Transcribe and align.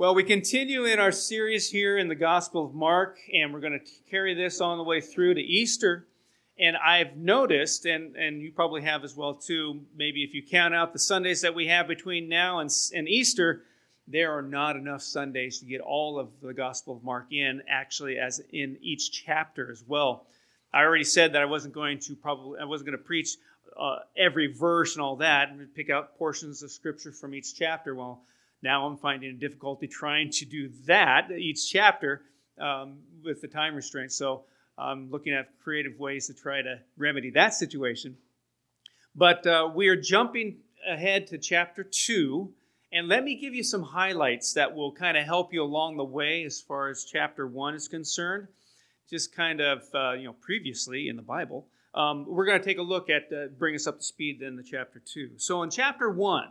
Well, 0.00 0.14
we 0.14 0.24
continue 0.24 0.86
in 0.86 0.98
our 0.98 1.12
series 1.12 1.68
here 1.68 1.98
in 1.98 2.08
the 2.08 2.14
Gospel 2.14 2.64
of 2.64 2.74
Mark, 2.74 3.18
and 3.34 3.52
we're 3.52 3.60
going 3.60 3.78
to 3.78 4.10
carry 4.10 4.32
this 4.32 4.62
on 4.62 4.78
the 4.78 4.82
way 4.82 5.02
through 5.02 5.34
to 5.34 5.42
Easter. 5.42 6.06
And 6.58 6.74
I've 6.74 7.18
noticed, 7.18 7.84
and, 7.84 8.16
and 8.16 8.40
you 8.40 8.50
probably 8.50 8.80
have 8.80 9.04
as 9.04 9.14
well 9.14 9.34
too, 9.34 9.82
maybe 9.94 10.24
if 10.24 10.32
you 10.32 10.42
count 10.42 10.74
out 10.74 10.94
the 10.94 10.98
Sundays 10.98 11.42
that 11.42 11.54
we 11.54 11.66
have 11.66 11.86
between 11.86 12.30
now 12.30 12.60
and, 12.60 12.70
and 12.94 13.10
Easter, 13.10 13.64
there 14.08 14.32
are 14.32 14.40
not 14.40 14.74
enough 14.74 15.02
Sundays 15.02 15.58
to 15.58 15.66
get 15.66 15.82
all 15.82 16.18
of 16.18 16.30
the 16.42 16.54
Gospel 16.54 16.96
of 16.96 17.04
Mark 17.04 17.30
in, 17.30 17.60
actually, 17.68 18.16
as 18.16 18.40
in 18.54 18.78
each 18.80 19.12
chapter 19.12 19.70
as 19.70 19.84
well. 19.86 20.24
I 20.72 20.80
already 20.80 21.04
said 21.04 21.34
that 21.34 21.42
I 21.42 21.44
wasn't 21.44 21.74
going 21.74 21.98
to 21.98 22.16
probably, 22.16 22.58
I 22.58 22.64
wasn't 22.64 22.88
going 22.88 22.98
to 22.98 23.04
preach 23.04 23.36
uh, 23.78 23.96
every 24.16 24.46
verse 24.46 24.94
and 24.94 25.02
all 25.02 25.16
that, 25.16 25.50
and 25.50 25.74
pick 25.74 25.90
out 25.90 26.16
portions 26.16 26.62
of 26.62 26.70
Scripture 26.70 27.12
from 27.12 27.34
each 27.34 27.54
chapter. 27.54 27.94
Well, 27.94 28.22
now 28.62 28.86
I'm 28.86 28.96
finding 28.96 29.38
difficulty 29.38 29.86
trying 29.86 30.30
to 30.30 30.44
do 30.44 30.70
that 30.86 31.30
each 31.30 31.70
chapter 31.70 32.22
um, 32.60 32.98
with 33.24 33.40
the 33.40 33.48
time 33.48 33.74
restraints. 33.74 34.16
So 34.16 34.44
I'm 34.76 35.10
looking 35.10 35.32
at 35.32 35.48
creative 35.62 35.98
ways 35.98 36.26
to 36.26 36.34
try 36.34 36.62
to 36.62 36.80
remedy 36.96 37.30
that 37.30 37.54
situation. 37.54 38.16
But 39.14 39.46
uh, 39.46 39.70
we 39.74 39.88
are 39.88 39.96
jumping 39.96 40.58
ahead 40.86 41.26
to 41.28 41.38
chapter 41.38 41.84
2. 41.84 42.52
And 42.92 43.08
let 43.08 43.22
me 43.22 43.36
give 43.36 43.54
you 43.54 43.62
some 43.62 43.82
highlights 43.82 44.54
that 44.54 44.74
will 44.74 44.92
kind 44.92 45.16
of 45.16 45.24
help 45.24 45.52
you 45.52 45.62
along 45.62 45.96
the 45.96 46.04
way 46.04 46.44
as 46.44 46.60
far 46.60 46.88
as 46.88 47.04
chapter 47.04 47.46
1 47.46 47.74
is 47.74 47.88
concerned. 47.88 48.48
Just 49.08 49.34
kind 49.34 49.60
of, 49.60 49.82
uh, 49.94 50.12
you 50.12 50.24
know, 50.24 50.34
previously 50.40 51.08
in 51.08 51.16
the 51.16 51.22
Bible. 51.22 51.66
Um, 51.94 52.24
we're 52.28 52.46
going 52.46 52.58
to 52.58 52.64
take 52.64 52.78
a 52.78 52.82
look 52.82 53.08
at, 53.10 53.32
uh, 53.32 53.46
bring 53.58 53.74
us 53.74 53.86
up 53.86 53.98
to 53.98 54.04
speed 54.04 54.38
then 54.40 54.56
to 54.56 54.62
chapter 54.62 55.00
2. 55.04 55.32
So 55.38 55.62
in 55.62 55.70
chapter 55.70 56.10
1, 56.10 56.48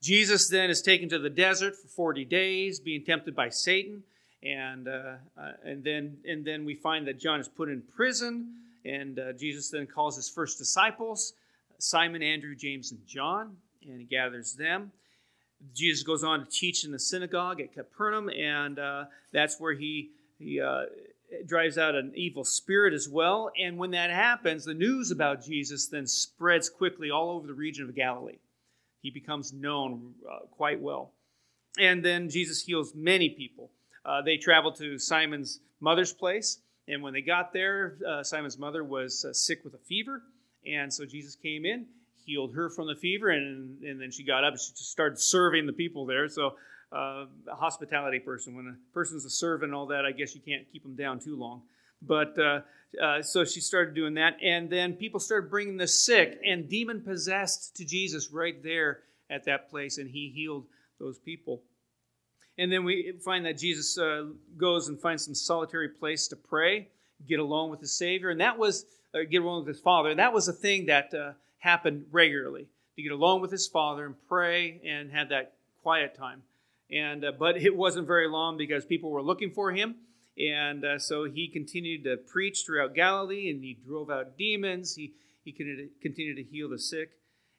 Jesus 0.00 0.48
then 0.48 0.70
is 0.70 0.80
taken 0.80 1.08
to 1.08 1.18
the 1.18 1.30
desert 1.30 1.76
for 1.76 1.88
40 1.88 2.24
days, 2.24 2.78
being 2.78 3.04
tempted 3.04 3.34
by 3.34 3.48
Satan. 3.48 4.02
And, 4.42 4.86
uh, 4.86 5.14
uh, 5.36 5.52
and, 5.64 5.82
then, 5.82 6.18
and 6.26 6.44
then 6.44 6.64
we 6.64 6.74
find 6.74 7.06
that 7.08 7.18
John 7.18 7.40
is 7.40 7.48
put 7.48 7.68
in 7.68 7.82
prison, 7.82 8.54
and 8.84 9.18
uh, 9.18 9.32
Jesus 9.32 9.70
then 9.70 9.86
calls 9.86 10.14
his 10.14 10.28
first 10.28 10.58
disciples 10.58 11.32
Simon, 11.80 12.22
Andrew, 12.22 12.54
James, 12.54 12.92
and 12.92 13.04
John, 13.06 13.56
and 13.88 14.00
he 14.00 14.04
gathers 14.04 14.54
them. 14.54 14.92
Jesus 15.74 16.04
goes 16.04 16.22
on 16.22 16.40
to 16.40 16.50
teach 16.50 16.84
in 16.84 16.92
the 16.92 16.98
synagogue 16.98 17.60
at 17.60 17.72
Capernaum, 17.72 18.28
and 18.30 18.78
uh, 18.78 19.04
that's 19.32 19.58
where 19.58 19.74
he, 19.74 20.10
he 20.38 20.60
uh, 20.60 20.84
drives 21.46 21.76
out 21.76 21.96
an 21.96 22.12
evil 22.14 22.44
spirit 22.44 22.94
as 22.94 23.08
well. 23.08 23.50
And 23.60 23.76
when 23.76 23.90
that 23.92 24.10
happens, 24.10 24.64
the 24.64 24.74
news 24.74 25.10
about 25.10 25.44
Jesus 25.44 25.86
then 25.86 26.06
spreads 26.06 26.68
quickly 26.68 27.10
all 27.10 27.30
over 27.30 27.46
the 27.46 27.54
region 27.54 27.88
of 27.88 27.94
Galilee 27.94 28.38
he 29.00 29.10
becomes 29.10 29.52
known 29.52 30.14
uh, 30.28 30.46
quite 30.50 30.80
well. 30.80 31.12
And 31.78 32.04
then 32.04 32.28
Jesus 32.28 32.62
heals 32.62 32.92
many 32.94 33.30
people. 33.30 33.70
Uh, 34.04 34.22
they 34.22 34.36
traveled 34.36 34.76
to 34.76 34.98
Simon's 34.98 35.60
mother's 35.80 36.12
place, 36.12 36.58
and 36.88 37.02
when 37.02 37.12
they 37.12 37.20
got 37.20 37.52
there, 37.52 37.98
uh, 38.08 38.22
Simon's 38.22 38.58
mother 38.58 38.82
was 38.82 39.24
uh, 39.24 39.32
sick 39.32 39.62
with 39.64 39.74
a 39.74 39.78
fever, 39.78 40.22
and 40.66 40.92
so 40.92 41.04
Jesus 41.04 41.36
came 41.36 41.64
in, 41.64 41.86
healed 42.24 42.54
her 42.54 42.70
from 42.70 42.86
the 42.86 42.94
fever, 42.94 43.28
and, 43.28 43.82
and 43.82 44.00
then 44.00 44.10
she 44.10 44.24
got 44.24 44.44
up 44.44 44.52
and 44.52 44.60
she 44.60 44.72
just 44.72 44.90
started 44.90 45.18
serving 45.18 45.66
the 45.66 45.72
people 45.72 46.06
there. 46.06 46.28
So, 46.28 46.54
uh, 46.90 47.26
a 47.50 47.54
hospitality 47.54 48.18
person, 48.18 48.56
when 48.56 48.66
a 48.66 48.94
person's 48.94 49.26
a 49.26 49.30
servant 49.30 49.70
and 49.70 49.74
all 49.74 49.86
that, 49.86 50.06
I 50.06 50.12
guess 50.12 50.34
you 50.34 50.40
can't 50.40 50.66
keep 50.72 50.82
them 50.82 50.96
down 50.96 51.20
too 51.20 51.36
long. 51.36 51.62
But 52.02 52.38
uh, 52.38 52.60
uh, 53.00 53.22
so 53.22 53.44
she 53.44 53.60
started 53.60 53.94
doing 53.94 54.14
that. 54.14 54.36
And 54.42 54.70
then 54.70 54.94
people 54.94 55.20
started 55.20 55.50
bringing 55.50 55.76
the 55.76 55.86
sick 55.86 56.40
and 56.44 56.68
demon 56.68 57.02
possessed 57.02 57.76
to 57.76 57.84
Jesus 57.84 58.30
right 58.30 58.62
there 58.62 59.00
at 59.30 59.44
that 59.44 59.68
place, 59.68 59.98
and 59.98 60.08
he 60.08 60.32
healed 60.34 60.64
those 60.98 61.18
people. 61.18 61.62
And 62.56 62.72
then 62.72 62.84
we 62.84 63.12
find 63.24 63.44
that 63.46 63.58
Jesus 63.58 63.96
uh, 63.98 64.26
goes 64.56 64.88
and 64.88 64.98
finds 64.98 65.24
some 65.24 65.34
solitary 65.34 65.88
place 65.88 66.28
to 66.28 66.36
pray, 66.36 66.88
get 67.28 67.38
alone 67.38 67.70
with 67.70 67.80
the 67.80 67.86
Savior, 67.86 68.30
and 68.30 68.40
that 68.40 68.58
was 68.58 68.84
uh, 69.14 69.20
get 69.30 69.42
alone 69.42 69.64
with 69.64 69.68
his 69.68 69.80
Father. 69.80 70.10
And 70.10 70.18
that 70.18 70.32
was 70.32 70.48
a 70.48 70.52
thing 70.52 70.86
that 70.86 71.14
uh, 71.14 71.32
happened 71.58 72.06
regularly 72.10 72.66
to 72.96 73.02
get 73.02 73.12
alone 73.12 73.40
with 73.40 73.52
his 73.52 73.68
Father 73.68 74.06
and 74.06 74.14
pray 74.28 74.80
and 74.84 75.12
have 75.12 75.28
that 75.28 75.52
quiet 75.82 76.16
time. 76.16 76.42
And 76.90 77.24
uh, 77.24 77.32
but 77.38 77.58
it 77.58 77.76
wasn't 77.76 78.06
very 78.06 78.28
long 78.28 78.56
because 78.56 78.84
people 78.84 79.10
were 79.10 79.22
looking 79.22 79.50
for 79.50 79.70
him 79.70 79.96
and 80.38 80.84
uh, 80.84 80.98
so 80.98 81.24
he 81.24 81.48
continued 81.48 82.04
to 82.04 82.16
preach 82.16 82.64
throughout 82.64 82.94
Galilee 82.94 83.50
and 83.50 83.62
he 83.62 83.78
drove 83.84 84.10
out 84.10 84.38
demons. 84.38 84.94
He, 84.94 85.14
he 85.44 85.52
continued 85.52 86.36
to 86.36 86.42
heal 86.42 86.68
the 86.68 86.78
sick. 86.78 87.10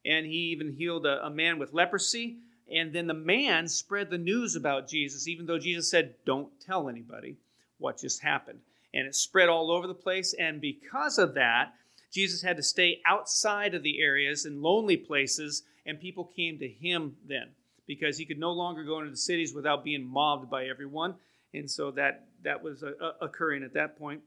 And 0.06 0.26
he 0.26 0.52
even 0.52 0.76
healed 0.76 1.06
a, 1.06 1.26
a 1.26 1.30
man 1.30 1.60
with 1.60 1.74
leprosy. 1.74 2.38
And 2.72 2.94
then 2.94 3.08
the 3.08 3.14
man 3.14 3.68
spread 3.68 4.10
the 4.10 4.18
news 4.18 4.56
about 4.56 4.88
Jesus, 4.88 5.28
even 5.28 5.46
though 5.46 5.60
Jesus 5.60 5.90
said, 5.90 6.16
Don't 6.26 6.52
tell 6.62 6.88
anybody 6.88 7.36
what 7.80 8.00
just 8.00 8.22
happened. 8.22 8.60
And 8.94 9.08
it 9.08 9.16
spread 9.16 9.50
all 9.50 9.72
over 9.72 9.88
the 9.88 9.94
place. 9.94 10.34
And 10.34 10.62
because 10.62 11.18
of 11.18 11.34
that, 11.34 11.74
Jesus 12.12 12.42
had 12.42 12.58
to 12.58 12.64
stay 12.64 13.02
outside 13.06 13.76
of 13.76 13.84
the 13.84 14.02
areas 14.02 14.46
in 14.46 14.62
lonely 14.62 14.98
places, 14.98 15.64
and 15.86 16.00
people 16.00 16.26
came 16.26 16.58
to 16.60 16.68
him 16.68 17.16
then 17.28 17.50
because 17.86 18.18
he 18.18 18.26
could 18.26 18.40
no 18.40 18.52
longer 18.52 18.84
go 18.84 19.00
into 19.00 19.12
the 19.12 19.18
cities 19.18 19.54
without 19.54 19.84
being 19.84 20.06
mobbed 20.06 20.50
by 20.50 20.66
everyone. 20.66 21.16
And 21.54 21.70
so 21.70 21.92
that 21.92 22.29
that 22.44 22.64
was 22.64 22.84
uh, 22.84 22.92
uh, 23.02 23.12
occurring 23.22 23.64
at 23.64 23.74
that 23.74 23.98
point. 23.98 24.22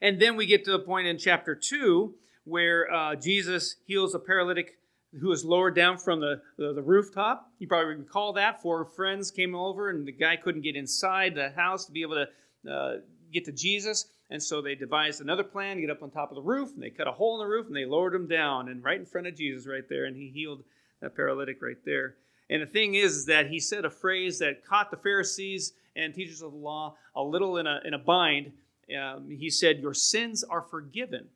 And 0.00 0.20
then 0.20 0.36
we 0.36 0.46
get 0.46 0.64
to 0.64 0.72
the 0.72 0.78
point 0.78 1.06
in 1.06 1.18
chapter 1.18 1.54
2 1.54 2.14
where 2.44 2.92
uh, 2.92 3.16
Jesus 3.16 3.76
heals 3.86 4.14
a 4.14 4.18
paralytic 4.18 4.78
who 5.20 5.28
was 5.28 5.44
lowered 5.44 5.74
down 5.74 5.98
from 5.98 6.20
the, 6.20 6.40
the, 6.58 6.72
the, 6.74 6.82
rooftop. 6.82 7.50
You 7.58 7.66
probably 7.66 7.94
recall 7.94 8.34
that. 8.34 8.60
Four 8.60 8.84
friends 8.84 9.30
came 9.30 9.54
over, 9.54 9.90
and 9.90 10.06
the 10.06 10.12
guy 10.12 10.36
couldn't 10.36 10.62
get 10.62 10.76
inside 10.76 11.34
the 11.34 11.50
house 11.50 11.86
to 11.86 11.92
be 11.92 12.02
able 12.02 12.26
to 12.64 12.70
uh, 12.70 12.96
get 13.32 13.44
to 13.46 13.52
Jesus. 13.52 14.06
And 14.30 14.42
so 14.42 14.60
they 14.60 14.74
devised 14.74 15.20
another 15.20 15.44
plan, 15.44 15.76
to 15.76 15.82
get 15.82 15.90
up 15.90 16.02
on 16.02 16.10
top 16.10 16.30
of 16.30 16.36
the 16.36 16.42
roof, 16.42 16.70
and 16.74 16.82
they 16.82 16.90
cut 16.90 17.08
a 17.08 17.12
hole 17.12 17.40
in 17.40 17.46
the 17.46 17.50
roof, 17.50 17.66
and 17.66 17.76
they 17.76 17.84
lowered 17.84 18.14
him 18.14 18.26
down, 18.26 18.68
and 18.68 18.82
right 18.82 18.98
in 18.98 19.06
front 19.06 19.26
of 19.26 19.36
Jesus 19.36 19.66
right 19.66 19.88
there, 19.88 20.04
and 20.04 20.16
he 20.16 20.28
healed 20.28 20.62
that 21.00 21.16
paralytic 21.16 21.62
right 21.62 21.82
there. 21.84 22.16
And 22.50 22.62
the 22.62 22.66
thing 22.66 22.94
is, 22.94 23.16
is 23.16 23.26
that 23.26 23.48
he 23.48 23.58
said 23.58 23.84
a 23.84 23.90
phrase 23.90 24.38
that 24.38 24.64
caught 24.64 24.90
the 24.90 24.96
Pharisees 24.96 25.72
and 25.96 26.14
teachers 26.14 26.42
of 26.42 26.52
the 26.52 26.58
law 26.58 26.96
a 27.14 27.22
little 27.22 27.56
in 27.58 27.66
a, 27.66 27.80
in 27.84 27.94
a 27.94 27.98
bind. 27.98 28.52
Um, 28.96 29.28
he 29.30 29.50
said, 29.50 29.78
Your 29.78 29.94
sins 29.94 30.44
are 30.44 30.62
forgiven 30.62 31.28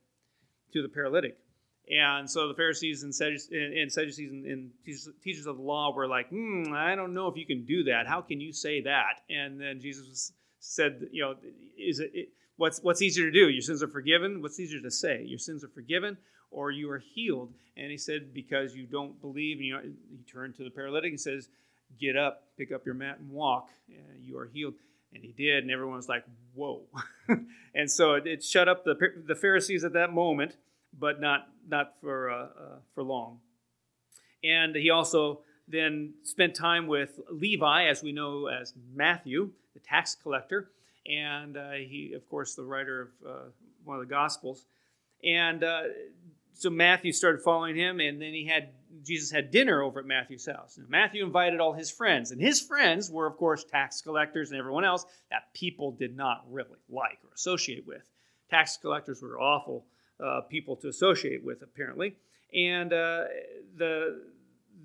to 0.72 0.82
the 0.82 0.88
paralytic. 0.88 1.38
And 1.90 2.30
so 2.30 2.46
the 2.46 2.54
Pharisees 2.54 3.02
and 3.02 3.12
Sadducees 3.12 4.30
and, 4.30 4.46
and 4.46 4.70
teachers 4.84 5.46
of 5.46 5.56
the 5.56 5.62
law 5.62 5.92
were 5.92 6.06
like, 6.06 6.28
hmm, 6.28 6.72
I 6.72 6.94
don't 6.94 7.14
know 7.14 7.26
if 7.26 7.36
you 7.36 7.44
can 7.44 7.64
do 7.64 7.84
that. 7.84 8.06
How 8.06 8.20
can 8.20 8.40
you 8.40 8.52
say 8.52 8.80
that? 8.82 9.22
And 9.28 9.60
then 9.60 9.80
Jesus 9.80 10.32
said, 10.60 11.08
you 11.10 11.22
know, 11.22 11.34
is 11.76 11.98
it, 11.98 12.10
it 12.14 12.28
what's 12.56 12.78
what's 12.80 13.02
easier 13.02 13.26
to 13.26 13.32
do? 13.32 13.48
Your 13.48 13.62
sins 13.62 13.82
are 13.82 13.88
forgiven. 13.88 14.40
What's 14.40 14.60
easier 14.60 14.80
to 14.80 14.90
say? 14.90 15.24
Your 15.24 15.38
sins 15.38 15.64
are 15.64 15.68
forgiven, 15.68 16.16
or 16.52 16.70
you 16.70 16.88
are 16.90 16.98
healed. 16.98 17.52
And 17.76 17.90
he 17.90 17.98
said, 17.98 18.32
because 18.32 18.74
you 18.74 18.86
don't 18.86 19.20
believe. 19.20 19.56
And 19.56 19.66
you 19.66 19.74
know, 19.74 19.80
he 19.82 20.22
turned 20.30 20.54
to 20.56 20.64
the 20.64 20.70
paralytic 20.70 21.10
and 21.10 21.20
says, 21.20 21.48
get 21.98 22.16
up, 22.16 22.44
pick 22.56 22.72
up 22.72 22.84
your 22.84 22.94
mat, 22.94 23.18
and 23.18 23.30
walk. 23.30 23.70
you 24.22 24.38
are 24.38 24.46
healed. 24.46 24.74
And 25.12 25.24
he 25.24 25.32
did, 25.32 25.64
and 25.64 25.72
everyone 25.72 25.96
was 25.96 26.08
like, 26.08 26.24
whoa. 26.54 26.82
and 27.74 27.90
so 27.90 28.14
it, 28.14 28.26
it, 28.26 28.44
shut 28.44 28.68
up 28.68 28.84
the, 28.84 28.94
the 29.26 29.34
Pharisees 29.34 29.82
at 29.82 29.92
that 29.94 30.12
moment, 30.12 30.56
but 30.96 31.20
not, 31.20 31.48
not 31.68 31.94
for, 32.00 32.30
uh, 32.30 32.44
uh, 32.44 32.48
for 32.94 33.02
long. 33.02 33.40
And 34.44 34.74
he 34.76 34.90
also 34.90 35.40
then 35.66 36.14
spent 36.22 36.54
time 36.54 36.86
with 36.86 37.20
Levi, 37.30 37.86
as 37.86 38.02
we 38.02 38.12
know 38.12 38.46
as 38.46 38.74
Matthew, 38.94 39.50
the 39.74 39.80
tax 39.80 40.14
collector, 40.14 40.70
and 41.06 41.56
uh, 41.56 41.72
he, 41.72 42.12
of 42.14 42.28
course, 42.28 42.54
the 42.54 42.64
writer 42.64 43.02
of 43.22 43.28
uh, 43.28 43.48
one 43.84 43.96
of 43.98 44.06
the 44.06 44.12
Gospels. 44.12 44.64
And 45.24 45.64
uh, 45.64 45.82
so 46.54 46.70
Matthew 46.70 47.12
started 47.12 47.42
following 47.42 47.76
him, 47.76 48.00
and 48.00 48.20
then 48.20 48.32
he 48.32 48.46
had 48.46 48.70
Jesus 49.04 49.30
had 49.30 49.50
dinner 49.50 49.82
over 49.82 50.00
at 50.00 50.06
Matthew's 50.06 50.46
house. 50.46 50.76
Now, 50.78 50.86
Matthew 50.88 51.24
invited 51.24 51.60
all 51.60 51.72
his 51.72 51.90
friends, 51.90 52.30
and 52.30 52.40
his 52.40 52.60
friends 52.60 53.10
were, 53.10 53.26
of 53.26 53.36
course, 53.36 53.64
tax 53.64 54.00
collectors 54.00 54.50
and 54.50 54.58
everyone 54.58 54.84
else 54.84 55.04
that 55.30 55.52
people 55.54 55.92
did 55.92 56.16
not 56.16 56.44
really 56.50 56.78
like 56.88 57.18
or 57.24 57.30
associate 57.34 57.86
with. 57.86 58.02
Tax 58.50 58.76
collectors 58.76 59.22
were 59.22 59.40
awful 59.40 59.84
uh, 60.18 60.40
people 60.42 60.76
to 60.76 60.88
associate 60.88 61.44
with, 61.44 61.62
apparently, 61.62 62.16
and 62.52 62.92
uh, 62.92 63.24
the 63.76 64.22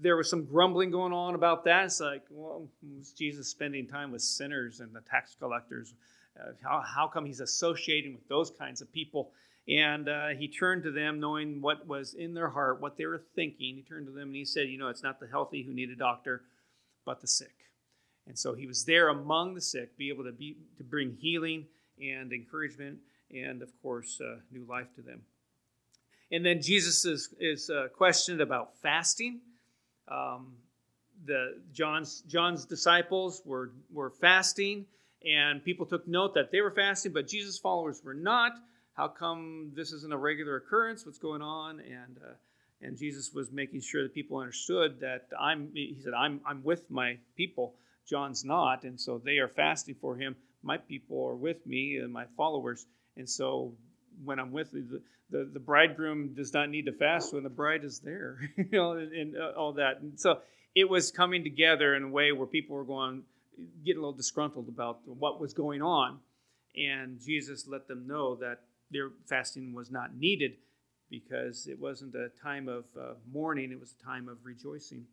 there 0.01 0.17
was 0.17 0.29
some 0.29 0.45
grumbling 0.45 0.91
going 0.91 1.13
on 1.13 1.35
about 1.35 1.63
that. 1.65 1.85
It's 1.85 1.99
like, 1.99 2.23
well, 2.29 2.67
was 2.97 3.11
Jesus 3.11 3.47
spending 3.47 3.87
time 3.87 4.11
with 4.11 4.21
sinners 4.21 4.79
and 4.79 4.93
the 4.93 5.01
tax 5.01 5.35
collectors? 5.39 5.93
Uh, 6.37 6.51
how, 6.61 6.81
how 6.81 7.07
come 7.07 7.25
he's 7.25 7.39
associating 7.39 8.13
with 8.13 8.27
those 8.27 8.51
kinds 8.51 8.81
of 8.81 8.91
people? 8.91 9.31
And 9.67 10.07
uh, 10.07 10.27
he 10.37 10.47
turned 10.47 10.83
to 10.83 10.91
them, 10.91 11.19
knowing 11.19 11.61
what 11.61 11.87
was 11.87 12.13
in 12.13 12.33
their 12.35 12.49
heart, 12.49 12.81
what 12.81 12.97
they 12.97 13.05
were 13.05 13.23
thinking. 13.35 13.75
He 13.75 13.81
turned 13.81 14.05
to 14.05 14.11
them 14.11 14.27
and 14.27 14.35
he 14.35 14.45
said, 14.45 14.69
You 14.69 14.77
know, 14.77 14.89
it's 14.89 15.03
not 15.03 15.19
the 15.19 15.27
healthy 15.27 15.63
who 15.63 15.73
need 15.73 15.89
a 15.89 15.95
doctor, 15.95 16.43
but 17.03 17.21
the 17.21 17.27
sick. 17.27 17.55
And 18.27 18.37
so 18.37 18.53
he 18.53 18.67
was 18.67 18.85
there 18.85 19.09
among 19.09 19.55
the 19.55 19.61
sick, 19.61 19.97
be 19.97 20.09
able 20.09 20.23
to, 20.23 20.31
be, 20.31 20.57
to 20.77 20.83
bring 20.83 21.17
healing 21.19 21.65
and 21.99 22.31
encouragement 22.31 22.99
and, 23.33 23.61
of 23.61 23.69
course, 23.81 24.19
uh, 24.21 24.37
new 24.51 24.65
life 24.65 24.87
to 24.95 25.01
them. 25.01 25.21
And 26.31 26.45
then 26.45 26.61
Jesus 26.61 27.05
is, 27.05 27.33
is 27.39 27.69
uh, 27.69 27.87
questioned 27.95 28.41
about 28.41 28.77
fasting. 28.81 29.41
Um, 30.07 30.53
the 31.25 31.61
John's 31.71 32.21
John's 32.27 32.65
disciples 32.65 33.41
were 33.45 33.71
were 33.91 34.09
fasting, 34.09 34.85
and 35.25 35.63
people 35.63 35.85
took 35.85 36.07
note 36.07 36.33
that 36.33 36.51
they 36.51 36.61
were 36.61 36.71
fasting, 36.71 37.13
but 37.13 37.27
Jesus' 37.27 37.57
followers 37.57 38.01
were 38.03 38.13
not. 38.13 38.53
How 38.95 39.09
come 39.09 39.71
this 39.75 39.91
isn't 39.91 40.13
a 40.13 40.17
regular 40.17 40.55
occurrence? 40.55 41.05
What's 41.05 41.17
going 41.17 41.41
on? 41.41 41.79
And 41.79 42.17
uh, 42.17 42.33
and 42.81 42.97
Jesus 42.97 43.33
was 43.33 43.51
making 43.51 43.81
sure 43.81 44.03
that 44.03 44.13
people 44.13 44.37
understood 44.37 44.99
that 45.01 45.27
I'm. 45.39 45.69
He 45.73 45.97
said, 46.01 46.13
"I'm 46.13 46.41
I'm 46.45 46.63
with 46.63 46.89
my 46.89 47.17
people." 47.35 47.75
John's 48.07 48.45
not, 48.45 48.83
and 48.83 48.99
so 48.99 49.17
they 49.17 49.37
are 49.39 49.47
fasting 49.47 49.95
for 49.99 50.15
him. 50.15 50.35
My 50.61 50.77
people 50.77 51.25
are 51.25 51.35
with 51.35 51.65
me 51.65 51.97
and 51.97 52.13
my 52.13 52.25
followers, 52.37 52.85
and 53.17 53.27
so 53.27 53.73
when 54.23 54.39
I'm 54.39 54.51
with 54.51 54.71
the, 54.71 55.01
the, 55.29 55.49
the 55.51 55.59
bridegroom 55.59 56.33
does 56.33 56.53
not 56.53 56.69
need 56.69 56.85
to 56.85 56.91
fast 56.91 57.33
when 57.33 57.43
the 57.43 57.49
bride 57.49 57.83
is 57.83 57.99
there, 57.99 58.37
you 58.57 58.67
know, 58.71 58.91
and, 58.93 59.11
and 59.11 59.37
uh, 59.37 59.51
all 59.57 59.73
that. 59.73 60.01
And 60.01 60.19
so 60.19 60.39
it 60.75 60.87
was 60.87 61.11
coming 61.11 61.43
together 61.43 61.95
in 61.95 62.03
a 62.03 62.07
way 62.07 62.31
where 62.31 62.47
people 62.47 62.75
were 62.75 62.83
going, 62.83 63.23
getting 63.83 63.97
a 63.97 64.01
little 64.01 64.13
disgruntled 64.13 64.67
about 64.67 64.99
what 65.05 65.41
was 65.41 65.53
going 65.53 65.81
on. 65.81 66.19
And 66.77 67.19
Jesus 67.21 67.67
let 67.67 67.87
them 67.87 68.05
know 68.05 68.35
that 68.35 68.59
their 68.91 69.11
fasting 69.27 69.73
was 69.73 69.91
not 69.91 70.15
needed 70.15 70.57
because 71.09 71.67
it 71.67 71.79
wasn't 71.79 72.15
a 72.15 72.29
time 72.41 72.67
of 72.67 72.85
uh, 72.99 73.13
mourning, 73.31 73.71
it 73.71 73.79
was 73.79 73.95
a 73.99 74.03
time 74.03 74.27
of 74.27 74.37
rejoicing. 74.43 75.05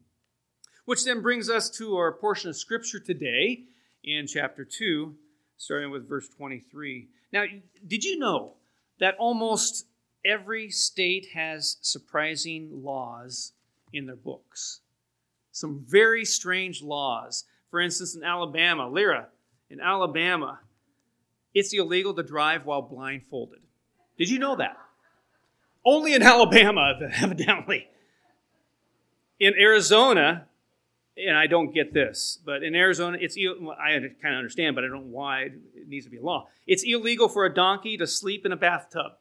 Which 0.85 1.05
then 1.05 1.23
brings 1.23 1.49
us 1.49 1.71
to 1.79 1.97
our 1.97 2.13
portion 2.13 2.51
of 2.51 2.57
Scripture 2.57 2.99
today 2.99 3.65
in 4.03 4.27
chapter 4.27 4.65
2, 4.65 5.15
starting 5.57 5.91
with 5.91 6.09
verse 6.09 6.29
23. 6.29 7.09
Now, 7.33 7.45
did 7.87 8.05
you 8.05 8.19
know 8.19 8.55
that 8.99 9.17
almost 9.19 9.87
every 10.25 10.71
state 10.71 11.29
has 11.35 11.77
surprising 11.83 12.83
laws 12.83 13.53
in 13.93 14.07
their 14.07 14.17
books? 14.17 14.81
Some 15.53 15.85
very 15.87 16.25
strange 16.25 16.83
laws. 16.83 17.45
For 17.71 17.81
instance, 17.81 18.17
in 18.17 18.25
Alabama, 18.25 18.89
Lyra, 18.89 19.29
in 19.71 19.81
Alabama, 19.81 20.61
it's 21.55 21.73
illegal 21.73 22.15
to 22.15 22.23
drive 22.23 22.65
while 22.65 22.83
blindfolded. 22.83 23.61
Did 24.19 24.31
you 24.31 24.39
know 24.39 24.57
that? 24.57 24.77
Only 25.85 26.15
in 26.15 26.23
Alabama, 26.23 26.99
evidently. 27.21 27.89
In 29.41 29.55
Arizona, 29.59 30.47
and 31.17 31.37
I 31.37 31.47
don't 31.47 31.75
get 31.75 31.93
this, 31.93 32.39
but 32.45 32.63
in 32.63 32.75
Arizona, 32.75 33.19
it's 33.21 33.37
I 33.37 33.99
kind 33.99 34.35
of 34.35 34.39
understand, 34.39 34.75
but 34.75 34.85
I 34.85 34.89
don't 34.89 35.07
know 35.07 35.11
why 35.11 35.43
it 35.43 35.89
needs 35.89 36.07
to 36.07 36.11
be 36.11 36.19
a 36.19 36.23
law. 36.23 36.49
It's 36.67 36.85
illegal 36.85 37.29
for 37.29 37.45
a 37.45 37.53
donkey 37.53 37.97
to 37.99 38.07
sleep 38.07 38.47
in 38.47 38.53
a 38.53 38.57
bathtub. 38.57 39.13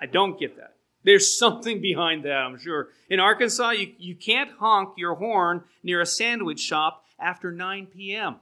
I 0.00 0.06
don't 0.06 0.38
get 0.38 0.56
that. 0.56 0.74
There's 1.04 1.38
something 1.38 1.80
behind 1.80 2.24
that, 2.24 2.32
I'm 2.32 2.58
sure. 2.58 2.88
In 3.08 3.20
Arkansas, 3.20 3.70
you, 3.70 3.92
you 3.98 4.14
can't 4.14 4.50
honk 4.58 4.94
your 4.98 5.14
horn 5.14 5.62
near 5.82 6.00
a 6.00 6.06
sandwich 6.06 6.60
shop 6.60 7.04
after 7.18 7.50
9 7.52 7.86
p.m. 7.86 8.36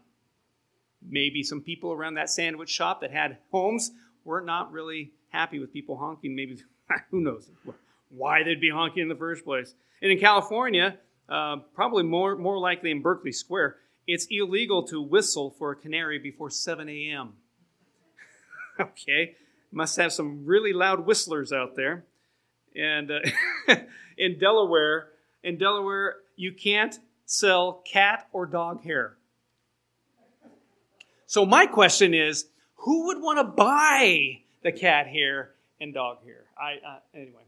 Maybe 1.09 1.43
some 1.43 1.61
people 1.61 1.93
around 1.93 2.15
that 2.15 2.31
sandwich 2.31 2.71
shop 2.71 3.01
that 3.01 3.11
had 3.11 3.39
homes 3.51 3.93
were 4.25 4.41
not 4.41 4.73
really 4.73 5.13
happy 5.29 5.59
with 5.59 5.73
people 5.73 5.97
honking. 5.97 6.35
Maybe, 6.35 6.63
who 7.11 7.21
knows 7.21 7.51
why 8.11 8.43
they'd 8.43 8.61
be 8.61 8.71
honking 8.71 9.03
in 9.03 9.09
the 9.09 9.15
first 9.15 9.45
place. 9.45 9.75
And 10.01 10.11
in 10.11 10.19
California, 10.19 10.99
uh, 11.29 11.57
probably 11.75 12.05
more, 12.05 12.37
more 12.37 12.59
likely 12.59 12.91
in 12.91 13.03
Berkeley 13.03 13.33
Square, 13.33 13.77
it's 14.07 14.27
illegal 14.31 14.83
to 14.89 15.01
whistle 15.01 15.51
for 15.59 15.73
a 15.73 15.77
canary 15.77 16.19
before 16.19 16.51
7 16.51 16.89
a.m. 16.89 17.35
okay, 18.81 19.37
must 19.73 19.97
have 19.97 20.13
some 20.13 20.45
really 20.45 20.73
loud 20.73 21.07
whistlers 21.07 21.53
out 21.53 21.75
there. 21.75 22.05
And 22.77 23.11
uh, 23.11 23.21
in 24.19 24.39
Delaware, 24.39 25.09
in 25.43 25.59
Delaware, 25.59 26.17
you 26.37 26.53
can't 26.53 26.99
sell 27.25 27.83
cat 27.91 28.29
or 28.33 28.47
dog 28.47 28.83
hair. 28.83 29.17
So 31.35 31.45
my 31.45 31.67
question 31.67 32.15
is, 32.15 32.47
who 32.77 33.07
would 33.07 33.21
want 33.21 33.41
to 33.41 33.45
buy 33.57 34.43
the 34.63 34.71
cat 34.71 35.09
hair 35.09 35.51
and 35.81 35.93
dog 35.93 36.19
hair? 36.25 36.45
I 36.57 36.75
uh, 36.75 36.99
anyway 37.13 37.43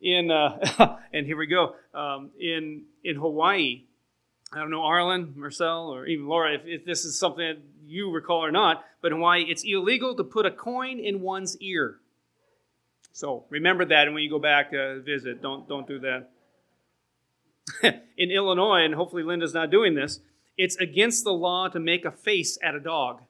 in 0.00 0.30
uh, 0.30 0.98
and 1.12 1.26
here 1.26 1.36
we 1.36 1.48
go 1.48 1.74
um, 1.92 2.30
in 2.38 2.84
in 3.02 3.16
Hawaii. 3.16 3.82
I 4.52 4.60
don't 4.60 4.70
know 4.70 4.82
Arlen, 4.82 5.32
Marcel, 5.34 5.92
or 5.92 6.06
even 6.06 6.28
Laura 6.28 6.54
if, 6.54 6.60
if 6.66 6.84
this 6.84 7.04
is 7.04 7.18
something 7.18 7.44
that 7.44 7.58
you 7.84 8.12
recall 8.12 8.44
or 8.44 8.52
not, 8.52 8.84
but 9.02 9.10
in 9.10 9.18
Hawaii 9.18 9.42
it's 9.42 9.64
illegal 9.64 10.14
to 10.14 10.22
put 10.22 10.46
a 10.46 10.52
coin 10.52 11.00
in 11.00 11.20
one's 11.20 11.56
ear. 11.56 11.96
So 13.12 13.44
remember 13.50 13.84
that, 13.86 14.06
and 14.06 14.14
when 14.14 14.22
you 14.22 14.30
go 14.30 14.38
back 14.38 14.70
uh, 14.72 15.00
visit, 15.00 15.42
don't 15.42 15.68
don't 15.68 15.88
do 15.88 15.98
that. 15.98 16.30
in 18.16 18.30
Illinois, 18.30 18.84
and 18.84 18.94
hopefully 18.94 19.24
Linda's 19.24 19.52
not 19.52 19.72
doing 19.72 19.96
this, 19.96 20.20
it's 20.56 20.76
against 20.76 21.24
the 21.24 21.32
law 21.32 21.68
to 21.68 21.80
make 21.80 22.04
a 22.04 22.10
face 22.10 22.58
at 22.62 22.74
a 22.74 22.80
dog. 22.80 23.22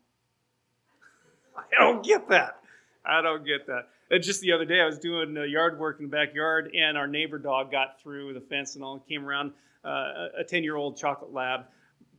I 1.57 1.83
don't 1.83 2.05
get 2.05 2.29
that. 2.29 2.59
I 3.05 3.21
don't 3.23 3.45
get 3.45 3.67
that. 3.67 3.89
And 4.11 4.23
just 4.23 4.41
the 4.41 4.53
other 4.53 4.65
day, 4.65 4.81
I 4.81 4.87
was 4.87 4.99
doing 4.99 5.37
yard 5.49 5.79
work 5.79 5.99
in 5.99 6.07
the 6.07 6.11
backyard, 6.11 6.71
and 6.75 6.97
our 6.97 7.07
neighbor 7.07 7.39
dog 7.39 7.71
got 7.71 8.01
through 8.03 8.35
the 8.35 8.41
fence 8.41 8.75
and 8.75 8.85
all, 8.85 8.95
and 8.95 9.07
came 9.07 9.27
around. 9.27 9.53
Uh, 9.85 10.29
a 10.39 10.45
10 10.45 10.65
year 10.65 10.77
old 10.77 10.97
chocolate 10.97 11.35
lab, 11.35 11.67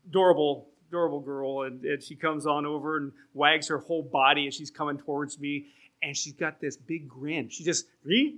adorable, 0.07 0.67
adorable 0.87 1.19
girl, 1.19 1.63
and, 1.63 1.83
and 1.83 2.03
she 2.03 2.15
comes 2.15 2.45
on 2.45 2.63
over 2.63 2.97
and 2.97 3.11
wags 3.33 3.67
her 3.67 3.79
whole 3.79 4.03
body 4.03 4.45
as 4.47 4.53
she's 4.53 4.69
coming 4.69 4.99
towards 4.99 5.39
me 5.39 5.65
and 6.05 6.15
she's 6.15 6.33
got 6.33 6.61
this 6.61 6.77
big 6.77 7.09
grin. 7.09 7.49
She 7.49 7.63
just 7.63 7.87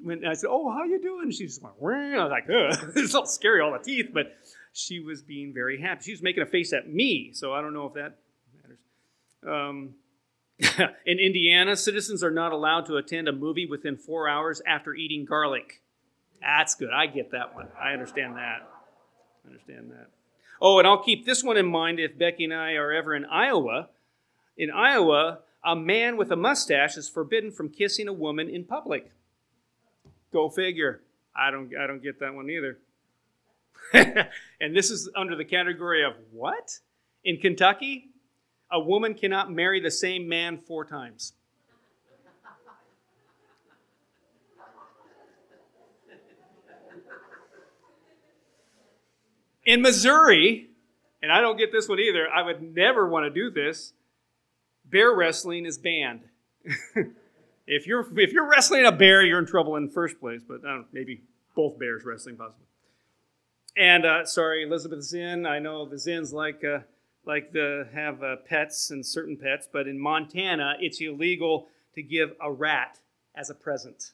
went. 0.04 0.26
I 0.26 0.34
said, 0.34 0.48
"Oh, 0.50 0.72
how 0.72 0.86
you 0.86 1.02
doing?" 1.02 1.30
She 1.32 1.46
just 1.46 1.62
went. 1.62 1.76
I 2.16 2.24
was 2.24 2.32
like, 2.32 2.50
Ugh. 2.50 2.94
"It's 2.96 3.14
all 3.14 3.26
scary, 3.26 3.62
all 3.62 3.74
the 3.74 3.80
teeth," 3.80 4.10
but 4.14 4.38
she 4.72 5.02
was 5.02 5.22
being 5.22 5.54
very 5.54 5.80
happy. 5.82 6.04
She 6.06 6.12
was 6.12 6.22
making 6.22 6.44
a 6.44 6.46
face 6.46 6.72
at 6.72 6.90
me, 6.90 7.32
so 7.34 7.54
I 7.54 7.62
don't 7.62 7.74
know 7.74 7.86
if 7.86 7.94
that 7.96 8.20
matters. 8.56 8.80
Um, 9.46 9.96
in 11.06 11.20
Indiana, 11.20 11.76
citizens 11.76 12.24
are 12.24 12.32
not 12.32 12.54
allowed 12.54 12.86
to 12.86 12.96
attend 12.96 13.28
a 13.28 13.34
movie 13.34 13.66
within 13.66 13.98
four 13.98 14.30
hours 14.30 14.62
after 14.66 14.96
eating 14.96 15.26
garlic. 15.26 15.82
That's 16.40 16.74
good. 16.74 16.92
I 16.94 17.08
get 17.08 17.32
that 17.32 17.54
one. 17.54 17.68
I 17.80 17.92
understand 17.92 18.38
that. 18.38 18.68
I 19.44 19.48
understand 19.48 19.92
that. 19.92 20.08
Oh, 20.62 20.80
and 20.80 20.88
I'll 20.88 21.04
keep 21.04 21.26
this 21.26 21.44
one 21.44 21.58
in 21.58 21.66
mind 21.66 22.00
if 22.00 22.18
Becky 22.18 22.46
and 22.46 22.54
I 22.54 22.74
are 22.74 22.94
ever 22.94 23.14
in 23.14 23.26
Iowa. 23.26 23.90
In 24.58 24.72
Iowa, 24.72 25.40
a 25.64 25.76
man 25.76 26.18
with 26.18 26.32
a 26.32 26.36
mustache 26.36 26.98
is 26.98 27.10
forbidden 27.10 27.52
from 27.52 27.70
kissing 27.70 28.08
a 28.08 28.14
woman 28.14 28.50
in 28.50 28.64
public. 28.64 29.12
Go 30.32 30.50
figure. 30.50 31.02
I 31.36 31.52
don't 31.52 31.72
I 31.78 31.88
don't 31.88 32.02
get 32.02 32.20
that 32.20 32.34
one 32.34 32.50
either. 32.50 32.80
and 34.62 34.76
this 34.76 34.92
is 34.92 35.10
under 35.16 35.36
the 35.36 35.46
category 35.46 36.04
of 36.04 36.14
what? 36.32 36.80
In 37.24 37.38
Kentucky, 37.38 38.10
a 38.72 38.80
woman 38.80 39.14
cannot 39.14 39.52
marry 39.52 39.80
the 39.80 39.92
same 39.92 40.28
man 40.28 40.58
four 40.58 40.84
times. 40.86 41.34
In 49.66 49.82
Missouri, 49.82 50.70
and 51.22 51.30
I 51.30 51.42
don't 51.42 51.58
get 51.58 51.74
this 51.74 51.90
one 51.90 52.00
either, 52.00 52.30
I 52.30 52.42
would 52.42 52.74
never 52.74 53.08
want 53.08 53.26
to 53.26 53.30
do 53.30 53.52
this. 53.52 53.92
Bear 54.90 55.14
wrestling 55.14 55.66
is 55.66 55.78
banned. 55.78 56.22
if 57.68 57.88
you're 57.88 58.08
if 58.20 58.32
you're 58.32 58.50
wrestling 58.50 58.86
a 58.86 58.92
bear, 58.92 59.24
you're 59.24 59.40
in 59.40 59.46
trouble 59.46 59.76
in 59.76 59.88
the 59.88 59.92
first 59.92 60.20
place. 60.20 60.42
But 60.48 60.66
uh, 60.66 60.84
maybe 60.92 61.22
both 61.56 61.78
bears 61.80 62.04
wrestling, 62.06 62.38
possibly. 62.38 62.66
And 63.78 64.06
uh, 64.06 64.26
sorry, 64.26 64.64
Elizabeth 64.64 65.04
Zinn. 65.04 65.46
I 65.46 65.60
know 65.60 65.88
the 65.88 65.98
Zinns 65.98 66.34
like 66.34 66.64
uh, 66.64 66.80
like 67.26 67.52
the 67.52 67.88
have 67.94 68.24
uh, 68.24 68.38
pets 68.48 68.90
and 68.90 69.06
certain 69.06 69.38
pets, 69.38 69.68
but 69.72 69.88
in 69.88 70.00
Montana, 70.00 70.76
it's 70.80 71.00
illegal 71.02 71.68
to 71.96 72.02
give 72.02 72.34
a 72.42 72.52
rat 72.52 73.00
as 73.36 73.50
a 73.50 73.56
present. 73.56 74.12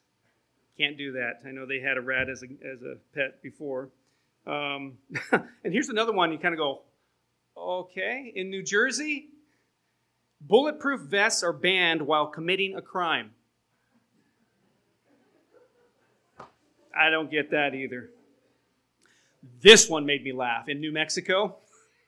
Can't 0.78 0.98
do 0.98 1.12
that. 1.14 1.42
I 1.46 1.52
know 1.52 1.66
they 1.66 1.80
had 1.80 1.98
a 1.98 2.02
rat 2.02 2.30
as 2.30 2.44
a, 2.44 2.48
as 2.66 2.82
a 2.82 2.96
pet 3.14 3.42
before. 3.44 3.90
Um, 4.48 4.98
and 5.32 5.72
here's 5.72 5.90
another 5.90 6.12
one 6.12 6.32
you 6.32 6.40
kind 6.40 6.54
of 6.54 6.58
go, 6.58 6.82
okay. 7.56 8.34
In 8.36 8.50
New 8.50 8.64
Jersey, 8.64 9.28
bulletproof 10.42 11.02
vests 11.02 11.44
are 11.44 11.54
banned 11.54 12.02
while 12.02 12.28
committing 12.28 12.76
a 12.76 12.82
crime. 12.82 13.32
I 16.96 17.10
don't 17.10 17.32
get 17.32 17.50
that 17.52 17.74
either. 17.74 18.10
This 19.62 19.90
one 19.90 20.06
made 20.06 20.24
me 20.24 20.32
laugh. 20.32 20.70
In 20.70 20.80
New 20.80 20.92
Mexico, 20.92 21.58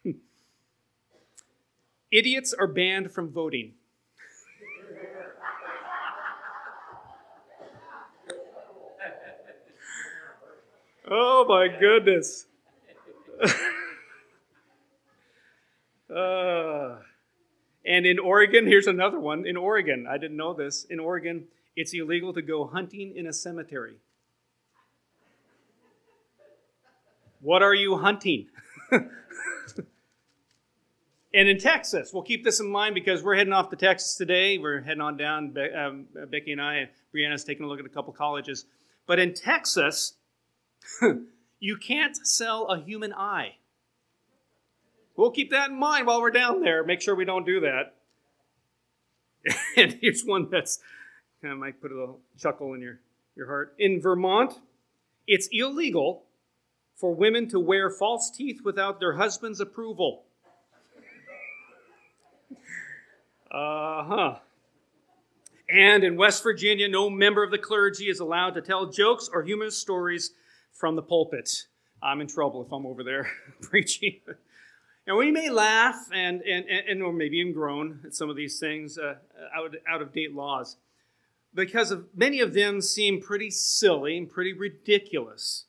Idiots 2.11 2.53
are 2.53 2.67
banned 2.67 3.11
from 3.11 3.31
voting. 3.31 3.73
oh 11.09 11.45
my 11.49 11.67
goodness. 11.67 12.45
uh, 16.15 16.99
and 17.85 18.05
in 18.05 18.19
Oregon, 18.19 18.65
here's 18.65 18.87
another 18.87 19.19
one. 19.19 19.45
In 19.45 19.57
Oregon, 19.57 20.07
I 20.09 20.17
didn't 20.17 20.37
know 20.37 20.53
this. 20.53 20.85
In 20.85 20.99
Oregon, 20.99 21.45
it's 21.75 21.93
illegal 21.93 22.33
to 22.33 22.41
go 22.41 22.65
hunting 22.65 23.15
in 23.15 23.27
a 23.27 23.33
cemetery. 23.33 23.97
What 27.41 27.61
are 27.61 27.75
you 27.75 27.97
hunting? 27.97 28.47
and 28.91 29.07
in 31.33 31.59
Texas, 31.59 32.11
we'll 32.11 32.23
keep 32.23 32.43
this 32.43 32.59
in 32.59 32.67
mind 32.67 32.95
because 32.95 33.21
we're 33.21 33.35
heading 33.35 33.53
off 33.53 33.69
to 33.69 33.75
Texas 33.75 34.15
today. 34.15 34.57
We're 34.57 34.81
heading 34.81 35.01
on 35.01 35.15
down. 35.15 35.55
Um, 35.77 36.05
Becky 36.31 36.53
and 36.53 36.61
I, 36.61 36.89
Brianna's 37.13 37.43
taking 37.43 37.65
a 37.65 37.67
look 37.67 37.79
at 37.79 37.85
a 37.85 37.89
couple 37.89 38.13
colleges. 38.13 38.65
But 39.05 39.19
in 39.19 39.35
Texas, 39.35 40.13
you 41.59 41.77
can't 41.77 42.17
sell 42.25 42.65
a 42.65 42.79
human 42.79 43.13
eye. 43.13 43.57
We'll 45.15 45.31
keep 45.31 45.51
that 45.51 45.69
in 45.69 45.79
mind 45.79 46.07
while 46.07 46.21
we're 46.21 46.31
down 46.31 46.61
there. 46.61 46.83
Make 46.83 47.01
sure 47.01 47.15
we 47.15 47.25
don't 47.25 47.45
do 47.45 47.61
that. 47.61 47.95
and 49.77 49.97
here's 50.01 50.23
one 50.23 50.49
that's 50.49 50.79
kind 51.41 51.53
of 51.53 51.59
might 51.59 51.81
put 51.81 51.91
a 51.91 51.95
little 51.95 52.19
chuckle 52.37 52.73
in 52.73 52.81
your, 52.81 52.99
your 53.35 53.47
heart. 53.47 53.75
In 53.77 54.01
Vermont, 54.01 54.59
it's 55.27 55.47
illegal 55.51 56.23
for 56.95 57.13
women 57.13 57.47
to 57.49 57.59
wear 57.59 57.89
false 57.89 58.31
teeth 58.31 58.61
without 58.63 58.99
their 58.99 59.13
husband's 59.13 59.59
approval. 59.59 60.23
Uh 63.51 64.03
huh. 64.03 64.35
And 65.69 66.03
in 66.03 66.15
West 66.15 66.43
Virginia, 66.43 66.87
no 66.87 67.09
member 67.09 67.43
of 67.43 67.51
the 67.51 67.57
clergy 67.57 68.09
is 68.09 68.19
allowed 68.19 68.51
to 68.55 68.61
tell 68.61 68.87
jokes 68.87 69.29
or 69.31 69.43
humorous 69.43 69.77
stories 69.77 70.31
from 70.73 70.95
the 70.95 71.01
pulpit. 71.01 71.63
I'm 72.03 72.21
in 72.21 72.27
trouble 72.27 72.63
if 72.63 72.71
I'm 72.71 72.85
over 72.85 73.03
there 73.03 73.31
preaching. 73.61 74.19
And 75.07 75.17
we 75.17 75.31
may 75.31 75.49
laugh 75.49 76.07
and, 76.11 76.41
and, 76.41 76.65
and, 76.67 77.03
or 77.03 77.13
maybe 77.13 77.37
even 77.37 77.53
groan 77.53 77.99
at 78.05 78.15
some 78.15 78.29
of 78.29 78.35
these 78.35 78.59
things, 78.59 78.97
uh, 78.97 79.15
out, 79.55 79.75
out 79.87 80.01
of 80.01 80.11
date 80.11 80.33
laws, 80.33 80.77
because 81.53 81.91
of, 81.91 82.07
many 82.15 82.39
of 82.39 82.53
them 82.53 82.81
seem 82.81 83.21
pretty 83.21 83.51
silly 83.51 84.17
and 84.17 84.29
pretty 84.29 84.53
ridiculous. 84.53 85.65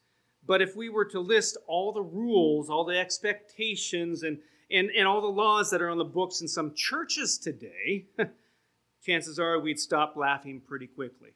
But 0.47 0.63
if 0.63 0.75
we 0.75 0.89
were 0.89 1.05
to 1.07 1.21
list 1.21 1.59
all 1.67 1.93
the 1.93 2.03
rules, 2.03 2.71
all 2.71 2.85
the 2.85 2.99
expectations, 2.99 4.23
and, 4.23 4.39
and, 4.71 4.91
and 4.97 5.07
all 5.07 5.21
the 5.21 5.27
laws 5.27 5.71
that 5.71 5.83
are 5.83 5.91
on 5.91 5.99
the 5.99 6.05
books 6.05 6.41
in 6.41 6.49
some 6.49 6.73
churches 6.75 7.37
today, 7.37 8.07
chances 9.05 9.39
are 9.39 9.61
we'd 9.61 9.79
stop 9.79 10.17
laughing 10.17 10.63
pretty 10.67 10.87
quickly. 10.87 11.31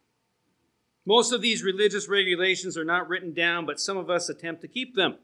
Most 1.05 1.33
of 1.33 1.43
these 1.43 1.63
religious 1.63 2.09
regulations 2.09 2.79
are 2.79 2.85
not 2.85 3.09
written 3.09 3.35
down, 3.35 3.67
but 3.67 3.81
some 3.81 3.99
of 3.99 4.09
us 4.09 4.31
attempt 4.31 4.63
to 4.63 4.69
keep 4.69 4.95
them 4.95 5.17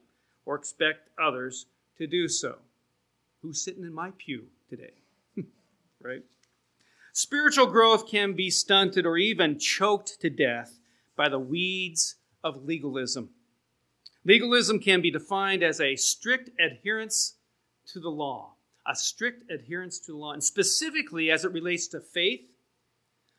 or 0.45 0.57
expect 0.57 1.09
others 1.19 1.67
to 1.99 2.07
do 2.07 2.29
so. 2.29 2.57
Who's 3.43 3.63
sitting 3.63 3.85
in 3.85 3.95
my 3.95 4.13
pew 4.19 4.47
today? 4.69 4.95
right? 6.03 6.23
Spiritual 7.13 7.67
growth 7.67 8.09
can 8.09 8.35
be 8.35 8.51
stunted 8.51 9.07
or 9.07 9.17
even 9.17 9.59
choked 9.59 10.21
to 10.21 10.31
death 10.31 10.79
by 11.17 11.29
the 11.29 11.39
weeds 11.39 12.17
of 12.45 12.65
legalism. 12.65 13.31
Legalism 14.25 14.81
can 14.81 15.01
be 15.01 15.11
defined 15.11 15.63
as 15.63 15.81
a 15.81 15.97
strict 15.97 16.51
adherence 16.61 17.37
to 17.87 18.01
the 18.01 18.11
law, 18.11 18.55
a 18.87 18.95
strict 18.95 19.51
adherence 19.51 19.99
to 20.01 20.13
the 20.13 20.19
law, 20.19 20.33
and 20.33 20.43
specifically 20.43 21.31
as 21.31 21.45
it 21.45 21.53
relates 21.53 21.87
to 21.89 22.01
faith. 22.01 22.41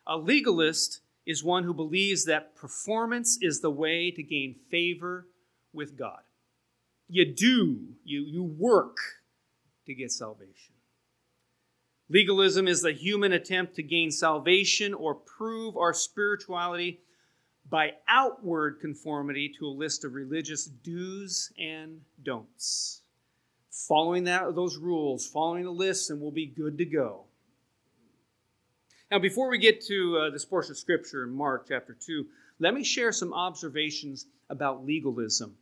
A 0.06 0.16
legalist 0.16 1.00
is 1.26 1.44
one 1.44 1.64
who 1.64 1.74
believes 1.74 2.24
that 2.24 2.56
performance 2.56 3.38
is 3.42 3.60
the 3.60 3.70
way 3.70 4.10
to 4.10 4.22
gain 4.22 4.56
favor 4.70 5.28
with 5.74 5.98
God. 5.98 6.20
You 7.08 7.24
do, 7.24 7.80
you, 8.04 8.20
you 8.20 8.44
work 8.44 8.98
to 9.86 9.94
get 9.94 10.12
salvation. 10.12 10.74
Legalism 12.10 12.68
is 12.68 12.82
the 12.82 12.92
human 12.92 13.32
attempt 13.32 13.74
to 13.76 13.82
gain 13.82 14.10
salvation 14.10 14.94
or 14.94 15.14
prove 15.14 15.76
our 15.76 15.92
spirituality 15.92 17.00
by 17.68 17.92
outward 18.08 18.80
conformity 18.80 19.52
to 19.58 19.66
a 19.66 19.68
list 19.68 20.04
of 20.04 20.14
religious 20.14 20.64
do's 20.64 21.52
and 21.58 22.00
don'ts. 22.22 23.02
Following 23.70 24.24
that, 24.24 24.54
those 24.54 24.76
rules, 24.76 25.26
following 25.26 25.64
the 25.64 25.70
list, 25.70 26.10
and 26.10 26.20
we'll 26.20 26.30
be 26.30 26.46
good 26.46 26.78
to 26.78 26.84
go. 26.84 27.24
Now, 29.10 29.18
before 29.18 29.48
we 29.48 29.58
get 29.58 29.82
to 29.86 30.18
uh, 30.18 30.30
this 30.30 30.44
portion 30.44 30.72
of 30.72 30.78
Scripture 30.78 31.24
in 31.24 31.30
Mark 31.30 31.66
chapter 31.68 31.94
2, 31.94 32.26
let 32.58 32.74
me 32.74 32.84
share 32.84 33.12
some 33.12 33.32
observations 33.32 34.26
about 34.50 34.84
legalism. 34.84 35.56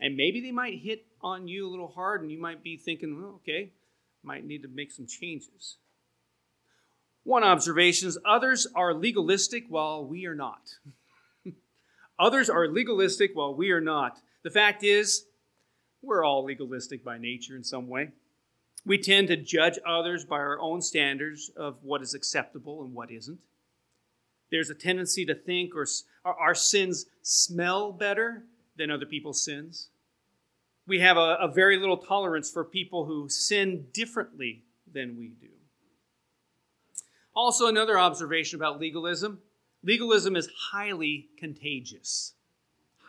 And 0.00 0.16
maybe 0.16 0.40
they 0.40 0.52
might 0.52 0.78
hit 0.78 1.06
on 1.22 1.48
you 1.48 1.66
a 1.66 1.70
little 1.70 1.88
hard, 1.88 2.22
and 2.22 2.30
you 2.30 2.38
might 2.38 2.62
be 2.62 2.76
thinking, 2.76 3.20
well, 3.20 3.36
okay, 3.36 3.70
might 4.22 4.44
need 4.44 4.62
to 4.62 4.68
make 4.68 4.92
some 4.92 5.06
changes. 5.06 5.76
One 7.24 7.42
observation 7.42 8.08
is 8.08 8.18
others 8.24 8.66
are 8.74 8.94
legalistic 8.94 9.64
while 9.68 10.04
we 10.04 10.26
are 10.26 10.34
not. 10.34 10.76
Others 12.18 12.48
are 12.48 12.68
legalistic 12.68 13.32
while 13.34 13.54
we 13.54 13.72
are 13.72 13.80
not. 13.80 14.20
The 14.42 14.50
fact 14.50 14.84
is, 14.84 15.24
we're 16.02 16.24
all 16.24 16.44
legalistic 16.44 17.04
by 17.04 17.18
nature 17.18 17.56
in 17.56 17.64
some 17.64 17.88
way. 17.88 18.12
We 18.84 18.96
tend 18.98 19.28
to 19.28 19.36
judge 19.36 19.78
others 19.84 20.24
by 20.24 20.36
our 20.36 20.60
own 20.60 20.80
standards 20.80 21.50
of 21.56 21.82
what 21.82 22.00
is 22.00 22.14
acceptable 22.14 22.84
and 22.84 22.94
what 22.94 23.10
isn't. 23.10 23.40
There's 24.50 24.70
a 24.70 24.74
tendency 24.74 25.26
to 25.26 25.34
think 25.34 25.74
or 25.74 25.86
our 26.24 26.54
sins 26.54 27.06
smell 27.22 27.90
better 27.90 28.44
than 28.76 28.90
other 28.90 29.06
people's 29.06 29.42
sins. 29.42 29.88
We 30.86 31.00
have 31.00 31.16
a, 31.16 31.36
a 31.40 31.48
very 31.48 31.78
little 31.78 31.96
tolerance 31.96 32.50
for 32.50 32.64
people 32.64 33.06
who 33.06 33.28
sin 33.28 33.86
differently 33.92 34.62
than 34.92 35.16
we 35.16 35.28
do. 35.28 35.48
Also, 37.34 37.66
another 37.66 37.98
observation 37.98 38.58
about 38.58 38.80
legalism 38.80 39.40
Legalism 39.86 40.34
is 40.34 40.48
highly 40.72 41.28
contagious. 41.38 42.34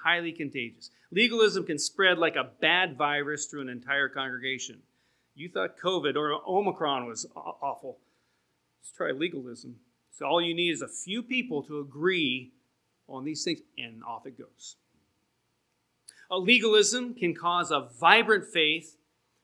Highly 0.03 0.31
contagious. 0.31 0.91
Legalism 1.11 1.65
can 1.65 1.79
spread 1.79 2.19
like 2.19 2.35
a 2.35 2.51
bad 2.61 2.95
virus 2.95 3.47
through 3.47 3.61
an 3.61 3.69
entire 3.69 4.07
congregation. 4.07 4.81
You 5.33 5.49
thought 5.49 5.79
COVID 5.83 6.15
or 6.15 6.39
Omicron 6.47 7.07
was 7.07 7.25
awful. 7.35 7.97
Let's 8.79 8.91
try 8.91 9.11
legalism. 9.11 9.77
So 10.11 10.27
all 10.27 10.41
you 10.41 10.53
need 10.53 10.71
is 10.71 10.83
a 10.83 10.87
few 10.87 11.23
people 11.23 11.63
to 11.63 11.79
agree 11.79 12.51
on 13.09 13.23
these 13.23 13.43
things, 13.43 13.61
and 13.77 14.03
off 14.03 14.27
it 14.27 14.37
goes. 14.37 14.75
A 16.29 16.37
legalism 16.37 17.13
can 17.13 17.33
cause 17.33 17.71
a 17.71 17.89
vibrant 17.99 18.45
faith 18.45 18.97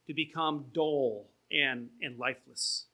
to 0.08 0.14
become 0.14 0.66
dull 0.74 1.30
and, 1.52 1.90
and 2.02 2.18
lifeless. 2.18 2.86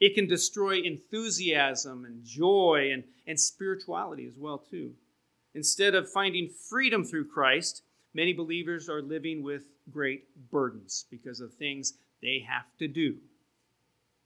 It 0.00 0.14
can 0.14 0.26
destroy 0.26 0.80
enthusiasm 0.80 2.04
and 2.04 2.24
joy 2.24 2.90
and, 2.92 3.04
and 3.26 3.38
spirituality 3.38 4.26
as 4.26 4.38
well, 4.38 4.58
too. 4.58 4.92
Instead 5.54 5.94
of 5.94 6.10
finding 6.10 6.48
freedom 6.48 7.04
through 7.04 7.28
Christ, 7.28 7.82
many 8.12 8.32
believers 8.32 8.88
are 8.88 9.02
living 9.02 9.42
with 9.42 9.62
great 9.90 10.24
burdens 10.50 11.04
because 11.10 11.40
of 11.40 11.54
things 11.54 11.94
they 12.22 12.44
have 12.48 12.66
to 12.78 12.88
do 12.88 13.16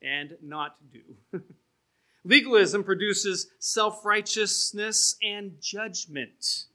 and 0.01 0.37
not 0.43 0.77
do. 0.93 1.41
Legalism 2.25 2.85
produces 2.85 3.49
self 3.59 4.05
righteousness 4.05 5.17
and 5.23 5.61
judgment. 5.61 6.67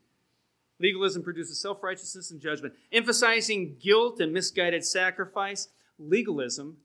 Legalism 0.84 1.24
produces 1.24 1.62
self 1.62 1.82
righteousness 1.82 2.32
and 2.32 2.42
judgment. 2.42 2.74
Emphasizing 2.92 3.78
guilt 3.80 4.20
and 4.20 4.34
misguided 4.34 4.84
sacrifice, 4.84 5.70
legalism 5.98 6.76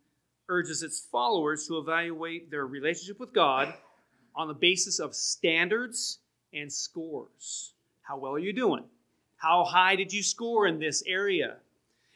urges 0.49 0.85
its 0.85 1.01
followers 1.01 1.67
to 1.67 1.79
evaluate 1.79 2.49
their 2.49 2.65
relationship 2.65 3.19
with 3.19 3.35
God 3.35 3.75
on 4.37 4.47
the 4.47 4.55
basis 4.55 5.01
of 5.01 5.17
standards 5.17 6.21
and 6.55 6.73
scores. 6.73 7.73
How 8.03 8.17
well 8.17 8.33
are 8.33 8.39
you 8.39 8.53
doing? 8.53 8.85
How 9.37 9.65
high 9.65 9.97
did 9.97 10.13
you 10.13 10.23
score 10.23 10.69
in 10.69 10.79
this 10.79 11.03
area? 11.05 11.57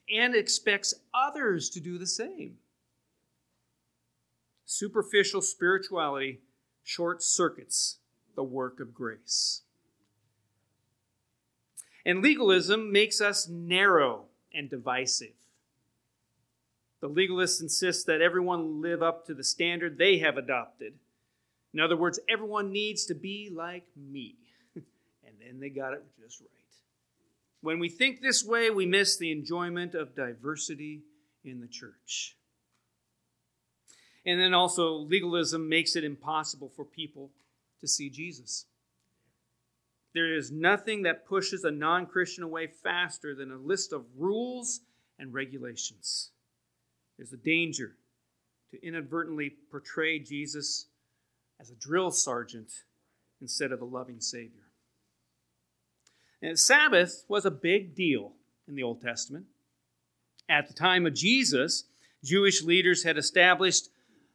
And 0.08 0.36
expects 0.36 0.94
others 1.12 1.68
to 1.70 1.80
do 1.80 1.98
the 1.98 2.06
same. 2.06 2.58
Superficial 4.66 5.42
spirituality 5.42 6.42
short 6.84 7.24
circuits 7.24 7.96
the 8.36 8.44
work 8.44 8.78
of 8.78 8.94
grace. 8.94 9.62
And 12.04 12.22
legalism 12.22 12.90
makes 12.92 13.20
us 13.20 13.48
narrow 13.48 14.24
and 14.52 14.68
divisive. 14.68 15.34
The 17.00 17.08
legalists 17.08 17.60
insist 17.60 18.06
that 18.06 18.20
everyone 18.20 18.80
live 18.80 19.02
up 19.02 19.26
to 19.26 19.34
the 19.34 19.44
standard 19.44 19.98
they 19.98 20.18
have 20.18 20.36
adopted. 20.36 20.94
In 21.74 21.80
other 21.80 21.96
words, 21.96 22.20
everyone 22.28 22.70
needs 22.70 23.06
to 23.06 23.14
be 23.14 23.50
like 23.52 23.86
me. 23.96 24.36
and 24.76 25.34
then 25.40 25.58
they 25.58 25.68
got 25.68 25.94
it 25.94 26.04
just 26.20 26.40
right. 26.40 26.48
When 27.62 27.78
we 27.78 27.88
think 27.88 28.20
this 28.20 28.44
way, 28.44 28.70
we 28.70 28.86
miss 28.86 29.16
the 29.16 29.30
enjoyment 29.30 29.94
of 29.94 30.16
diversity 30.16 31.02
in 31.44 31.60
the 31.60 31.68
church. 31.68 32.36
And 34.26 34.38
then 34.38 34.52
also, 34.52 34.94
legalism 34.94 35.68
makes 35.68 35.96
it 35.96 36.04
impossible 36.04 36.68
for 36.68 36.84
people 36.84 37.30
to 37.80 37.88
see 37.88 38.10
Jesus. 38.10 38.66
There 40.14 40.34
is 40.34 40.50
nothing 40.50 41.02
that 41.02 41.26
pushes 41.26 41.64
a 41.64 41.70
non 41.70 42.06
Christian 42.06 42.44
away 42.44 42.66
faster 42.66 43.34
than 43.34 43.50
a 43.50 43.56
list 43.56 43.92
of 43.92 44.04
rules 44.16 44.80
and 45.18 45.32
regulations. 45.32 46.30
There's 47.16 47.32
a 47.32 47.38
danger 47.38 47.96
to 48.70 48.86
inadvertently 48.86 49.54
portray 49.70 50.18
Jesus 50.18 50.86
as 51.60 51.70
a 51.70 51.74
drill 51.74 52.10
sergeant 52.10 52.72
instead 53.40 53.72
of 53.72 53.80
a 53.80 53.86
loving 53.86 54.20
Savior. 54.20 54.62
And 56.42 56.58
Sabbath 56.58 57.24
was 57.28 57.44
a 57.44 57.50
big 57.50 57.94
deal 57.94 58.32
in 58.66 58.74
the 58.74 58.82
Old 58.82 59.00
Testament. 59.00 59.46
At 60.48 60.66
the 60.66 60.74
time 60.74 61.06
of 61.06 61.14
Jesus, 61.14 61.84
Jewish 62.24 62.62
leaders 62.62 63.04
had 63.04 63.16
established 63.16 63.88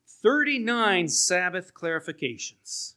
39 0.06 1.10
Sabbath 1.10 1.74
clarifications. 1.74 2.94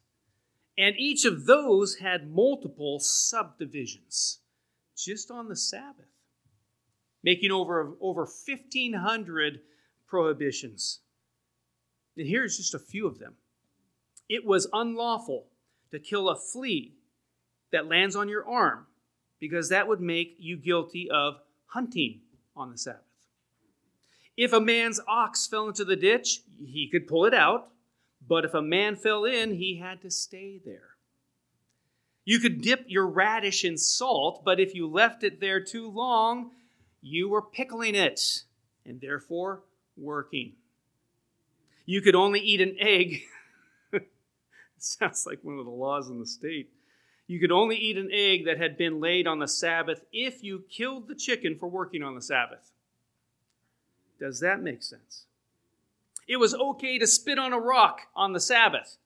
And 0.80 0.96
each 0.96 1.26
of 1.26 1.44
those 1.44 1.96
had 1.96 2.30
multiple 2.30 3.00
subdivisions 3.00 4.38
just 4.96 5.30
on 5.30 5.46
the 5.46 5.54
Sabbath, 5.54 6.08
making 7.22 7.50
over, 7.50 7.96
over 8.00 8.22
1,500 8.22 9.60
prohibitions. 10.06 11.00
And 12.16 12.26
here's 12.26 12.56
just 12.56 12.72
a 12.72 12.78
few 12.78 13.06
of 13.06 13.18
them 13.18 13.34
it 14.26 14.46
was 14.46 14.68
unlawful 14.72 15.48
to 15.90 15.98
kill 15.98 16.30
a 16.30 16.36
flea 16.36 16.94
that 17.72 17.86
lands 17.86 18.16
on 18.16 18.30
your 18.30 18.48
arm 18.48 18.86
because 19.38 19.68
that 19.68 19.86
would 19.86 20.00
make 20.00 20.36
you 20.38 20.56
guilty 20.56 21.10
of 21.10 21.42
hunting 21.66 22.20
on 22.56 22.70
the 22.70 22.78
Sabbath. 22.78 23.02
If 24.34 24.54
a 24.54 24.60
man's 24.60 24.98
ox 25.06 25.46
fell 25.46 25.68
into 25.68 25.84
the 25.84 25.96
ditch, 25.96 26.40
he 26.64 26.88
could 26.88 27.06
pull 27.06 27.26
it 27.26 27.34
out, 27.34 27.68
but 28.30 28.44
if 28.44 28.54
a 28.54 28.62
man 28.62 28.94
fell 28.94 29.24
in, 29.24 29.56
he 29.56 29.78
had 29.78 30.00
to 30.02 30.08
stay 30.08 30.60
there. 30.64 30.94
You 32.24 32.38
could 32.38 32.62
dip 32.62 32.84
your 32.86 33.08
radish 33.08 33.64
in 33.64 33.76
salt, 33.76 34.44
but 34.44 34.60
if 34.60 34.72
you 34.72 34.86
left 34.86 35.24
it 35.24 35.40
there 35.40 35.58
too 35.58 35.90
long, 35.90 36.52
you 37.02 37.28
were 37.28 37.42
pickling 37.42 37.96
it 37.96 38.44
and 38.86 39.00
therefore 39.00 39.64
working. 39.96 40.52
You 41.86 42.02
could 42.02 42.14
only 42.14 42.38
eat 42.38 42.60
an 42.60 42.76
egg. 42.78 43.22
sounds 44.78 45.26
like 45.26 45.40
one 45.42 45.58
of 45.58 45.64
the 45.64 45.72
laws 45.72 46.08
in 46.08 46.20
the 46.20 46.26
state. 46.26 46.70
You 47.26 47.40
could 47.40 47.50
only 47.50 47.74
eat 47.74 47.96
an 47.96 48.10
egg 48.12 48.44
that 48.44 48.58
had 48.58 48.78
been 48.78 49.00
laid 49.00 49.26
on 49.26 49.40
the 49.40 49.48
Sabbath 49.48 50.04
if 50.12 50.44
you 50.44 50.62
killed 50.70 51.08
the 51.08 51.16
chicken 51.16 51.56
for 51.58 51.68
working 51.68 52.04
on 52.04 52.14
the 52.14 52.22
Sabbath. 52.22 52.70
Does 54.20 54.38
that 54.38 54.62
make 54.62 54.84
sense? 54.84 55.24
It 56.30 56.38
was 56.38 56.54
okay 56.54 56.96
to 57.00 57.08
spit 57.08 57.40
on 57.40 57.52
a 57.52 57.58
rock 57.58 58.02
on 58.14 58.32
the 58.32 58.38
Sabbath, 58.38 58.98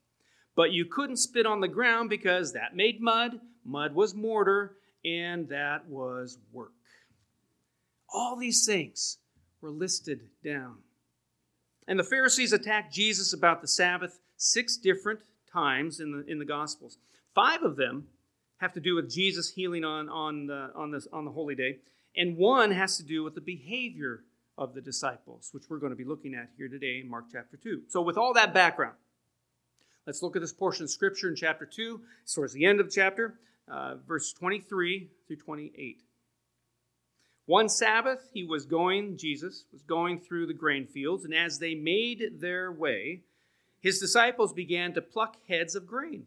but 0.55 0.71
you 0.71 0.85
couldn't 0.85 1.17
spit 1.17 1.47
on 1.47 1.59
the 1.59 1.67
ground 1.67 2.07
because 2.07 2.53
that 2.53 2.75
made 2.75 3.01
mud, 3.01 3.39
mud 3.63 3.95
was 3.95 4.13
mortar, 4.13 4.75
and 5.03 5.49
that 5.49 5.89
was 5.89 6.37
work. 6.53 6.73
All 8.13 8.35
these 8.35 8.63
things 8.63 9.17
were 9.59 9.71
listed 9.71 10.29
down. 10.43 10.75
And 11.87 11.97
the 11.97 12.03
Pharisees 12.03 12.53
attacked 12.53 12.93
Jesus 12.93 13.33
about 13.33 13.59
the 13.59 13.67
Sabbath 13.67 14.19
six 14.37 14.77
different 14.77 15.21
times 15.51 15.99
in 15.99 16.11
the, 16.11 16.31
in 16.31 16.37
the 16.37 16.45
Gospels. 16.45 16.99
Five 17.33 17.63
of 17.63 17.75
them 17.75 18.05
have 18.57 18.73
to 18.73 18.79
do 18.79 18.93
with 18.93 19.09
Jesus 19.09 19.49
healing 19.49 19.83
on, 19.83 20.09
on, 20.09 20.45
the, 20.45 20.69
on, 20.75 20.91
this, 20.91 21.07
on 21.11 21.25
the 21.25 21.31
holy 21.31 21.55
day, 21.55 21.79
and 22.15 22.37
one 22.37 22.69
has 22.69 22.97
to 22.97 23.03
do 23.03 23.23
with 23.23 23.33
the 23.33 23.41
behavior 23.41 24.21
of 24.57 24.73
the 24.73 24.81
disciples, 24.81 25.49
which 25.51 25.63
we're 25.69 25.79
going 25.79 25.91
to 25.91 25.97
be 25.97 26.05
looking 26.05 26.33
at 26.33 26.49
here 26.57 26.67
today 26.67 26.99
in 27.01 27.09
Mark 27.09 27.25
chapter 27.31 27.57
2. 27.57 27.83
So, 27.87 28.01
with 28.01 28.17
all 28.17 28.33
that 28.33 28.53
background, 28.53 28.95
let's 30.05 30.21
look 30.21 30.35
at 30.35 30.41
this 30.41 30.53
portion 30.53 30.83
of 30.83 30.89
Scripture 30.89 31.29
in 31.29 31.35
chapter 31.35 31.65
2, 31.65 32.01
towards 32.33 32.53
the 32.53 32.65
end 32.65 32.79
of 32.79 32.87
the 32.87 32.91
chapter, 32.91 33.39
uh, 33.67 33.95
verse 34.07 34.31
23 34.33 35.09
through 35.27 35.35
28. 35.35 36.01
One 37.47 37.69
Sabbath, 37.69 38.29
he 38.33 38.43
was 38.43 38.65
going, 38.65 39.17
Jesus 39.17 39.65
was 39.71 39.83
going 39.83 40.19
through 40.19 40.47
the 40.47 40.53
grain 40.53 40.87
fields, 40.87 41.25
and 41.25 41.33
as 41.33 41.59
they 41.59 41.75
made 41.75 42.39
their 42.39 42.71
way, 42.71 43.21
his 43.79 43.99
disciples 43.99 44.51
began 44.51 44.93
to 44.93 45.01
pluck 45.01 45.37
heads 45.47 45.75
of 45.75 45.85
grain. 45.85 46.25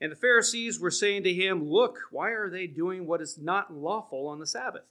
And 0.00 0.12
the 0.12 0.16
Pharisees 0.16 0.80
were 0.80 0.90
saying 0.90 1.24
to 1.24 1.34
him, 1.34 1.68
Look, 1.68 1.98
why 2.10 2.30
are 2.30 2.48
they 2.48 2.66
doing 2.66 3.06
what 3.06 3.20
is 3.20 3.36
not 3.36 3.74
lawful 3.74 4.28
on 4.28 4.38
the 4.38 4.46
Sabbath? 4.46 4.84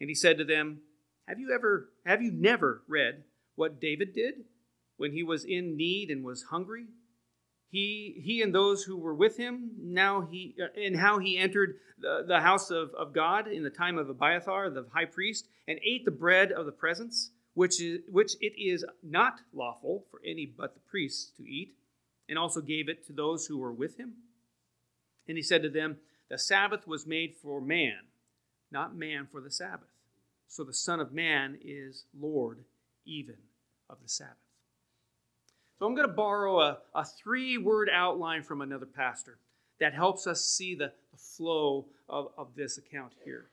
And 0.00 0.10
he 0.10 0.14
said 0.14 0.38
to 0.38 0.44
them, 0.44 0.80
Have 1.26 1.38
you 1.38 1.52
ever, 1.54 1.90
have 2.04 2.22
you 2.22 2.30
never 2.32 2.82
read 2.88 3.24
what 3.54 3.80
David 3.80 4.12
did 4.12 4.44
when 4.96 5.12
he 5.12 5.22
was 5.22 5.44
in 5.44 5.76
need 5.76 6.10
and 6.10 6.24
was 6.24 6.44
hungry? 6.50 6.86
he, 7.74 8.22
he 8.22 8.40
and 8.40 8.54
those 8.54 8.84
who 8.84 8.96
were 8.96 9.16
with 9.16 9.36
him, 9.36 9.72
now 9.82 10.28
he, 10.30 10.54
uh, 10.62 10.80
and 10.80 10.94
how 10.94 11.18
he 11.18 11.36
entered 11.36 11.74
the, 11.98 12.24
the 12.24 12.40
house 12.40 12.70
of, 12.70 12.90
of 12.94 13.12
God 13.12 13.48
in 13.48 13.64
the 13.64 13.70
time 13.70 13.98
of 13.98 14.08
Abiathar, 14.08 14.70
the 14.70 14.86
high 14.94 15.06
priest, 15.06 15.48
and 15.66 15.80
ate 15.84 16.04
the 16.04 16.12
bread 16.12 16.52
of 16.52 16.66
the 16.66 16.72
presence, 16.72 17.32
which, 17.54 17.82
is, 17.82 17.98
which 18.08 18.36
it 18.40 18.52
is 18.56 18.84
not 19.02 19.40
lawful 19.52 20.04
for 20.08 20.20
any 20.24 20.46
but 20.46 20.74
the 20.74 20.80
priests 20.88 21.32
to 21.36 21.42
eat, 21.42 21.74
and 22.28 22.38
also 22.38 22.60
gave 22.60 22.88
it 22.88 23.04
to 23.08 23.12
those 23.12 23.46
who 23.46 23.58
were 23.58 23.72
with 23.72 23.96
him. 23.96 24.12
And 25.26 25.36
he 25.36 25.42
said 25.42 25.64
to 25.64 25.68
them, 25.68 25.96
The 26.30 26.38
Sabbath 26.38 26.86
was 26.86 27.08
made 27.08 27.34
for 27.42 27.60
man, 27.60 28.02
not 28.70 28.94
man 28.94 29.26
for 29.26 29.40
the 29.40 29.50
Sabbath. 29.50 29.88
So 30.48 30.64
the 30.64 30.72
Son 30.72 31.00
of 31.00 31.12
Man 31.12 31.58
is 31.64 32.04
Lord 32.18 32.58
even 33.04 33.36
of 33.90 33.98
the 34.02 34.08
Sabbath. 34.08 34.36
So 35.78 35.86
I'm 35.86 35.94
going 35.94 36.08
to 36.08 36.14
borrow 36.14 36.60
a, 36.60 36.78
a 36.94 37.04
three 37.04 37.58
word 37.58 37.90
outline 37.92 38.42
from 38.42 38.60
another 38.60 38.86
pastor 38.86 39.38
that 39.80 39.92
helps 39.92 40.26
us 40.26 40.44
see 40.44 40.74
the, 40.74 40.92
the 41.10 41.18
flow 41.18 41.86
of, 42.08 42.28
of 42.38 42.48
this 42.54 42.78
account 42.78 43.12
here 43.24 43.46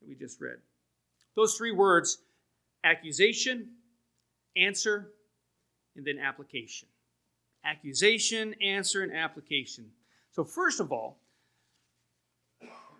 that 0.00 0.08
we 0.08 0.14
just 0.14 0.40
read. 0.40 0.58
Those 1.34 1.54
three 1.54 1.72
words 1.72 2.18
accusation, 2.84 3.68
answer, 4.56 5.08
and 5.96 6.04
then 6.04 6.18
application. 6.18 6.88
Accusation, 7.64 8.54
answer, 8.60 9.02
and 9.02 9.14
application. 9.14 9.86
So, 10.32 10.44
first 10.44 10.80
of 10.80 10.92
all, 10.92 11.18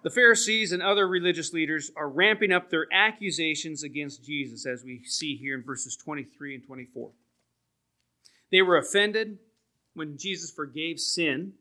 the 0.03 0.11
Pharisees 0.11 0.73
and 0.73 0.83
other 0.83 1.07
religious 1.07 1.53
leaders 1.53 1.91
are 1.97 2.09
ramping 2.09 2.53
up 2.53 2.71
their 2.71 2.87
accusations 2.93 3.83
against 3.83 4.25
Jesus, 4.25 4.67
as 4.67 4.83
we 4.85 5.03
see 5.05 5.37
here 5.37 5.55
in 5.55 5.63
verses 5.63 5.97
23 5.97 6.57
and 6.57 6.65
24. 6.65 7.11
They 8.51 8.63
were 8.63 8.77
offended 8.77 9.39
when 9.95 10.19
Jesus 10.19 10.51
forgave 10.51 10.99
sin, 10.99 11.53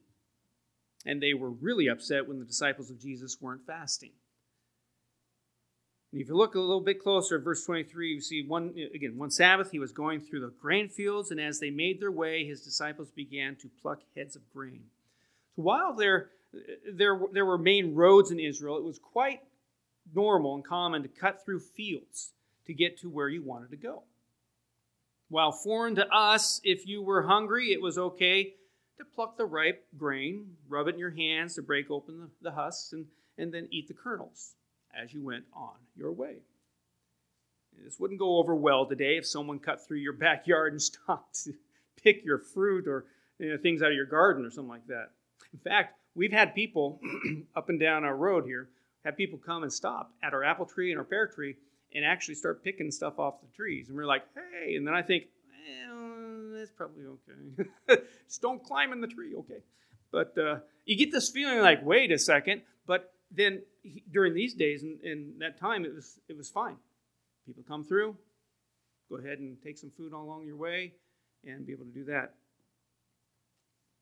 and 1.06 1.22
they 1.22 1.34
were 1.34 1.52
really 1.52 1.88
upset 1.88 2.28
when 2.28 2.40
the 2.40 2.46
disciples 2.46 2.90
of 2.90 3.00
Jesus 3.00 3.38
weren't 3.40 3.66
fasting. 3.66 4.12
And 6.12 6.22
if 6.22 6.28
you 6.28 6.36
look 6.36 6.56
a 6.56 6.60
little 6.60 6.82
bit 6.82 7.02
closer 7.02 7.38
at 7.38 7.44
verse 7.44 7.64
23, 7.66 8.10
you 8.10 8.22
see 8.22 8.44
one 8.46 8.74
again, 8.94 9.18
one 9.18 9.32
Sabbath 9.32 9.72
he 9.72 9.80
was 9.80 9.94
going 9.94 10.20
through 10.20 10.42
the 10.42 10.54
grain 10.62 10.90
fields, 10.90 11.32
and 11.32 11.40
as 11.40 11.60
they 11.60 11.70
made 11.70 12.02
their 12.02 12.12
way, 12.12 12.46
his 12.46 12.62
disciples 12.62 13.10
began 13.12 13.56
to 13.58 13.70
pluck 13.82 14.02
heads 14.16 14.36
of 14.36 14.42
grain. 14.52 14.84
So 15.56 15.62
while 15.62 15.96
there, 15.96 16.30
there, 16.92 17.20
there 17.32 17.46
were 17.46 17.58
main 17.58 17.96
roads 17.96 18.32
in 18.32 18.40
Israel, 18.40 18.78
it 18.78 18.84
was 18.84 19.00
quite 19.00 19.42
normal 20.14 20.56
and 20.56 20.66
common 20.66 21.04
to 21.04 21.08
cut 21.08 21.44
through 21.44 21.60
fields 21.60 22.34
to 22.66 22.74
get 22.74 23.00
to 23.00 23.10
where 23.10 23.30
you 23.30 23.42
wanted 23.42 23.72
to 23.72 23.78
go. 23.78 24.04
While 25.30 25.52
foreign 25.52 25.96
to 25.96 26.08
us, 26.10 26.60
if 26.64 26.86
you 26.86 27.02
were 27.02 27.24
hungry, 27.24 27.72
it 27.72 27.82
was 27.82 27.98
okay 27.98 28.56
to 28.98 29.06
pluck 29.16 29.38
the 29.38 29.46
ripe 29.46 29.86
grain, 29.98 30.58
rub 30.68 30.88
it 30.88 30.96
in 30.96 31.00
your 31.00 31.12
hands 31.12 31.56
to 31.56 31.62
break 31.62 31.90
open 31.90 32.20
the, 32.20 32.30
the 32.42 32.52
husks, 32.52 32.92
and, 32.92 33.06
and 33.38 33.54
then 33.54 33.68
eat 33.72 33.88
the 33.88 33.94
kernels 33.94 34.56
as 34.94 35.14
you 35.14 35.24
went 35.24 35.46
on 35.54 35.76
your 35.96 36.12
way. 36.12 36.38
This 37.84 38.00
wouldn't 38.00 38.20
go 38.20 38.38
over 38.38 38.54
well 38.54 38.86
today 38.86 39.18
if 39.18 39.26
someone 39.26 39.60
cut 39.60 39.86
through 39.86 40.00
your 40.00 40.14
backyard 40.28 40.74
and 40.74 40.82
stopped 40.82 41.46
to 41.46 41.54
pick 42.04 42.26
your 42.26 42.38
fruit 42.38 42.88
or 42.88 43.06
you 43.40 43.52
know, 43.52 43.58
things 43.58 43.82
out 43.82 43.90
of 43.90 43.96
your 43.96 44.06
garden 44.06 44.46
or 44.46 44.52
something 44.52 44.70
like 44.70 44.88
that. 44.88 45.12
In 45.54 45.60
fact, 45.60 45.98
we've 46.16 46.32
had 46.32 46.56
people 46.56 47.00
up 47.56 47.70
and 47.70 47.80
down 47.80 48.04
our 48.04 48.16
road 48.16 48.46
here 48.46 48.70
have 49.04 49.18
people 49.18 49.40
come 49.40 49.64
and 49.64 49.74
stop 49.74 50.12
at 50.24 50.34
our 50.34 50.44
apple 50.44 50.66
tree 50.66 50.92
and 50.92 51.00
our 51.00 51.06
pear 51.06 51.28
tree 51.28 51.56
and 51.94 52.06
actually 52.06 52.36
start 52.36 52.64
picking 52.64 52.92
stuff 52.92 53.20
off 53.20 53.42
the 53.42 53.48
trees. 53.56 53.88
And 53.90 53.98
we're 53.98 54.06
like, 54.06 54.24
hey, 54.36 54.76
and 54.76 54.88
then 54.88 54.94
I 54.94 55.02
think, 55.02 55.26
well, 55.90 56.52
that's 56.58 56.72
probably 56.72 57.06
okay. 57.06 58.02
Just 58.28 58.42
don't 58.42 58.64
climb 58.64 58.94
in 58.94 59.02
the 59.02 59.08
tree, 59.08 59.36
okay? 59.36 59.64
But 60.12 60.38
uh, 60.38 60.60
you 60.86 60.98
get 60.98 61.12
this 61.12 61.30
feeling 61.30 61.60
like, 61.60 61.84
wait 61.84 62.12
a 62.12 62.20
second. 62.20 62.62
But 62.86 63.14
then 63.32 63.62
during 64.12 64.34
these 64.34 64.54
days 64.54 64.84
and, 64.84 65.02
and 65.02 65.42
that 65.42 65.60
time, 65.60 65.86
it 65.86 65.94
was 65.94 66.20
it 66.28 66.38
was 66.38 66.50
fine. 66.50 66.76
People 67.46 67.64
come 67.68 67.84
through, 67.84 68.16
go 69.10 69.18
ahead 69.18 69.40
and 69.40 69.58
take 69.64 69.78
some 69.78 69.92
food 69.92 70.14
along 70.14 70.46
your 70.46 70.58
way, 70.58 70.94
and 71.46 71.66
be 71.66 71.74
able 71.74 71.86
to 71.86 71.92
do 71.92 72.06
that. 72.06 72.36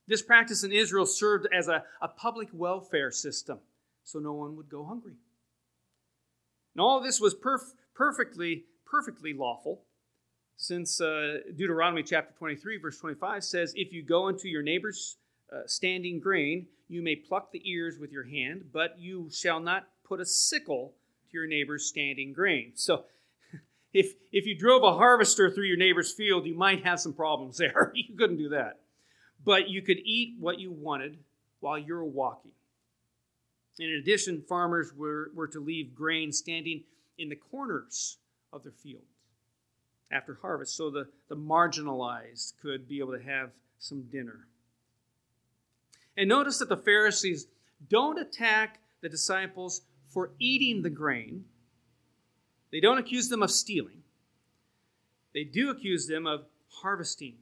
This 0.09 0.23
practice 0.23 0.63
in 0.63 0.71
Israel 0.71 1.05
served 1.05 1.47
as 1.55 1.67
a, 1.67 1.83
a 2.01 2.07
public 2.07 2.49
welfare 2.51 3.11
system, 3.11 3.59
so 4.03 4.17
no 4.17 4.33
one 4.33 4.55
would 4.55 4.67
go 4.67 4.83
hungry. 4.83 5.13
And 6.73 6.81
all 6.81 6.97
of 6.97 7.03
this 7.03 7.21
was 7.21 7.35
perf- 7.35 7.75
perfectly, 7.93 8.65
perfectly 8.87 9.33
lawful, 9.33 9.83
since 10.57 10.99
uh, 10.99 11.37
Deuteronomy 11.55 12.01
chapter 12.01 12.33
23, 12.39 12.79
verse 12.79 12.99
25 12.99 13.43
says, 13.43 13.73
If 13.75 13.93
you 13.93 14.01
go 14.03 14.29
into 14.29 14.49
your 14.49 14.63
neighbor's 14.63 15.17
uh, 15.53 15.61
standing 15.67 16.19
grain, 16.19 16.65
you 16.87 17.03
may 17.03 17.15
pluck 17.15 17.51
the 17.51 17.61
ears 17.69 17.99
with 17.99 18.11
your 18.11 18.25
hand, 18.25 18.65
but 18.73 18.99
you 18.99 19.29
shall 19.31 19.59
not 19.59 19.87
put 20.03 20.19
a 20.19 20.25
sickle 20.25 20.95
to 21.29 21.37
your 21.37 21.45
neighbor's 21.45 21.85
standing 21.85 22.33
grain. 22.33 22.71
So, 22.73 23.05
if, 23.93 24.15
if 24.31 24.47
you 24.47 24.57
drove 24.57 24.81
a 24.81 24.93
harvester 24.93 25.51
through 25.51 25.65
your 25.65 25.77
neighbor's 25.77 26.11
field, 26.11 26.47
you 26.47 26.57
might 26.57 26.83
have 26.83 26.99
some 26.99 27.13
problems 27.13 27.57
there. 27.57 27.91
you 27.95 28.17
couldn't 28.17 28.37
do 28.37 28.49
that. 28.49 28.79
But 29.43 29.69
you 29.69 29.81
could 29.81 29.99
eat 30.03 30.35
what 30.39 30.59
you 30.59 30.71
wanted 30.71 31.17
while 31.59 31.77
you're 31.77 32.03
walking. 32.03 32.51
In 33.79 33.91
addition, 33.91 34.41
farmers 34.41 34.93
were, 34.93 35.31
were 35.33 35.47
to 35.47 35.59
leave 35.59 35.95
grain 35.95 36.31
standing 36.33 36.83
in 37.17 37.29
the 37.29 37.35
corners 37.35 38.17
of 38.51 38.63
their 38.63 38.73
fields 38.73 39.05
after 40.11 40.37
harvest 40.41 40.75
so 40.75 40.89
the, 40.89 41.07
the 41.27 41.35
marginalized 41.35 42.53
could 42.61 42.87
be 42.87 42.99
able 42.99 43.17
to 43.17 43.23
have 43.23 43.51
some 43.77 44.03
dinner. 44.11 44.47
And 46.17 46.27
notice 46.27 46.57
that 46.59 46.69
the 46.69 46.77
Pharisees 46.77 47.47
don't 47.89 48.19
attack 48.19 48.79
the 49.01 49.09
disciples 49.09 49.81
for 50.07 50.31
eating 50.39 50.81
the 50.81 50.89
grain, 50.89 51.45
they 52.71 52.79
don't 52.79 52.97
accuse 52.97 53.29
them 53.29 53.41
of 53.41 53.51
stealing. 53.51 54.03
They 55.33 55.43
do 55.43 55.69
accuse 55.69 56.07
them 56.07 56.25
of 56.25 56.45
harvesting 56.81 57.35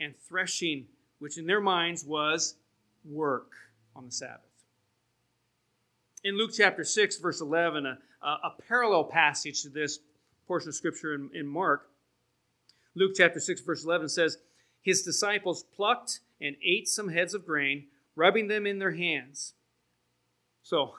and 0.00 0.14
threshing, 0.28 0.86
which 1.18 1.38
in 1.38 1.46
their 1.46 1.60
minds 1.60 2.04
was 2.04 2.54
work 3.04 3.52
on 3.94 4.04
the 4.04 4.12
Sabbath. 4.12 4.40
In 6.24 6.36
Luke 6.36 6.50
chapter 6.56 6.84
6, 6.84 7.18
verse 7.18 7.40
11, 7.40 7.86
a, 7.86 7.98
a 8.22 8.54
parallel 8.68 9.04
passage 9.04 9.62
to 9.62 9.68
this 9.68 10.00
portion 10.46 10.68
of 10.68 10.74
Scripture 10.74 11.14
in, 11.14 11.30
in 11.34 11.46
Mark, 11.46 11.88
Luke 12.96 13.12
chapter 13.14 13.40
6, 13.40 13.60
verse 13.60 13.84
11 13.84 14.08
says, 14.08 14.38
His 14.82 15.02
disciples 15.02 15.62
plucked 15.62 16.20
and 16.40 16.56
ate 16.64 16.88
some 16.88 17.10
heads 17.10 17.34
of 17.34 17.46
grain, 17.46 17.88
rubbing 18.16 18.48
them 18.48 18.66
in 18.66 18.78
their 18.78 18.92
hands. 18.92 19.52
So, 20.62 20.94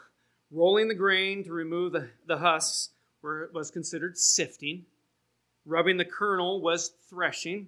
rolling 0.51 0.87
the 0.87 0.95
grain 0.95 1.43
to 1.43 1.51
remove 1.51 1.93
the, 1.93 2.09
the 2.27 2.37
husks 2.37 2.89
were, 3.21 3.49
was 3.53 3.71
considered 3.71 4.17
sifting. 4.17 4.85
Rubbing 5.65 5.97
the 5.97 6.05
kernel 6.05 6.61
was 6.61 6.93
threshing. 7.09 7.67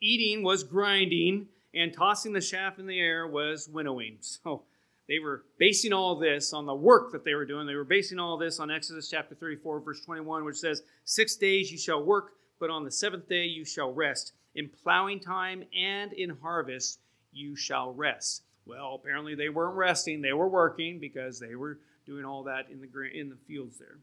Eating 0.00 0.42
was 0.42 0.64
grinding. 0.64 1.46
And 1.74 1.92
tossing 1.92 2.32
the 2.32 2.40
chaff 2.40 2.78
in 2.78 2.86
the 2.86 3.00
air 3.00 3.26
was 3.26 3.68
winnowing. 3.68 4.18
So, 4.44 4.62
they 5.08 5.18
were 5.18 5.44
basing 5.58 5.92
all 5.92 6.14
this 6.14 6.52
on 6.52 6.64
the 6.64 6.74
work 6.74 7.12
that 7.12 7.24
they 7.24 7.34
were 7.34 7.44
doing. 7.44 7.66
They 7.66 7.74
were 7.74 7.84
basing 7.84 8.18
all 8.18 8.38
this 8.38 8.60
on 8.60 8.70
Exodus 8.70 9.10
chapter 9.10 9.34
34, 9.34 9.80
verse 9.80 10.00
21, 10.00 10.44
which 10.44 10.56
says, 10.56 10.82
Six 11.04 11.36
days 11.36 11.72
you 11.72 11.78
shall 11.78 12.02
work, 12.02 12.34
but 12.60 12.70
on 12.70 12.84
the 12.84 12.90
seventh 12.90 13.28
day 13.28 13.44
you 13.44 13.64
shall 13.64 13.92
rest. 13.92 14.32
In 14.54 14.68
plowing 14.68 15.18
time 15.18 15.64
and 15.76 16.12
in 16.12 16.30
harvest 16.30 17.00
you 17.32 17.56
shall 17.56 17.92
rest. 17.92 18.44
Well, 18.64 18.94
apparently 18.94 19.34
they 19.34 19.48
weren't 19.48 19.76
resting, 19.76 20.22
they 20.22 20.32
were 20.32 20.48
working 20.48 21.00
because 21.00 21.40
they 21.40 21.56
were 21.56 21.80
doing 22.06 22.24
all 22.24 22.44
that 22.44 22.70
in 22.70 22.80
the, 22.80 22.88
in 23.12 23.28
the 23.28 23.36
fields 23.48 23.78
there. 23.78 23.98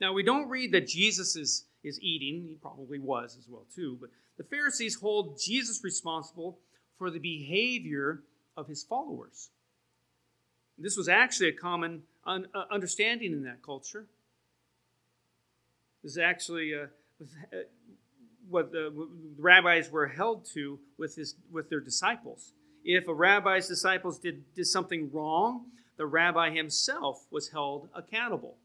Now, 0.00 0.12
we 0.12 0.22
don't 0.22 0.48
read 0.48 0.72
that 0.72 0.86
Jesus 0.86 1.36
is, 1.36 1.64
is 1.86 2.00
eating. 2.02 2.46
He 2.48 2.56
probably 2.60 2.98
was 2.98 3.36
as 3.38 3.48
well, 3.48 3.66
too. 3.74 3.96
But 4.00 4.10
the 4.36 4.44
Pharisees 4.44 4.96
hold 4.96 5.38
Jesus 5.40 5.82
responsible 5.84 6.58
for 6.98 7.10
the 7.10 7.18
behavior 7.18 8.22
of 8.56 8.66
his 8.66 8.82
followers. 8.82 9.50
This 10.78 10.96
was 10.96 11.08
actually 11.08 11.48
a 11.50 11.52
common 11.52 12.02
uh, 12.26 12.40
understanding 12.70 13.32
in 13.32 13.44
that 13.44 13.62
culture. 13.62 14.06
This 16.02 16.12
is 16.12 16.18
actually 16.18 16.74
uh, 16.74 16.86
what 18.48 18.72
the, 18.72 18.90
the, 18.90 19.42
rabbis 19.42 19.90
were 19.90 20.06
held 20.06 20.46
to 20.54 20.78
with, 20.98 21.16
his, 21.16 21.36
with 21.50 21.70
their 21.70 21.80
disciples. 21.80 22.52
If 22.84 23.08
a 23.08 23.14
rabbi's 23.14 23.68
disciples 23.68 24.18
did, 24.18 24.44
did 24.54 24.66
something 24.66 25.10
wrong, 25.12 25.66
the 25.96 26.06
rabbi 26.06 26.50
himself 26.50 27.26
was 27.30 27.48
held 27.48 27.88
accountable. 27.94 28.56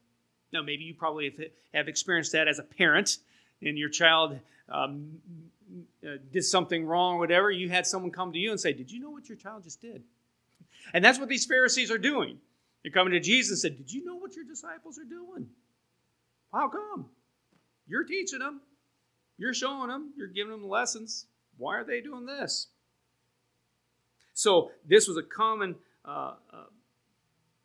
Now, 0.54 0.62
maybe 0.62 0.84
you 0.84 0.94
probably 0.94 1.34
have, 1.74 1.88
experienced 1.88 2.34
that 2.34 2.48
as 2.48 2.60
a 2.60 2.64
parent, 2.64 3.18
and 3.62 3.78
your 3.78 3.90
child 3.90 4.38
um, 4.70 5.12
uh, 6.06 6.18
did 6.32 6.44
something 6.44 6.86
wrong 6.86 7.16
or 7.16 7.20
whatever. 7.20 7.52
You 7.52 7.70
had 7.70 7.88
someone 7.88 8.12
come 8.12 8.34
to 8.34 8.40
you 8.40 8.52
and 8.52 8.60
say, 8.60 8.74
Did 8.74 8.92
you 8.92 9.00
know 9.00 9.10
what 9.10 9.30
your 9.30 9.38
child 9.38 9.64
just 9.64 9.82
did? 9.82 10.04
And 10.94 11.04
that's 11.04 11.20
what 11.20 11.30
these 11.30 11.46
Pharisees 11.46 11.92
are 11.92 11.98
doing. 11.98 12.38
They're 12.84 12.92
coming 12.92 13.14
to 13.14 13.20
Jesus 13.20 13.52
and 13.52 13.60
said, 13.60 13.78
Did 13.78 13.92
you 13.92 14.04
know 14.04 14.16
what 14.16 14.36
your 14.36 14.46
disciples 14.46 14.98
are 15.00 15.06
doing? 15.06 15.48
How 16.52 16.68
come? 16.68 17.06
You're 17.88 18.04
teaching 18.04 18.40
them, 18.40 18.62
you're 19.38 19.54
showing 19.54 19.90
them, 19.90 20.12
you're 20.18 20.28
giving 20.28 20.52
them 20.52 20.68
lessons. 20.68 21.26
Why 21.58 21.78
are 21.78 21.84
they 21.84 22.02
doing 22.02 22.26
this? 22.26 22.68
So, 24.34 24.72
this 24.88 25.08
was 25.08 25.18
a 25.18 25.24
common 25.24 25.76
uh, 26.06 26.34
uh, 26.52 26.64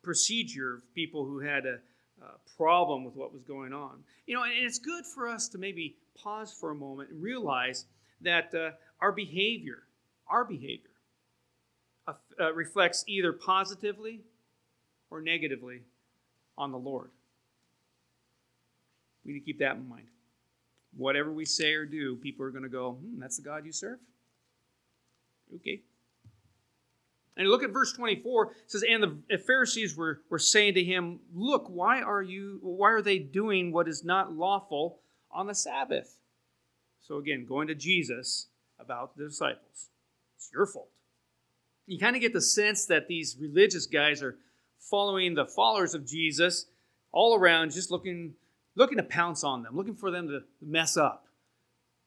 procedure 0.03 0.75
of 0.75 0.93
people 0.93 1.25
who 1.25 1.39
had 1.39 1.65
a, 1.65 1.79
a, 2.21 2.55
problem 2.57 3.03
with 3.03 3.15
what 3.15 3.31
was 3.31 3.43
going 3.43 3.73
on. 3.73 4.03
You 4.25 4.35
know, 4.35 4.43
and 4.43 4.51
it's 4.53 4.79
good 4.79 5.05
for 5.05 5.27
us 5.27 5.47
to 5.49 5.57
maybe 5.57 5.95
pause 6.21 6.51
for 6.51 6.71
a 6.71 6.75
moment 6.75 7.11
and 7.11 7.21
realize 7.21 7.85
that 8.21 8.53
uh, 8.55 8.71
our 8.99 9.11
behavior, 9.11 9.83
our 10.27 10.43
behavior, 10.43 10.89
uh, 12.07 12.13
uh, 12.39 12.53
reflects 12.53 13.03
either 13.07 13.31
positively 13.31 14.21
or 15.11 15.21
negatively 15.21 15.81
on 16.57 16.71
the 16.71 16.77
Lord. 16.77 17.11
We 19.23 19.33
need 19.33 19.39
to 19.39 19.45
keep 19.45 19.59
that 19.59 19.75
in 19.75 19.87
mind. 19.87 20.07
Whatever 20.95 21.31
we 21.31 21.45
say 21.45 21.73
or 21.73 21.85
do, 21.85 22.15
people 22.15 22.45
are 22.45 22.49
going 22.49 22.63
to 22.63 22.69
go, 22.69 22.93
hmm, 22.93 23.19
that's 23.19 23.37
the 23.37 23.43
God 23.43 23.65
you 23.65 23.71
serve? 23.71 23.99
Okay. 25.55 25.81
And 27.37 27.47
look 27.47 27.63
at 27.63 27.69
verse 27.69 27.93
24. 27.93 28.45
It 28.45 28.51
says, 28.65 28.83
And 28.89 29.21
the 29.29 29.37
Pharisees 29.37 29.95
were, 29.95 30.21
were 30.29 30.39
saying 30.39 30.73
to 30.73 30.83
him, 30.83 31.19
Look, 31.33 31.67
why 31.69 32.01
are 32.01 32.21
you 32.21 32.59
why 32.61 32.91
are 32.91 33.01
they 33.01 33.19
doing 33.19 33.71
what 33.71 33.87
is 33.87 34.03
not 34.03 34.33
lawful 34.33 34.99
on 35.31 35.45
the 35.45 35.53
Sabbath? 35.53 36.15
So 36.99 37.17
again, 37.17 37.45
going 37.45 37.67
to 37.67 37.75
Jesus 37.75 38.47
about 38.79 39.15
the 39.15 39.25
disciples. 39.25 39.89
It's 40.35 40.49
your 40.51 40.65
fault. 40.65 40.89
You 41.85 41.99
kind 41.99 42.15
of 42.15 42.21
get 42.21 42.33
the 42.33 42.41
sense 42.41 42.85
that 42.87 43.07
these 43.07 43.37
religious 43.39 43.85
guys 43.85 44.21
are 44.21 44.37
following 44.79 45.35
the 45.35 45.45
followers 45.45 45.93
of 45.93 46.05
Jesus 46.05 46.65
all 47.11 47.35
around, 47.35 47.71
just 47.71 47.91
looking 47.91 48.33
looking 48.75 48.97
to 48.97 49.03
pounce 49.03 49.43
on 49.43 49.61
them, 49.61 49.75
looking 49.75 49.95
for 49.95 50.09
them 50.09 50.27
to 50.27 50.41
mess 50.61 50.97
up, 50.97 51.27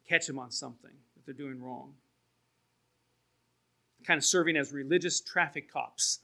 catch 0.09 0.27
them 0.27 0.41
on 0.41 0.51
something 0.51 0.93
that 1.15 1.25
they're 1.25 1.47
doing 1.47 1.63
wrong 1.63 1.95
kind 4.11 4.19
of 4.19 4.25
serving 4.25 4.57
as 4.57 4.73
religious 4.73 5.21
traffic 5.21 5.73
cops. 5.73 6.19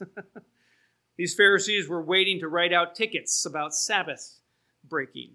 These 1.17 1.35
Pharisees 1.35 1.87
were 1.87 2.01
waiting 2.01 2.41
to 2.41 2.49
write 2.49 2.73
out 2.73 2.95
tickets 2.95 3.45
about 3.45 3.73
Sabbath 3.73 4.41
breaking. 4.83 5.29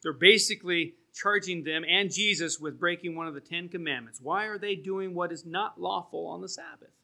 They're 0.00 0.12
basically 0.12 0.94
charging 1.12 1.64
them 1.64 1.82
and 1.88 2.12
Jesus 2.12 2.60
with 2.60 2.78
breaking 2.78 3.16
one 3.16 3.26
of 3.26 3.34
the 3.34 3.40
Ten 3.40 3.68
Commandments. 3.68 4.20
Why 4.22 4.44
are 4.44 4.58
they 4.58 4.76
doing 4.76 5.12
what 5.12 5.32
is 5.32 5.44
not 5.44 5.80
lawful 5.80 6.28
on 6.28 6.40
the 6.40 6.48
Sabbath? 6.48 6.94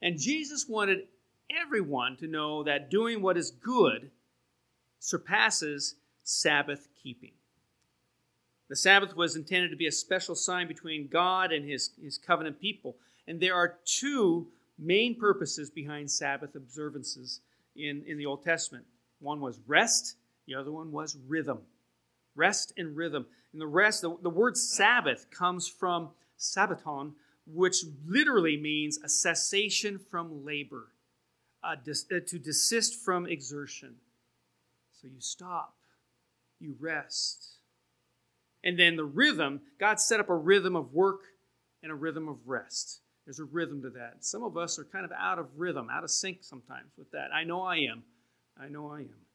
And 0.00 0.18
Jesus 0.18 0.66
wanted 0.66 1.00
everyone 1.54 2.16
to 2.16 2.26
know 2.26 2.62
that 2.62 2.88
doing 2.88 3.20
what 3.20 3.36
is 3.36 3.50
good 3.50 4.10
surpasses 5.00 5.96
Sabbath 6.22 6.88
keeping. 7.02 7.32
The 8.68 8.76
Sabbath 8.76 9.16
was 9.16 9.34
intended 9.34 9.70
to 9.70 9.76
be 9.76 9.86
a 9.86 9.92
special 9.92 10.34
sign 10.34 10.68
between 10.68 11.08
God 11.08 11.52
and 11.52 11.68
his, 11.68 11.90
his 12.02 12.18
covenant 12.18 12.60
people. 12.60 12.96
And 13.26 13.40
there 13.40 13.54
are 13.54 13.78
two 13.84 14.48
main 14.78 15.18
purposes 15.18 15.70
behind 15.70 16.10
Sabbath 16.10 16.54
observances 16.54 17.40
in, 17.74 18.04
in 18.06 18.18
the 18.18 18.26
Old 18.26 18.42
Testament 18.42 18.84
one 19.20 19.40
was 19.40 19.58
rest, 19.66 20.16
the 20.46 20.54
other 20.54 20.70
one 20.70 20.92
was 20.92 21.18
rhythm. 21.26 21.58
Rest 22.34 22.72
and 22.76 22.96
rhythm. 22.96 23.26
And 23.52 23.60
the 23.60 23.66
rest, 23.66 24.02
the, 24.02 24.16
the 24.22 24.30
word 24.30 24.56
Sabbath 24.56 25.26
comes 25.30 25.66
from 25.66 26.10
sabbaton, 26.38 27.12
which 27.46 27.84
literally 28.06 28.56
means 28.56 28.98
a 29.02 29.08
cessation 29.08 29.98
from 29.98 30.44
labor, 30.44 30.92
dis, 31.84 32.04
uh, 32.14 32.20
to 32.26 32.38
desist 32.38 32.94
from 32.94 33.26
exertion. 33.26 33.96
So 34.92 35.08
you 35.08 35.20
stop, 35.20 35.74
you 36.60 36.76
rest. 36.78 37.57
And 38.64 38.78
then 38.78 38.96
the 38.96 39.04
rhythm, 39.04 39.60
God 39.78 40.00
set 40.00 40.20
up 40.20 40.28
a 40.28 40.36
rhythm 40.36 40.76
of 40.76 40.92
work 40.92 41.20
and 41.82 41.92
a 41.92 41.94
rhythm 41.94 42.28
of 42.28 42.36
rest. 42.46 43.00
There's 43.24 43.38
a 43.38 43.44
rhythm 43.44 43.82
to 43.82 43.90
that. 43.90 44.24
Some 44.24 44.42
of 44.42 44.56
us 44.56 44.78
are 44.78 44.84
kind 44.84 45.04
of 45.04 45.12
out 45.12 45.38
of 45.38 45.46
rhythm, 45.56 45.88
out 45.92 46.02
of 46.02 46.10
sync 46.10 46.38
sometimes 46.42 46.92
with 46.96 47.10
that. 47.12 47.28
I 47.32 47.44
know 47.44 47.62
I 47.62 47.76
am. 47.76 48.02
I 48.60 48.68
know 48.68 48.90
I 48.90 49.00
am. 49.00 49.26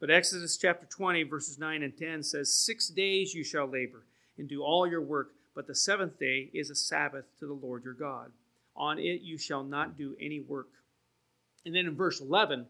But 0.00 0.10
Exodus 0.10 0.56
chapter 0.56 0.86
20, 0.86 1.24
verses 1.24 1.58
9 1.58 1.82
and 1.82 1.96
10 1.96 2.22
says, 2.22 2.52
Six 2.52 2.88
days 2.88 3.34
you 3.34 3.44
shall 3.44 3.66
labor 3.66 4.04
and 4.38 4.48
do 4.48 4.62
all 4.62 4.86
your 4.86 5.02
work, 5.02 5.32
but 5.54 5.66
the 5.66 5.74
seventh 5.74 6.18
day 6.18 6.50
is 6.54 6.70
a 6.70 6.74
Sabbath 6.74 7.26
to 7.38 7.46
the 7.46 7.52
Lord 7.52 7.84
your 7.84 7.94
God. 7.94 8.32
On 8.74 8.98
it 8.98 9.20
you 9.20 9.36
shall 9.36 9.62
not 9.62 9.98
do 9.98 10.16
any 10.18 10.40
work. 10.40 10.68
And 11.66 11.74
then 11.74 11.84
in 11.86 11.94
verse 11.94 12.20
11, 12.22 12.66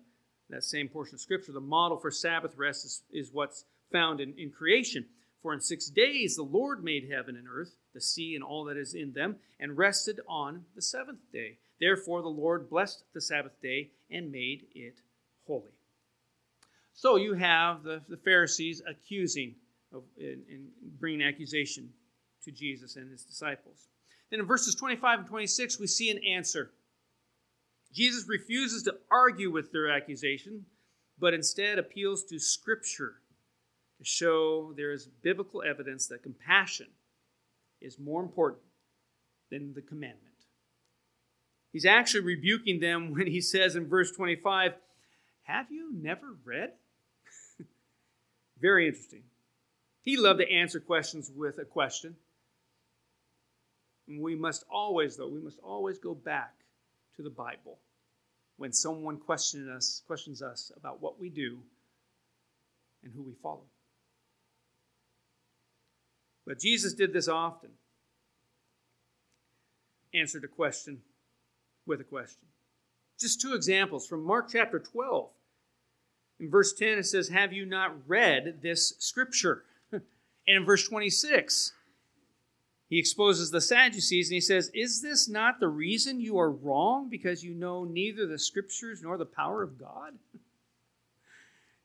that 0.51 0.65
same 0.65 0.89
portion 0.89 1.15
of 1.15 1.21
Scripture, 1.21 1.53
the 1.53 1.61
model 1.61 1.97
for 1.97 2.11
Sabbath 2.11 2.57
rest 2.57 2.85
is, 2.85 3.03
is 3.13 3.31
what's 3.33 3.65
found 3.93 4.21
in, 4.21 4.35
in 4.37 4.51
creation. 4.51 5.07
For 5.43 5.55
in 5.55 5.61
six 5.61 5.89
days 5.89 6.37
the 6.37 6.43
Lord 6.43 6.85
made 6.85 7.11
heaven 7.11 7.37
and 7.37 7.49
earth, 7.49 7.75
the 7.95 8.01
sea 8.01 8.35
and 8.35 8.45
all 8.45 8.65
that 8.65 8.77
is 8.77 8.95
in 8.95 9.13
them, 9.13 9.37
and 9.59 9.77
rested 9.77 10.21
on 10.29 10.65
the 10.75 10.83
seventh 10.83 11.21
day. 11.33 11.59
Therefore 11.81 12.23
the 12.23 12.29
Lord 12.29 12.69
blessed 12.69 13.05
the 13.15 13.21
Sabbath 13.21 13.61
day 13.63 13.91
and 14.11 14.31
made 14.31 14.67
it 14.75 14.97
holy. 15.47 15.73
So 16.93 17.17
you 17.17 17.35
have 17.35 17.83
the, 17.83 18.03
the 18.09 18.19
Pharisees 18.19 18.83
accusing 18.87 19.55
and, 19.93 20.69
bringing 20.99 21.27
accusation 21.27 21.91
to 22.45 22.51
Jesus 22.51 22.97
and 22.97 23.11
his 23.11 23.25
disciples. 23.25 23.89
Then 24.31 24.41
in 24.41 24.47
verses 24.47 24.75
25 24.75 25.21
and 25.21 25.29
26, 25.29 25.81
we 25.81 25.87
see 25.87 26.11
an 26.11 26.21
answer. 26.25 26.71
Jesus 27.93 28.29
refuses 28.29 28.83
to 28.85 28.97
argue 29.11 29.51
with 29.51 29.73
their 29.73 29.91
accusation, 29.91 30.67
but 31.19 31.35
instead 31.35 31.79
appeals 31.79 32.25
to 32.25 32.39
Scripture 32.39 33.20
to 34.01 34.05
show 34.07 34.73
there 34.77 34.93
is 34.93 35.07
biblical 35.23 35.63
evidence 35.63 36.07
that 36.07 36.23
compassion 36.23 36.87
is 37.83 37.99
more 37.99 38.23
important 38.23 38.63
than 39.51 39.75
the 39.75 39.83
commandment. 39.83 40.25
He's 41.71 41.85
actually 41.85 42.23
rebuking 42.23 42.81
them 42.81 43.13
when 43.13 43.27
he 43.27 43.43
says 43.43 43.77
in 43.77 43.87
verse 43.87 44.11
25, 44.13 44.73
Have 45.43 45.71
you 45.71 45.93
never 45.93 46.35
read? 46.45 46.73
Very 48.61 48.89
interesting. 48.89 49.25
He 50.01 50.17
loved 50.17 50.41
to 50.41 50.51
answer 50.51 50.81
questions 50.81 51.31
with 51.37 51.59
a 51.59 51.67
question. 51.67 52.17
We 54.09 54.35
must 54.35 54.65
always, 54.73 55.17
though, 55.17 55.29
we 55.29 55.43
must 55.43 55.59
always 55.63 55.99
go 55.99 56.15
back 56.15 56.55
to 57.17 57.23
the 57.23 57.31
Bible 57.31 57.79
when 58.57 58.73
someone 58.73 59.19
questions 59.19 59.69
us, 59.69 60.03
questions 60.07 60.41
us 60.41 60.73
about 60.75 61.03
what 61.03 61.21
we 61.21 61.29
do 61.29 61.59
and 63.05 63.13
who 63.13 63.23
we 63.23 63.35
follow. 63.43 63.65
But 66.51 66.59
Jesus 66.59 66.95
did 66.95 67.13
this 67.13 67.29
often. 67.29 67.71
Answered 70.13 70.43
a 70.43 70.49
question 70.49 70.99
with 71.87 72.01
a 72.01 72.05
question. 72.05 72.43
Just 73.21 73.41
two 73.41 73.55
examples 73.55 74.05
from 74.05 74.25
Mark 74.25 74.49
chapter 74.51 74.81
12. 74.81 75.31
In 76.41 76.51
verse 76.51 76.73
10, 76.73 76.99
it 76.99 77.07
says, 77.07 77.29
Have 77.29 77.53
you 77.53 77.67
not 77.67 77.95
read 78.09 78.63
this 78.63 78.95
scripture? 78.99 79.63
and 79.93 80.03
in 80.49 80.65
verse 80.65 80.89
26, 80.89 81.73
he 82.89 82.99
exposes 82.99 83.53
the 83.53 83.61
Sadducees 83.61 84.29
and 84.29 84.35
he 84.35 84.41
says, 84.41 84.73
Is 84.75 85.03
this 85.03 85.29
not 85.29 85.61
the 85.61 85.69
reason 85.69 86.21
you 86.21 86.37
are 86.41 86.51
wrong 86.51 87.09
because 87.09 87.45
you 87.45 87.55
know 87.55 87.85
neither 87.85 88.27
the 88.27 88.41
scriptures 88.41 89.03
nor 89.05 89.17
the 89.17 89.25
power 89.25 89.63
of 89.63 89.79
God? 89.79 90.15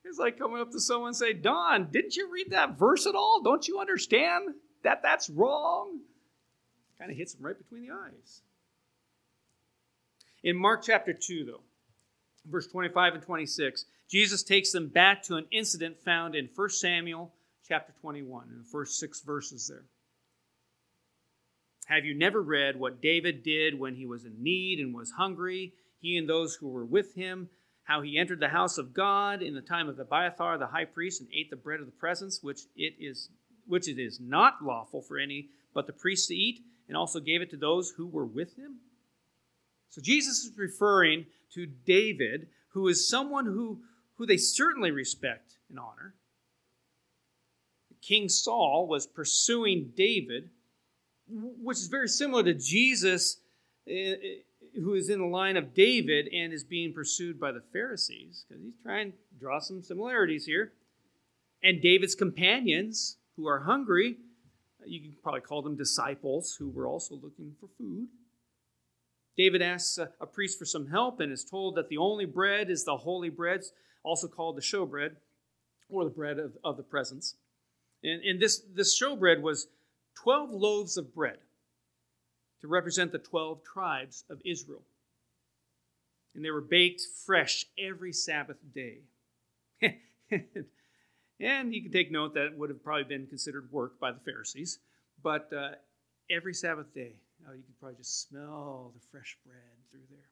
It's 0.06 0.20
like 0.20 0.38
coming 0.38 0.62
up 0.62 0.72
to 0.72 0.80
someone 0.80 1.10
and 1.10 1.18
say, 1.18 1.34
Don, 1.34 1.89
didn't 1.91 2.15
you 2.15 2.32
read 2.32 2.52
that 2.52 2.78
verse 2.78 3.08
at 3.08 3.15
all? 3.15 3.41
Don't 3.44 3.68
you 3.68 3.80
understand 3.80 4.50
that 4.84 5.02
that's 5.02 5.30
wrong? 5.30 6.00
Kind 7.00 7.12
of 7.12 7.18
hits 7.18 7.34
them 7.34 7.46
right 7.46 7.58
between 7.58 7.88
the 7.88 7.94
eyes. 7.94 8.41
In 10.44 10.56
Mark 10.56 10.84
chapter 10.84 11.12
2, 11.12 11.46
though, 11.46 11.62
verse 12.46 12.68
25 12.68 13.15
and 13.15 13.24
26, 13.24 13.86
Jesus 14.10 14.44
takes 14.44 14.72
them 14.72 14.89
back 14.89 15.24
to 15.24 15.36
an 15.36 15.48
incident 15.52 16.00
found 16.00 16.36
in 16.36 16.50
1 16.56 16.70
Samuel 16.70 17.34
chapter 17.68 17.91
21, 18.02 18.50
in 18.52 18.60
the 18.60 18.63
first 18.63 19.00
six 19.00 19.22
verses 19.22 19.68
there. 19.68 19.86
Have 21.88 22.06
you 22.06 22.13
never 22.13 22.41
read 22.41 22.80
what 22.80 23.02
David 23.02 23.44
did 23.44 23.80
when 23.80 23.96
he 23.96 24.06
was 24.06 24.24
in 24.24 24.41
need 24.41 24.80
and 24.80 24.94
was 24.94 25.12
hungry, 25.12 25.74
he 26.00 26.18
and 26.18 26.30
those 26.30 26.56
who 26.56 26.68
were 26.68 26.86
with 26.86 27.15
him? 27.15 27.50
How 27.86 28.02
he 28.02 28.17
entered 28.17 28.39
the 28.39 28.50
house 28.50 28.78
of 28.78 28.93
God 28.93 29.41
in 29.41 29.56
the 29.56 29.62
time 29.62 29.88
of 29.89 30.00
Abiathar 30.00 30.58
the 30.58 30.67
high 30.67 30.86
priest 30.86 31.21
and 31.21 31.30
ate 31.34 31.50
the 31.50 31.56
bread 31.56 31.80
of 31.80 31.86
the 31.86 31.91
presence, 31.91 32.43
which 32.43 32.62
it 32.76 32.95
is 33.00 33.30
which 33.67 33.88
it 33.88 34.00
is 34.00 34.19
not 34.19 34.63
lawful 34.63 35.02
for 35.02 35.17
any 35.17 35.50
but 35.74 35.88
the 35.88 35.93
priest 35.93 36.28
to 36.30 36.36
eat, 36.36 36.63
and 36.88 36.95
also 36.95 37.19
gave 37.19 37.41
it 37.41 37.50
to 37.50 37.58
those 37.58 37.91
who 37.98 38.08
were 38.08 38.26
with 38.26 38.56
him? 38.56 38.78
So 39.89 40.02
Jesus 40.02 40.45
is 40.45 40.58
referring 40.58 41.26
to 41.54 41.65
David, 41.65 42.48
who 42.69 42.88
is 42.88 43.10
someone 43.10 43.45
who, 43.45 43.80
who 44.17 44.26
they 44.26 44.38
certainly 44.38 44.91
respect 44.91 45.54
and 45.69 45.80
honor. 45.80 46.15
King 48.02 48.30
Saul 48.30 48.88
was 48.88 49.08
pursuing 49.08 49.91
David, 49.95 50.50
which 51.28 51.78
is 51.78 51.88
very 51.88 52.08
similar 52.08 52.43
to 52.43 52.54
Jesus, 52.54 53.38
eh, 53.88 53.93
eh, 53.93 54.36
who 54.76 54.94
is 54.94 55.10
in 55.10 55.20
the 55.20 55.26
line 55.26 55.58
of 55.58 55.74
David 55.74 56.28
and 56.34 56.54
is 56.54 56.64
being 56.64 56.94
pursued 56.94 57.40
by 57.40 57.52
the 57.52 57.64
Pharisees, 57.74 58.46
because 58.48 58.64
he's 58.64 58.74
trying 58.84 59.12
to 59.12 59.18
draw 59.40 59.60
some 59.60 59.82
similarities 59.82 60.46
here. 60.46 60.74
And 61.64 61.82
David's 61.82 62.16
companions, 62.16 63.18
who 63.36 63.48
are 63.48 63.60
hungry, 63.60 64.18
you 64.86 65.02
can 65.02 65.16
probably 65.24 65.42
call 65.42 65.62
them 65.62 65.76
disciples, 65.76 66.56
who 66.58 66.70
were 66.70 66.88
also 66.88 67.16
looking 67.16 67.56
for 67.60 67.68
food. 67.78 68.08
David 69.38 69.62
asks 69.62 69.98
a, 69.98 70.10
a 70.22 70.26
priest 70.26 70.58
for 70.60 70.66
some 70.66 70.88
help 70.88 71.20
and 71.20 71.32
is 71.32 71.44
told 71.44 71.76
that 71.76 71.90
the 71.90 71.98
only 71.98 72.26
bread 72.26 72.70
is 72.70 72.84
the 72.84 72.98
holy 72.98 73.30
bread, 73.30 73.64
also 74.04 74.28
called 74.28 74.58
the 74.58 74.62
showbread, 74.62 75.16
or 75.90 76.04
the 76.04 76.10
bread 76.10 76.40
of, 76.40 76.54
of 76.64 76.78
the 76.78 76.84
presence. 76.84 77.36
And, 78.04 78.24
and 78.24 78.40
this, 78.40 78.62
this 78.74 79.00
showbread 79.00 79.42
was 79.42 79.68
12 80.16 80.52
loaves 80.52 80.98
of 80.98 81.14
bread 81.14 81.40
to 82.65 82.71
represent 82.71 83.12
the 83.12 83.19
12 83.19 83.63
tribes 83.63 84.23
of 84.30 84.41
Israel. 84.43 84.82
And 86.34 86.43
they 86.43 86.51
were 86.51 86.62
baked 86.62 87.01
fresh 87.25 87.65
every 87.78 88.12
Sabbath 88.12 88.58
day. 88.73 88.99
and 89.82 91.73
you 91.73 91.82
can 91.82 91.91
take 91.91 92.12
note 92.12 92.34
that 92.34 92.47
it 92.47 92.58
would 92.58 92.69
have 92.69 92.84
probably 92.84 93.04
been 93.04 93.28
considered 93.28 93.71
work 93.71 93.99
by 93.99 94.12
the 94.12 94.19
Pharisees, 94.19 94.80
but 95.23 95.51
uh, 95.54 95.71
every 96.30 96.54
Sabbath 96.54 96.93
day 96.93 97.13
Oh, 97.47 97.54
you 97.54 97.63
could 97.63 97.80
probably 97.80 97.97
just 97.97 98.28
smell 98.28 98.91
the 98.93 99.08
fresh 99.12 99.38
bread 99.45 99.58
through 99.91 100.08
there. 100.10 100.30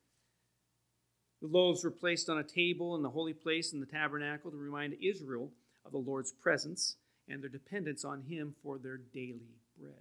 The 1.42 1.48
loaves 1.48 1.84
were 1.84 1.92
placed 1.92 2.30
on 2.30 2.40
a 2.40 2.44
table 2.44 2.96
in 2.96 3.02
the 3.02 3.10
holy 3.10 3.34
place 3.34 3.74
in 3.74 3.80
the 3.80 3.86
tabernacle 3.86 4.50
to 4.52 4.58
remind 4.58 4.96
Israel 5.02 5.52
of 5.86 5.92
the 5.92 5.98
Lord's 5.98 6.32
presence 6.32 6.96
and 7.28 7.42
their 7.42 7.50
dependence 7.50 8.06
on 8.06 8.22
Him 8.22 8.56
for 8.64 8.78
their 8.78 8.98
daily 8.98 9.60
bread. 9.80 9.94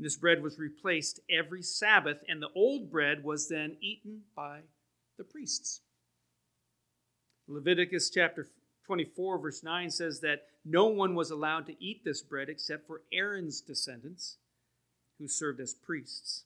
And 0.00 0.06
this 0.06 0.16
bread 0.16 0.42
was 0.42 0.58
replaced 0.58 1.20
every 1.28 1.60
Sabbath, 1.60 2.24
and 2.26 2.40
the 2.40 2.48
old 2.54 2.90
bread 2.90 3.22
was 3.22 3.50
then 3.50 3.76
eaten 3.82 4.22
by 4.34 4.60
the 5.18 5.24
priests. 5.24 5.82
Leviticus 7.46 8.08
chapter 8.08 8.48
24, 8.86 9.36
verse 9.36 9.62
9 9.62 9.90
says 9.90 10.20
that 10.20 10.46
no 10.64 10.86
one 10.86 11.14
was 11.14 11.30
allowed 11.30 11.66
to 11.66 11.84
eat 11.84 12.02
this 12.02 12.22
bread 12.22 12.48
except 12.48 12.86
for 12.86 13.02
Aaron's 13.12 13.60
descendants 13.60 14.38
who 15.18 15.28
served 15.28 15.60
as 15.60 15.74
priests. 15.74 16.44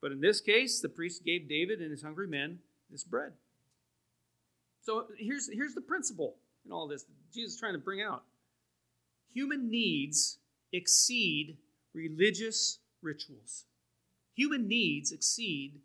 But 0.00 0.12
in 0.12 0.20
this 0.20 0.40
case, 0.40 0.80
the 0.80 0.88
priest 0.88 1.24
gave 1.24 1.48
David 1.48 1.80
and 1.80 1.90
his 1.90 2.02
hungry 2.02 2.28
men 2.28 2.60
this 2.88 3.02
bread. 3.02 3.32
So 4.82 5.06
here's, 5.18 5.50
here's 5.52 5.74
the 5.74 5.80
principle 5.80 6.36
in 6.64 6.70
all 6.70 6.86
this 6.86 7.04
Jesus 7.34 7.54
is 7.54 7.58
trying 7.58 7.74
to 7.74 7.80
bring 7.80 8.00
out 8.00 8.22
human 9.34 9.72
needs 9.72 10.38
exceed 10.72 11.56
religious 11.96 12.78
rituals. 13.02 13.64
Human 14.34 14.68
needs 14.68 15.10
exceed 15.10 15.80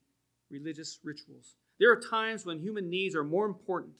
religious 0.50 1.00
rituals. 1.04 1.56
There 1.80 1.92
are 1.92 2.00
times 2.00 2.46
when 2.46 2.60
human 2.60 2.90
needs 2.90 3.16
are 3.16 3.24
more 3.24 3.46
important 3.46 3.94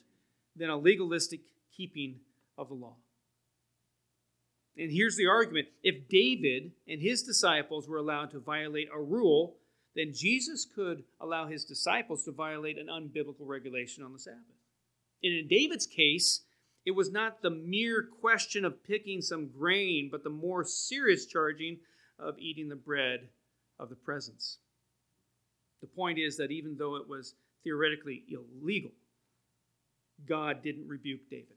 than 0.54 0.68
a 0.68 0.76
legalistic 0.76 1.40
keeping 1.74 2.20
of 2.58 2.68
the 2.68 2.74
law. 2.74 2.96
And 4.76 4.92
here's 4.92 5.16
the 5.16 5.26
argument 5.26 5.68
if 5.82 6.08
David 6.08 6.72
and 6.86 7.00
his 7.00 7.22
disciples 7.22 7.88
were 7.88 7.96
allowed 7.96 8.30
to 8.32 8.38
violate 8.38 8.88
a 8.92 9.00
rule, 9.00 9.56
then 9.96 10.12
Jesus 10.14 10.66
could 10.66 11.04
allow 11.20 11.46
his 11.46 11.64
disciples 11.64 12.24
to 12.24 12.32
violate 12.32 12.78
an 12.78 12.86
unbiblical 12.86 13.46
regulation 13.46 14.04
on 14.04 14.12
the 14.12 14.18
Sabbath. 14.18 14.40
And 15.22 15.32
in 15.32 15.48
David's 15.48 15.86
case, 15.86 16.42
it 16.84 16.92
was 16.92 17.10
not 17.10 17.42
the 17.42 17.50
mere 17.50 18.02
question 18.20 18.64
of 18.64 18.82
picking 18.84 19.22
some 19.22 19.48
grain, 19.48 20.08
but 20.10 20.24
the 20.24 20.30
more 20.30 20.64
serious 20.64 21.26
charging 21.26 21.78
of 22.22 22.38
eating 22.38 22.68
the 22.68 22.76
bread 22.76 23.28
of 23.78 23.88
the 23.88 23.96
presence. 23.96 24.58
The 25.80 25.88
point 25.88 26.18
is 26.18 26.36
that 26.36 26.50
even 26.50 26.76
though 26.78 26.96
it 26.96 27.08
was 27.08 27.34
theoretically 27.64 28.22
illegal, 28.28 28.92
God 30.28 30.62
didn't 30.62 30.88
rebuke 30.88 31.28
David. 31.30 31.56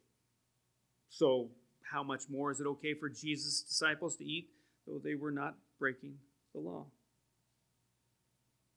So 1.09 1.51
how 1.83 2.03
much 2.03 2.23
more 2.29 2.51
is 2.51 2.59
it 2.59 2.67
okay 2.67 2.93
for 2.95 3.09
Jesus' 3.09 3.61
disciples 3.61 4.17
to 4.17 4.25
eat, 4.25 4.49
though 4.87 4.99
they 4.99 5.15
were 5.15 5.31
not 5.31 5.55
breaking 5.77 6.15
the 6.53 6.59
law? 6.59 6.85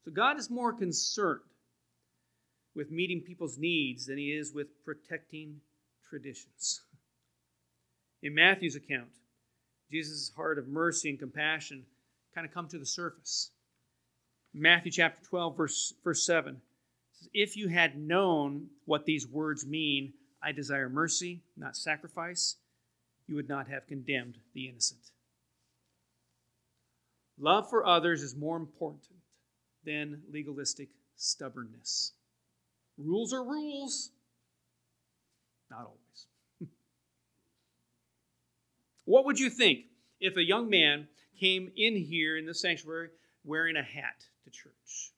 So 0.05 0.11
God 0.11 0.39
is 0.39 0.51
more 0.51 0.73
concerned 0.73 1.41
with 2.75 2.91
meeting 2.91 3.23
people's 3.27 3.59
needs 3.59 4.07
than 4.07 4.19
he 4.19 4.33
is 4.33 4.53
with 4.53 4.85
protecting 4.85 5.61
traditions. 6.09 6.83
In 8.23 8.35
Matthew's 8.35 8.77
account, 8.77 9.09
Jesus' 9.91 10.33
heart 10.37 10.59
of 10.59 10.69
mercy 10.69 11.11
and 11.11 11.19
compassion 11.19 11.85
kind 12.35 12.47
of 12.47 12.53
come 12.53 12.69
to 12.69 12.79
the 12.79 12.87
surface. 12.87 13.51
Matthew 14.55 14.93
chapter 14.93 15.23
12, 15.29 15.57
verse, 15.57 15.95
verse 16.05 16.25
7 16.25 16.61
says, 17.13 17.29
If 17.33 17.57
you 17.57 17.69
had 17.69 17.99
known 17.99 18.69
what 18.85 19.05
these 19.05 19.27
words 19.27 19.67
mean, 19.67 20.13
I 20.43 20.53
desire 20.53 20.89
mercy, 20.89 21.43
not 21.57 21.77
sacrifice, 21.77 22.57
you 23.27 23.35
would 23.37 23.49
not 23.49 23.69
have 23.69 23.87
condemned 23.87 24.39
the 24.55 24.69
innocent. 24.69 25.01
Love 27.39 27.69
for 27.71 27.87
others 27.87 28.23
is 28.23 28.35
more 28.35 28.57
important 28.57 29.23
than 29.85 30.23
legalistic 30.33 30.89
stubbornness. 31.17 32.13
Rules 32.97 33.33
are 33.33 33.45
rules, 33.45 34.11
not 35.71 35.85
always. 35.85 36.08
What 39.09 39.25
would 39.25 39.41
you 39.41 39.49
think 39.49 39.87
if 40.21 40.37
a 40.37 40.45
young 40.45 40.69
man 40.69 41.09
came 41.41 41.73
in 41.77 41.97
here 41.97 42.37
in 42.37 42.45
the 42.45 42.53
sanctuary 42.53 43.09
wearing 43.43 43.75
a 43.75 43.83
hat 43.83 44.27
to 44.45 44.51
church? 44.51 45.13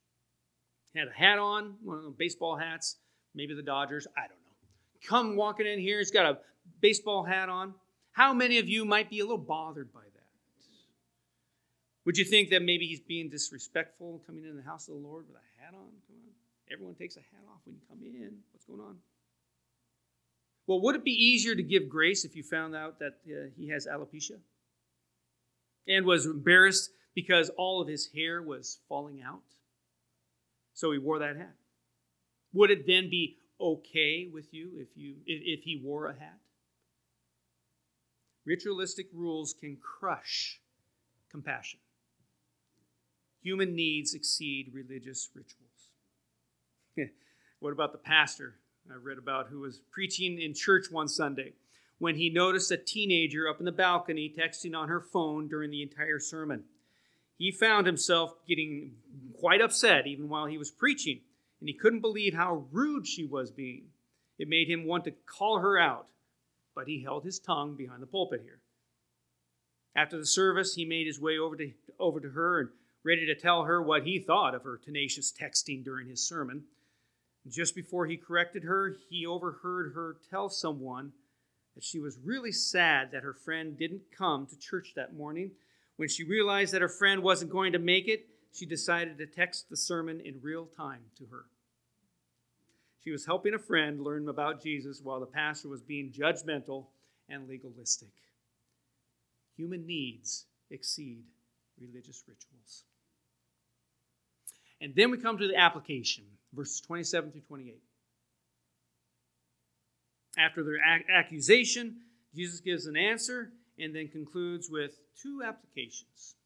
Had 0.95 1.09
a 1.09 1.13
hat 1.13 1.41
on, 1.41 1.75
one 1.83 1.99
of 1.99 2.05
the 2.05 2.11
baseball 2.11 2.57
hats, 2.57 2.99
maybe 3.35 3.53
the 3.53 3.65
Dodgers, 3.65 4.07
I 4.17 4.21
don't 4.21 4.31
know. 4.31 5.09
Come 5.09 5.35
walking 5.35 5.67
in 5.67 5.81
here, 5.81 5.99
he's 5.99 6.13
got 6.13 6.25
a 6.25 6.39
baseball 6.81 7.25
hat 7.25 7.49
on. 7.49 7.75
How 8.13 8.33
many 8.33 8.59
of 8.59 8.69
you 8.69 8.85
might 8.85 9.11
be 9.11 9.19
a 9.19 9.25
little 9.25 9.39
bothered 9.39 9.93
by 9.93 10.03
that? 10.03 10.29
Would 12.05 12.17
you 12.17 12.25
think 12.25 12.51
that 12.51 12.63
maybe 12.63 12.87
he's 12.87 13.01
being 13.01 13.29
disrespectful 13.29 14.23
coming 14.25 14.45
in 14.45 14.57
the 14.57 14.63
house 14.63 14.87
of 14.87 14.95
the 14.95 15.01
Lord 15.01 15.27
with 15.27 15.37
a 15.37 15.65
hat 15.65 15.75
on? 15.75 15.91
Come 16.07 16.17
on. 16.17 16.33
Everyone 16.73 16.95
takes 16.95 17.17
a 17.17 17.21
hat 17.21 17.43
off 17.53 17.61
when 17.65 17.75
you 17.75 17.81
come 17.89 17.99
in. 18.05 18.39
What's 18.53 18.67
going 18.67 18.81
on? 18.81 18.99
Well, 20.71 20.81
would 20.83 20.95
it 20.95 21.03
be 21.03 21.11
easier 21.11 21.57
to 21.57 21.65
give 21.65 21.89
grace 21.89 22.25
if 22.25 22.37
you 22.37 22.45
found 22.45 22.77
out 22.77 23.01
that 23.01 23.15
uh, 23.27 23.51
he 23.57 23.71
has 23.71 23.89
alopecia 23.89 24.39
and 25.89 26.07
was 26.07 26.27
embarrassed 26.27 26.93
because 27.13 27.51
all 27.59 27.83
of 27.83 27.89
his 27.89 28.09
hair 28.15 28.41
was 28.41 28.79
falling 28.89 29.21
out? 29.21 29.43
So 30.75 30.93
he 30.93 30.99
wore 30.99 31.19
that 31.19 31.37
hat. 31.37 31.57
Would 32.53 32.71
it 32.71 32.87
then 32.87 33.11
be 33.11 33.39
okay 33.61 34.29
with 34.33 34.55
you 34.55 34.71
if 34.77 34.87
you 34.95 35.17
if, 35.27 35.59
if 35.59 35.65
he 35.65 35.83
wore 35.83 36.07
a 36.07 36.13
hat? 36.13 36.39
Ritualistic 38.47 39.09
rules 39.13 39.53
can 39.53 39.77
crush 39.77 40.61
compassion. 41.33 41.81
Human 43.43 43.75
needs 43.75 44.15
exceed 44.15 44.71
religious 44.73 45.31
rituals. 45.35 45.91
what 47.59 47.73
about 47.73 47.91
the 47.91 47.99
pastor 47.99 48.60
I 48.89 48.95
read 48.95 49.19
about 49.19 49.49
who 49.49 49.61
was 49.61 49.81
preaching 49.91 50.41
in 50.41 50.55
church 50.55 50.87
one 50.91 51.09
Sunday 51.09 51.55
when 51.99 52.17
he 52.17 52.31
noticed 52.31 52.71
a 52.71 52.77
teenager 52.77 53.49
up 53.49 53.59
in 53.59 53.65
the 53.65 53.73
balcony 53.73 54.33
texting 54.37 54.77
on 54.77 54.89
her 54.89 55.01
phone 55.01 55.49
during 55.49 55.71
the 55.71 55.83
entire 55.83 56.19
sermon? 56.19 56.65
He 57.37 57.53
found 57.53 57.87
himself 57.87 58.35
getting 58.47 58.93
quite 59.39 59.61
upset 59.61 60.07
even 60.07 60.29
while 60.29 60.47
he 60.47 60.59
was 60.59 60.71
preaching, 60.71 61.21
and 61.61 61.69
he 61.69 61.75
couldn't 61.75 62.01
believe 62.01 62.35
how 62.35 62.67
rude 62.71 63.07
she 63.07 63.25
was 63.25 63.51
being. 63.51 63.85
It 64.39 64.49
made 64.49 64.69
him 64.69 64.87
want 64.87 65.05
to 65.05 65.15
call 65.27 65.61
her 65.61 65.79
out, 65.79 66.09
but 66.75 66.89
he 66.89 67.03
held 67.03 67.25
his 67.25 67.39
tongue 67.39 67.77
behind 67.77 68.03
the 68.03 68.07
pulpit 68.07 68.43
here. 68.43 68.61
After 69.95 70.17
the 70.17 70.27
service, 70.27 70.75
he 70.75 70.85
made 70.85 71.07
his 71.07 71.21
way 71.21 71.39
over 71.39 71.57
to, 71.57 71.73
over 71.99 72.21
to 72.21 72.31
her 72.31 72.61
and 72.61 72.69
ready 73.05 73.27
to 73.27 73.35
tell 73.35 73.65
her 73.65 73.83
what 73.83 74.05
he 74.05 74.19
thought 74.19 74.55
of 74.55 74.65
her 74.65 74.79
tenacious 74.79 75.33
texting 75.33 75.85
during 75.85 76.09
his 76.09 76.27
sermon. 76.27 76.65
Just 77.51 77.75
before 77.75 78.07
he 78.07 78.17
corrected 78.17 78.63
her, 78.65 78.97
he 79.09 79.27
overheard 79.27 79.93
her 79.95 80.17
tell 80.31 80.49
someone 80.49 81.13
that 81.75 81.85
she 81.85 81.99
was 81.99 82.19
really 82.25 82.53
sad 82.53 83.11
that 83.13 83.23
her 83.23 83.35
friend 83.35 83.77
didn't 83.77 84.03
come 84.17 84.47
to 84.47 84.59
church 84.59 84.93
that 84.95 85.15
morning. 85.15 85.51
When 85.97 86.09
she 86.09 86.25
realized 86.25 86.73
that 86.73 86.83
her 86.83 86.89
friend 86.89 87.23
wasn't 87.23 87.51
going 87.51 87.73
to 87.73 87.79
make 87.79 88.09
it, 88.09 88.27
she 88.53 88.67
decided 88.67 89.19
to 89.19 89.27
text 89.27 89.69
the 89.69 89.77
sermon 89.77 90.21
in 90.21 90.41
real 90.43 90.67
time 90.77 91.03
to 91.19 91.27
her. 91.27 91.45
She 93.03 93.11
was 93.11 93.27
helping 93.27 93.55
a 93.55 93.59
friend 93.59 94.01
learn 94.01 94.29
about 94.29 94.63
Jesus 94.63 95.01
while 95.03 95.21
the 95.21 95.27
pastor 95.27 95.69
was 95.69 95.81
being 95.81 96.13
judgmental 96.13 96.87
and 97.29 97.49
legalistic. 97.49 98.13
Human 99.57 99.87
needs 99.87 100.47
exceed 100.71 101.25
religious 101.81 102.23
rituals. 102.29 102.85
And 104.81 104.95
then 104.95 105.11
we 105.11 105.19
come 105.19 105.39
to 105.39 105.49
the 105.49 105.57
application, 105.57 106.25
verses 106.53 106.81
27 106.81 107.33
through 107.33 107.41
28. 107.43 107.81
After 110.39 110.63
their 110.63 110.79
accusation, 111.13 111.97
Jesus 112.35 112.61
gives 112.61 112.87
an 112.87 112.97
answer 112.97 113.53
and 113.79 113.95
then 113.95 114.09
concludes 114.09 114.69
with 114.71 114.93
two 115.21 115.43
applications. 115.45 116.37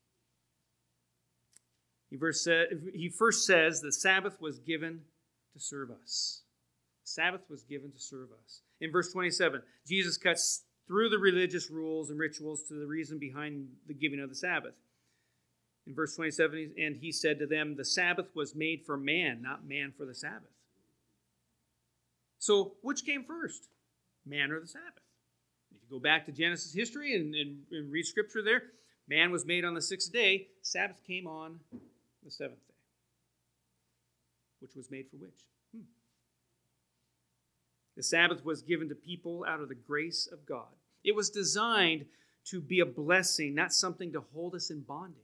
He, 2.11 2.17
verse 2.17 2.47
he 2.95 3.09
first 3.09 3.45
says 3.47 3.81
the 3.81 3.93
Sabbath 3.93 4.41
was 4.41 4.59
given 4.61 5.01
to 5.53 5.61
serve 5.61 5.91
us. 5.91 6.43
Sabbath 7.03 7.43
was 7.51 7.63
given 7.65 7.93
to 7.93 7.99
serve 7.99 8.29
us. 8.45 8.63
In 8.81 8.91
verse 8.91 9.13
27, 9.13 9.61
Jesus 9.87 10.17
cuts 10.17 10.63
through 10.87 11.09
the 11.09 11.19
religious 11.19 11.71
rules 11.71 12.11
and 12.11 12.19
rituals 12.19 12.63
to 12.69 12.75
the 12.75 12.87
reason 12.87 13.19
behind 13.19 13.69
the 13.87 13.95
giving 13.95 14.21
of 14.21 14.29
the 14.29 14.35
Sabbath. 14.35 14.75
In 15.87 15.95
verse 15.95 16.17
27, 16.17 16.75
and 16.79 16.97
he 16.97 17.13
said 17.13 17.39
to 17.39 17.47
them, 17.47 17.77
The 17.77 17.85
Sabbath 17.85 18.35
was 18.35 18.55
made 18.55 18.85
for 18.87 18.97
man, 18.97 19.43
not 19.43 19.69
man 19.69 19.93
for 19.97 20.07
the 20.07 20.15
Sabbath. 20.15 20.51
So, 22.39 22.75
which 22.83 23.05
came 23.05 23.25
first, 23.25 23.69
man 24.25 24.51
or 24.51 24.61
the 24.61 24.67
Sabbath? 24.67 25.03
If 25.75 25.83
you 25.83 25.89
go 25.91 26.03
back 26.03 26.27
to 26.27 26.33
Genesis 26.33 26.73
history 26.73 27.15
and, 27.15 27.35
and, 27.35 27.63
and 27.71 27.93
read 27.93 28.07
scripture 28.07 28.43
there, 28.43 28.63
man 29.09 29.31
was 29.31 29.45
made 29.45 29.65
on 29.65 29.75
the 29.75 29.83
sixth 29.83 30.13
day, 30.13 30.49
Sabbath 30.63 31.03
came 31.07 31.27
on 31.27 31.61
the 32.23 32.31
seventh 32.31 32.67
day. 32.67 32.75
Which 34.61 34.75
was 34.75 34.91
made 34.91 35.07
for 35.11 35.17
which? 35.17 35.45
Hmm. 35.75 35.83
The 37.97 38.03
Sabbath 38.03 38.45
was 38.45 38.63
given 38.63 38.89
to 38.89 38.95
people 38.95 39.45
out 39.47 39.61
of 39.61 39.69
the 39.69 39.75
grace 39.75 40.29
of 40.33 40.47
God. 40.47 40.73
It 41.05 41.15
was 41.15 41.29
designed 41.29 42.07
to 42.47 42.61
be 42.61 42.81
a 42.81 42.87
blessing, 42.87 43.55
not 43.55 43.73
something 43.73 44.13
to 44.13 44.25
hold 44.33 44.55
us 44.55 44.71
in 44.71 44.81
bondage. 44.81 45.24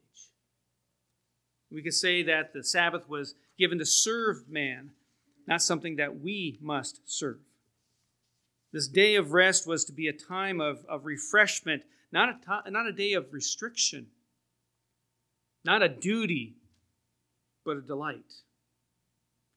We 1.70 1.82
could 1.82 1.94
say 1.94 2.22
that 2.24 2.52
the 2.52 2.64
Sabbath 2.64 3.08
was 3.08 3.34
given 3.58 3.78
to 3.78 3.86
serve 3.86 4.48
man, 4.48 4.90
not 5.46 5.62
something 5.62 5.96
that 5.96 6.20
we 6.20 6.58
must 6.60 7.00
serve. 7.04 7.38
This 8.72 8.88
day 8.88 9.16
of 9.16 9.32
rest 9.32 9.66
was 9.66 9.84
to 9.84 9.92
be 9.92 10.08
a 10.08 10.12
time 10.12 10.60
of, 10.60 10.84
of 10.88 11.04
refreshment, 11.04 11.82
not 12.12 12.40
a, 12.46 12.70
not 12.70 12.86
a 12.86 12.92
day 12.92 13.14
of 13.14 13.32
restriction, 13.32 14.06
not 15.64 15.82
a 15.82 15.88
duty, 15.88 16.56
but 17.64 17.76
a 17.76 17.82
delight. 17.82 18.32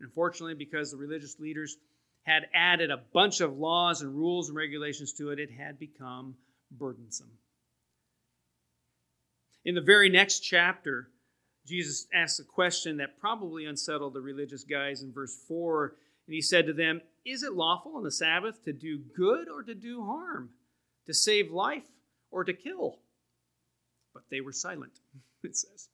Unfortunately, 0.02 0.56
because 0.56 0.92
the 0.92 0.98
religious 0.98 1.40
leaders 1.40 1.78
had 2.24 2.44
added 2.54 2.90
a 2.90 3.02
bunch 3.14 3.42
of 3.42 3.58
laws 3.58 4.02
and 4.02 4.16
rules 4.16 4.50
and 4.50 4.58
regulations 4.58 5.14
to 5.14 5.30
it, 5.30 5.40
it 5.40 5.52
had 5.52 5.80
become 5.80 6.36
burdensome. 6.72 7.32
In 9.66 9.76
the 9.76 9.82
very 9.82 10.10
next 10.10 10.40
chapter, 10.40 11.10
Jesus 11.66 12.08
asks 12.14 12.40
a 12.40 12.44
question 12.44 12.98
that 12.98 13.20
probably 13.20 13.66
unsettled 13.66 14.14
the 14.14 14.22
religious 14.22 14.64
guys 14.64 15.02
in 15.02 15.14
verse 15.14 15.36
4. 15.48 15.96
And 16.28 16.34
he 16.34 16.42
said 16.42 16.66
to 16.68 16.74
them, 16.74 17.02
Is 17.26 17.44
it 17.44 17.54
lawful 17.54 17.96
on 17.96 18.04
the 18.04 18.12
Sabbath 18.12 18.64
to 18.66 18.74
do 18.74 18.98
good 18.98 19.48
or 19.50 19.64
to 19.64 19.74
do 19.74 20.04
harm, 20.04 20.50
to 21.06 21.14
save 21.14 21.52
life 21.52 21.88
or 22.32 22.44
to 22.44 22.54
kill? 22.54 23.00
But 24.14 24.24
they 24.30 24.42
were 24.42 24.52
silent, 24.52 25.00
it 25.44 25.56
says. 25.56 25.90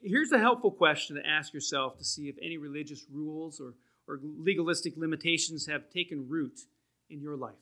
Here's 0.00 0.32
a 0.32 0.38
helpful 0.38 0.72
question 0.72 1.16
to 1.16 1.26
ask 1.26 1.54
yourself 1.54 1.98
to 1.98 2.04
see 2.04 2.28
if 2.28 2.36
any 2.42 2.56
religious 2.56 3.04
rules 3.10 3.60
or, 3.60 3.74
or 4.08 4.18
legalistic 4.22 4.94
limitations 4.96 5.66
have 5.66 5.90
taken 5.90 6.28
root 6.28 6.60
in 7.08 7.20
your 7.20 7.36
life. 7.36 7.54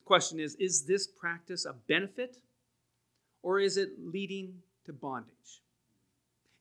The 0.00 0.04
question 0.04 0.38
is 0.38 0.56
Is 0.56 0.86
this 0.86 1.06
practice 1.06 1.64
a 1.64 1.72
benefit? 1.72 2.36
Or 3.42 3.58
is 3.58 3.76
it 3.76 3.90
leading 3.98 4.54
to 4.86 4.92
bondage? 4.92 5.62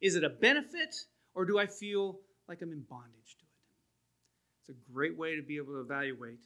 Is 0.02 0.16
it 0.16 0.24
a 0.24 0.30
benefit 0.30 0.96
or 1.34 1.46
do 1.46 1.60
I 1.60 1.66
feel 1.68 2.20
like 2.48 2.62
I'm 2.62 2.72
in 2.72 2.82
bondage 2.82 3.38
to 3.40 3.44
it? 3.44 4.62
It's 4.62 4.70
a 4.70 4.92
great 4.92 5.18
way 5.18 5.36
to 5.36 5.42
be 5.42 5.58
able 5.58 5.74
to 5.74 5.82
evaluate 5.82 6.40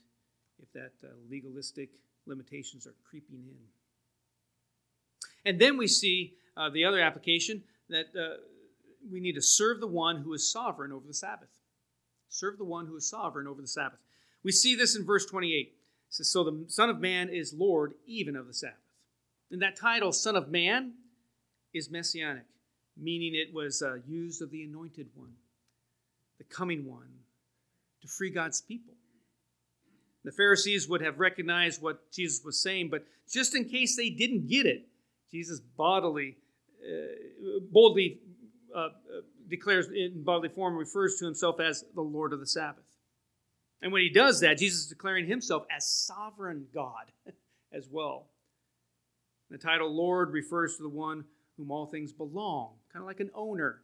if 0.62 0.72
that 0.74 0.92
uh, 1.04 1.12
legalistic 1.30 1.90
limitations 2.26 2.88
are 2.88 2.96
creeping 3.10 3.44
in. 3.48 3.56
And 5.46 5.60
then 5.60 5.78
we 5.78 5.88
see 5.88 6.34
uh, 6.58 6.70
the 6.70 6.86
other 6.86 7.00
application 7.00 7.64
that 7.90 8.08
uh, 8.18 8.38
we 9.12 9.20
need 9.20 9.36
to 9.36 9.42
serve 9.42 9.80
the 9.80 9.88
one 9.88 10.18
who 10.18 10.34
is 10.34 10.52
sovereign 10.52 10.92
over 10.92 11.06
the 11.06 11.14
Sabbath. 11.14 11.50
Serve 12.30 12.58
the 12.58 12.66
one 12.66 12.88
who 12.88 12.96
is 12.96 13.08
sovereign 13.08 13.48
over 13.48 13.62
the 13.62 13.68
Sabbath. 13.68 14.00
We 14.44 14.52
see 14.52 14.76
this 14.76 14.96
in 14.96 15.06
verse 15.06 15.26
28. 15.26 15.68
It 15.68 15.74
says, 16.10 16.30
So 16.30 16.44
the 16.44 16.66
Son 16.68 16.90
of 16.90 17.00
Man 17.00 17.30
is 17.30 17.54
Lord 17.54 17.94
even 18.06 18.36
of 18.36 18.48
the 18.48 18.54
Sabbath. 18.54 18.78
And 19.52 19.62
that 19.62 19.76
title, 19.76 20.12
Son 20.12 20.36
of 20.36 20.50
Man, 20.50 20.94
is 21.74 21.90
messianic, 21.90 22.46
meaning 22.98 23.36
it 23.36 23.54
was 23.54 23.82
uh, 23.82 23.98
used 24.08 24.42
of 24.42 24.52
the 24.52 24.64
anointed 24.64 25.08
one, 25.14 25.34
the 26.38 26.44
coming 26.46 26.86
one, 26.86 27.10
to 28.02 28.08
free 28.08 28.30
God's 28.30 28.62
people. 28.62 28.94
The 30.24 30.32
Pharisees 30.32 30.90
would 30.90 31.02
have 31.02 31.20
recognized 31.20 31.82
what 31.82 32.12
Jesus 32.12 32.44
was 32.44 32.60
saying, 32.60 32.90
but 32.90 33.06
just 33.32 33.56
in 33.56 33.66
case 33.66 33.96
they 33.96 34.10
didn't 34.10 34.48
get 34.48 34.66
it, 34.66 34.88
Jesus 35.32 35.60
bodily, 35.60 36.38
uh, 36.84 37.60
boldly 37.72 38.20
uh, 38.76 38.80
uh 38.80 38.90
declares 39.48 39.88
in 39.94 40.24
bodily 40.24 40.50
form, 40.50 40.76
refers 40.76 41.18
to 41.18 41.26
himself 41.26 41.60
as 41.60 41.84
the 41.94 42.02
Lord 42.02 42.34
of 42.34 42.40
the 42.40 42.48
Sabbath. 42.48 42.84
And 43.82 43.92
when 43.92 44.02
he 44.02 44.10
does 44.10 44.40
that, 44.40 44.58
Jesus 44.58 44.82
is 44.82 44.88
declaring 44.88 45.28
himself 45.28 45.66
as 45.76 45.88
sovereign 45.88 46.66
God 46.74 47.12
as 47.72 47.88
well. 47.92 48.30
The 49.50 49.58
title 49.58 49.94
Lord 49.94 50.32
refers 50.32 50.78
to 50.78 50.84
the 50.84 50.90
one 50.90 51.26
whom 51.58 51.72
all 51.72 51.86
things 51.86 52.12
belong, 52.12 52.74
kind 52.92 53.04
of 53.04 53.08
like 53.08 53.20
an 53.20 53.32
owner. 53.34 53.82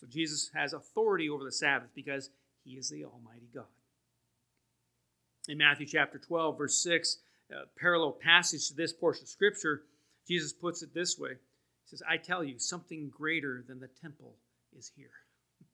So 0.00 0.06
Jesus 0.06 0.50
has 0.54 0.72
authority 0.72 1.28
over 1.28 1.44
the 1.44 1.52
Sabbath 1.52 1.90
because 1.94 2.30
he 2.64 2.72
is 2.72 2.88
the 2.88 3.04
Almighty 3.04 3.48
God. 3.54 3.64
In 5.48 5.58
Matthew 5.58 5.86
chapter 5.86 6.18
12, 6.18 6.56
verse 6.56 6.82
6, 6.82 7.18
a 7.50 7.66
parallel 7.78 8.12
passage 8.12 8.68
to 8.68 8.74
this 8.74 8.92
portion 8.92 9.24
of 9.24 9.28
Scripture, 9.28 9.82
Jesus 10.26 10.52
puts 10.52 10.82
it 10.82 10.94
this 10.94 11.18
way. 11.18 11.30
He 11.30 11.86
says, 11.86 12.02
I 12.08 12.16
tell 12.16 12.44
you, 12.44 12.58
something 12.58 13.10
greater 13.10 13.64
than 13.66 13.80
the 13.80 13.88
temple 13.88 14.36
is 14.76 14.92
here. 14.96 15.10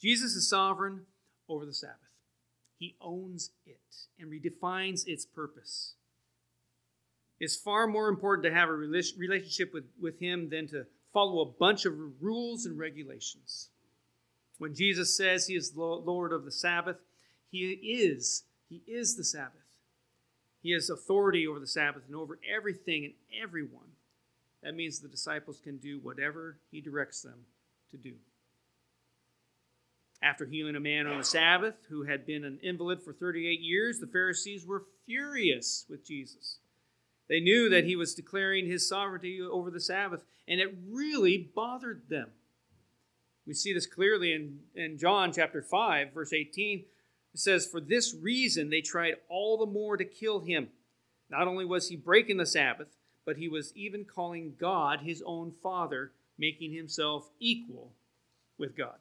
Jesus 0.00 0.34
is 0.34 0.48
sovereign 0.48 1.02
over 1.48 1.66
the 1.66 1.74
Sabbath. 1.74 1.98
He 2.78 2.96
owns 3.00 3.50
it 3.66 3.78
and 4.18 4.30
redefines 4.30 5.06
its 5.06 5.26
purpose. 5.26 5.94
It's 7.40 7.56
far 7.56 7.86
more 7.86 8.08
important 8.08 8.44
to 8.44 8.52
have 8.52 8.68
a 8.68 8.72
relationship 8.72 9.72
with, 9.72 9.84
with 10.00 10.18
Him 10.20 10.48
than 10.50 10.68
to 10.68 10.86
follow 11.12 11.42
a 11.42 11.46
bunch 11.58 11.84
of 11.84 11.94
rules 12.20 12.64
and 12.66 12.78
regulations. 12.78 13.68
When 14.58 14.74
Jesus 14.74 15.16
says 15.16 15.46
He 15.46 15.54
is 15.54 15.72
the 15.72 15.82
Lord 15.82 16.32
of 16.32 16.44
the 16.44 16.52
Sabbath, 16.52 16.96
He 17.50 17.70
is. 17.70 18.44
He 18.68 18.82
is 18.86 19.16
the 19.16 19.24
Sabbath. 19.24 19.60
He 20.62 20.72
has 20.72 20.88
authority 20.88 21.46
over 21.46 21.60
the 21.60 21.66
Sabbath 21.66 22.04
and 22.06 22.16
over 22.16 22.38
everything 22.50 23.04
and 23.04 23.14
everyone. 23.42 23.88
That 24.62 24.74
means 24.74 24.98
the 24.98 25.08
disciples 25.08 25.60
can 25.62 25.76
do 25.76 25.98
whatever 25.98 26.58
He 26.70 26.80
directs 26.80 27.22
them 27.22 27.44
to 27.90 27.96
do. 27.96 28.14
After 30.22 30.46
healing 30.46 30.74
a 30.74 30.80
man 30.80 31.06
on 31.06 31.18
the 31.18 31.24
Sabbath 31.24 31.74
who 31.90 32.04
had 32.04 32.24
been 32.24 32.44
an 32.44 32.58
invalid 32.62 33.02
for 33.02 33.12
38 33.12 33.60
years, 33.60 33.98
the 33.98 34.06
Pharisees 34.06 34.64
were 34.64 34.84
furious 35.04 35.84
with 35.90 36.06
Jesus. 36.06 36.60
They 37.28 37.40
knew 37.40 37.68
that 37.70 37.84
he 37.84 37.96
was 37.96 38.14
declaring 38.14 38.66
his 38.66 38.88
sovereignty 38.88 39.40
over 39.40 39.70
the 39.70 39.80
Sabbath, 39.80 40.24
and 40.46 40.60
it 40.60 40.74
really 40.90 41.50
bothered 41.54 42.02
them. 42.08 42.28
We 43.46 43.54
see 43.54 43.72
this 43.72 43.86
clearly 43.86 44.32
in, 44.32 44.60
in 44.74 44.98
John 44.98 45.32
chapter 45.32 45.62
5, 45.62 46.12
verse 46.12 46.32
18. 46.32 46.84
It 47.34 47.40
says, 47.40 47.66
For 47.66 47.80
this 47.80 48.14
reason 48.14 48.70
they 48.70 48.80
tried 48.80 49.14
all 49.28 49.58
the 49.58 49.66
more 49.66 49.96
to 49.96 50.04
kill 50.04 50.40
him. 50.40 50.68
Not 51.30 51.48
only 51.48 51.64
was 51.64 51.88
he 51.88 51.96
breaking 51.96 52.36
the 52.36 52.46
Sabbath, 52.46 52.88
but 53.24 53.36
he 53.36 53.48
was 53.48 53.72
even 53.74 54.04
calling 54.04 54.54
God 54.58 55.00
his 55.00 55.22
own 55.26 55.50
Father, 55.50 56.12
making 56.38 56.72
himself 56.72 57.30
equal 57.40 57.92
with 58.58 58.76
God. 58.76 58.96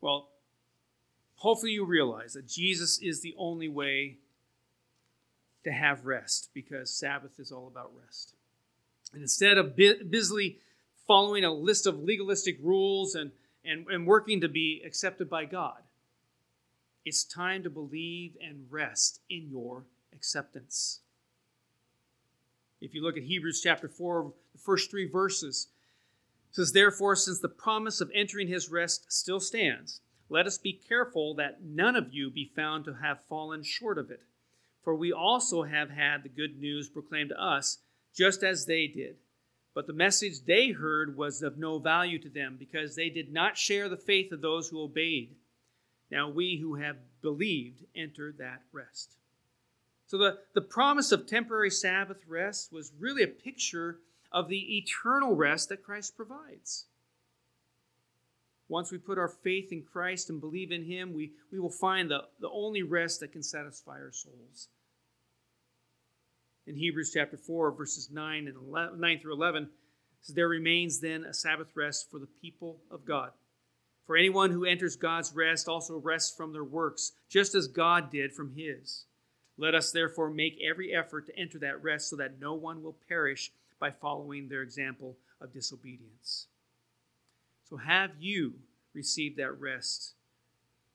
Well, 0.00 0.28
hopefully 1.36 1.72
you 1.72 1.84
realize 1.84 2.32
that 2.34 2.48
Jesus 2.48 2.98
is 2.98 3.20
the 3.20 3.34
only 3.38 3.68
way 3.68 4.18
to 5.64 5.72
have 5.72 6.06
rest 6.06 6.50
because 6.54 6.90
Sabbath 6.90 7.38
is 7.38 7.52
all 7.52 7.66
about 7.66 7.92
rest. 8.02 8.34
And 9.12 9.22
instead 9.22 9.58
of 9.58 9.76
busily 9.76 10.58
following 11.06 11.44
a 11.44 11.52
list 11.52 11.86
of 11.86 12.02
legalistic 12.02 12.58
rules 12.62 13.14
and, 13.14 13.32
and, 13.64 13.86
and 13.88 14.06
working 14.06 14.40
to 14.40 14.48
be 14.48 14.82
accepted 14.84 15.28
by 15.28 15.44
God, 15.44 15.82
it's 17.04 17.24
time 17.24 17.62
to 17.62 17.70
believe 17.70 18.36
and 18.42 18.66
rest 18.70 19.20
in 19.28 19.48
your 19.50 19.84
acceptance. 20.12 21.00
If 22.80 22.94
you 22.94 23.02
look 23.02 23.16
at 23.16 23.24
Hebrews 23.24 23.60
chapter 23.62 23.88
4, 23.88 24.32
the 24.52 24.58
first 24.58 24.90
three 24.90 25.08
verses, 25.08 25.68
says, 26.50 26.72
Therefore, 26.72 27.16
since 27.16 27.38
the 27.38 27.48
promise 27.48 28.00
of 28.00 28.10
entering 28.14 28.48
his 28.48 28.70
rest 28.70 29.12
still 29.12 29.40
stands, 29.40 30.00
let 30.28 30.46
us 30.46 30.58
be 30.58 30.72
careful 30.72 31.34
that 31.34 31.62
none 31.62 31.96
of 31.96 32.12
you 32.12 32.30
be 32.30 32.50
found 32.54 32.84
to 32.84 32.94
have 32.94 33.24
fallen 33.24 33.62
short 33.62 33.98
of 33.98 34.10
it. 34.10 34.22
For 34.82 34.94
we 34.94 35.12
also 35.12 35.62
have 35.64 35.90
had 35.90 36.22
the 36.22 36.28
good 36.28 36.58
news 36.58 36.88
proclaimed 36.88 37.30
to 37.30 37.42
us, 37.42 37.78
just 38.14 38.42
as 38.42 38.66
they 38.66 38.86
did. 38.86 39.16
But 39.74 39.86
the 39.86 39.92
message 39.92 40.44
they 40.46 40.70
heard 40.70 41.16
was 41.16 41.42
of 41.42 41.58
no 41.58 41.78
value 41.78 42.18
to 42.20 42.28
them, 42.28 42.56
because 42.58 42.96
they 42.96 43.08
did 43.08 43.32
not 43.32 43.56
share 43.56 43.88
the 43.88 43.96
faith 43.96 44.32
of 44.32 44.40
those 44.40 44.68
who 44.68 44.82
obeyed. 44.82 45.36
Now 46.10 46.28
we 46.28 46.58
who 46.60 46.74
have 46.74 46.96
believed 47.22 47.84
enter 47.94 48.32
that 48.38 48.62
rest. 48.72 49.16
So 50.06 50.18
the, 50.18 50.38
the 50.54 50.60
promise 50.60 51.12
of 51.12 51.26
temporary 51.26 51.70
Sabbath 51.70 52.24
rest 52.26 52.72
was 52.72 52.92
really 52.98 53.22
a 53.22 53.28
picture 53.28 54.00
of 54.32 54.48
the 54.48 54.78
eternal 54.78 55.36
rest 55.36 55.68
that 55.68 55.84
Christ 55.84 56.16
provides. 56.16 56.86
Once 58.70 58.92
we 58.92 58.98
put 58.98 59.18
our 59.18 59.28
faith 59.28 59.72
in 59.72 59.82
Christ 59.82 60.30
and 60.30 60.40
believe 60.40 60.70
in 60.70 60.84
Him, 60.84 61.12
we, 61.12 61.32
we 61.50 61.58
will 61.58 61.68
find 61.68 62.08
the, 62.08 62.22
the 62.38 62.48
only 62.48 62.84
rest 62.84 63.18
that 63.18 63.32
can 63.32 63.42
satisfy 63.42 63.98
our 63.98 64.12
souls. 64.12 64.68
In 66.68 66.76
Hebrews 66.76 67.10
chapter 67.12 67.36
4, 67.36 67.72
verses 67.72 68.10
9 68.12 68.46
and 68.46 68.56
11, 68.56 69.00
9 69.00 69.18
through 69.18 69.34
11, 69.34 69.70
says, 70.20 70.36
There 70.36 70.46
remains 70.46 71.00
then 71.00 71.24
a 71.24 71.34
Sabbath 71.34 71.66
rest 71.74 72.12
for 72.12 72.20
the 72.20 72.28
people 72.40 72.78
of 72.92 73.04
God. 73.04 73.32
For 74.06 74.16
anyone 74.16 74.52
who 74.52 74.64
enters 74.64 74.94
God's 74.94 75.34
rest 75.34 75.66
also 75.66 75.98
rests 75.98 76.36
from 76.36 76.52
their 76.52 76.62
works, 76.62 77.10
just 77.28 77.56
as 77.56 77.66
God 77.66 78.12
did 78.12 78.32
from 78.32 78.54
his. 78.54 79.06
Let 79.58 79.74
us 79.74 79.90
therefore 79.90 80.30
make 80.30 80.62
every 80.62 80.94
effort 80.94 81.26
to 81.26 81.36
enter 81.36 81.58
that 81.58 81.82
rest 81.82 82.08
so 82.08 82.14
that 82.16 82.38
no 82.40 82.54
one 82.54 82.84
will 82.84 82.96
perish 83.08 83.50
by 83.80 83.90
following 83.90 84.48
their 84.48 84.62
example 84.62 85.16
of 85.40 85.52
disobedience. 85.52 86.46
So, 87.70 87.76
have 87.76 88.10
you 88.18 88.54
received 88.94 89.38
that 89.38 89.52
rest? 89.52 90.14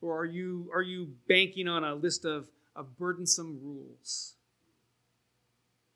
Or 0.02 0.20
are 0.20 0.26
you, 0.26 0.70
are 0.74 0.82
you 0.82 1.14
banking 1.28 1.70
on 1.70 1.86
a 1.86 1.96
list 1.96 2.26
of, 2.26 2.50
of 2.76 2.98
burdensome 2.98 3.60
rules? 3.64 4.34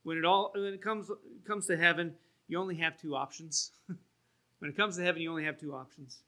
When 0.03 0.17
it, 0.17 0.23
all, 0.23 0.51
when 0.55 0.73
it 0.73 0.82
comes, 0.82 1.11
comes 1.45 1.67
to 1.67 1.77
heaven, 1.77 2.15
you 2.47 2.57
only 2.57 2.75
have 2.77 2.97
two 2.97 3.13
options. 3.13 3.71
when 4.59 4.71
it 4.71 4.77
comes 4.77 4.95
to 4.95 5.03
heaven, 5.03 5.21
you 5.21 5.30
only 5.30 5.43
have 5.43 5.59
two 5.59 5.75
options. 5.75 6.19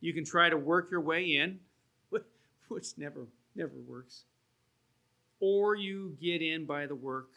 You 0.00 0.14
can 0.14 0.24
try 0.24 0.48
to 0.48 0.56
work 0.56 0.88
your 0.90 1.00
way 1.00 1.24
in, 1.24 1.58
which 2.68 2.86
never, 2.96 3.26
never 3.56 3.74
works, 3.88 4.22
or 5.40 5.74
you 5.74 6.16
get 6.20 6.42
in 6.42 6.64
by 6.64 6.86
the 6.86 6.94
work 6.94 7.30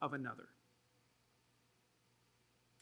of 0.00 0.14
another. 0.14 0.48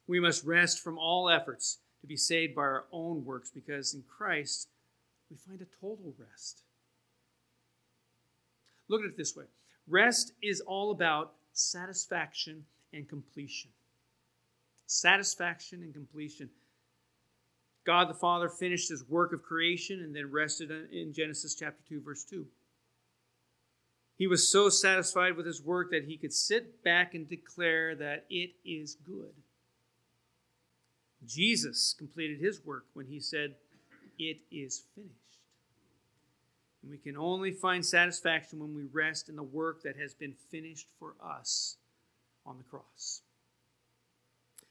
We 0.07 0.21
must 0.21 0.45
rest 0.45 0.81
from 0.81 0.97
all 0.97 1.29
efforts 1.29 1.79
to 2.03 2.07
be 2.07 2.17
saved 2.17 2.55
by 2.55 2.63
our 2.63 2.85
own 2.93 3.25
works 3.25 3.51
because 3.51 3.95
in 3.95 4.03
Christ 4.07 4.69
we 5.31 5.37
find 5.37 5.63
a 5.63 5.67
total 5.81 6.15
rest. 6.19 6.63
Look 8.89 9.01
at 9.01 9.09
it 9.09 9.17
this 9.17 9.35
way 9.35 9.45
rest 9.89 10.33
is 10.43 10.61
all 10.61 10.91
about 10.91 11.33
satisfaction 11.53 12.65
and 12.93 13.09
completion. 13.09 13.71
Satisfaction 14.87 15.83
and 15.83 15.95
completion. 15.95 16.51
God 17.85 18.09
the 18.09 18.15
Father 18.15 18.49
finished 18.49 18.91
his 18.91 19.09
work 19.09 19.33
of 19.33 19.43
creation 19.43 20.01
and 20.01 20.15
then 20.15 20.31
rested 20.31 20.71
in 20.71 21.13
Genesis 21.13 21.55
chapter 21.55 21.83
2, 21.89 22.01
verse 22.03 22.25
2. 22.25 22.47
He 24.17 24.27
was 24.29 24.49
so 24.49 24.69
satisfied 24.69 25.37
with 25.37 25.47
his 25.47 25.63
work 25.63 25.91
that 25.91 26.05
he 26.05 26.17
could 26.17 26.33
sit 26.33 26.85
back 26.85 27.15
and 27.15 27.29
declare 27.29 27.97
that 27.97 28.25
it 28.31 28.51
is 28.65 28.97
good. 29.05 29.33
Jesus 31.27 31.95
completed 31.97 32.41
his 32.41 32.65
work 32.65 32.87
when 32.95 33.07
he 33.07 33.21
said, 33.21 33.55
It 34.19 34.39
is 34.51 34.85
finished. 34.95 35.13
And 36.83 36.91
we 36.91 36.99
can 36.99 37.17
only 37.17 37.53
find 37.53 37.85
satisfaction 37.85 38.59
when 38.59 38.75
we 38.75 38.85
rest 38.93 39.29
in 39.29 39.37
the 39.37 39.43
work 39.43 39.83
that 39.83 39.97
has 39.97 40.15
been 40.15 40.35
finished 40.51 40.89
for 40.99 41.15
us 41.25 41.77
on 42.45 42.59
the 42.59 42.65
cross. 42.65 43.23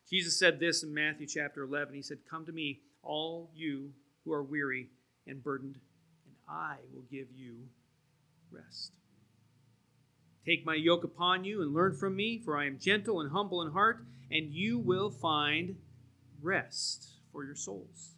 Jesus 0.09 0.37
said 0.37 0.59
this 0.59 0.83
in 0.83 0.93
Matthew 0.93 1.25
chapter 1.25 1.63
11. 1.63 1.93
He 1.93 2.01
said, 2.01 2.17
Come 2.29 2.45
to 2.45 2.51
me, 2.51 2.81
all 3.01 3.49
you 3.55 3.91
who 4.25 4.33
are 4.33 4.43
weary 4.43 4.89
and 5.25 5.41
burdened, 5.41 5.79
and 6.25 6.35
I 6.49 6.75
will 6.93 7.05
give 7.09 7.27
you 7.33 7.55
rest. 8.51 8.91
Take 10.45 10.65
my 10.65 10.75
yoke 10.75 11.05
upon 11.05 11.45
you 11.45 11.61
and 11.61 11.73
learn 11.73 11.95
from 11.95 12.15
me, 12.15 12.39
for 12.43 12.57
I 12.57 12.65
am 12.65 12.77
gentle 12.77 13.21
and 13.21 13.31
humble 13.31 13.61
in 13.61 13.71
heart, 13.71 14.03
and 14.29 14.51
you 14.51 14.79
will 14.79 15.09
find 15.09 15.75
rest 16.41 17.07
for 17.31 17.43
your 17.43 17.55
souls. 17.55 18.15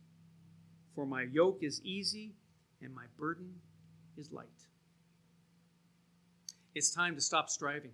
For 0.95 1.05
my 1.05 1.23
yoke 1.23 1.59
is 1.61 1.81
easy 1.83 2.33
and 2.81 2.93
my 2.93 3.05
burden 3.17 3.55
is 4.17 4.31
light. 4.31 4.47
It's 6.75 6.93
time 6.93 7.15
to 7.15 7.21
stop 7.21 7.49
striving. 7.49 7.91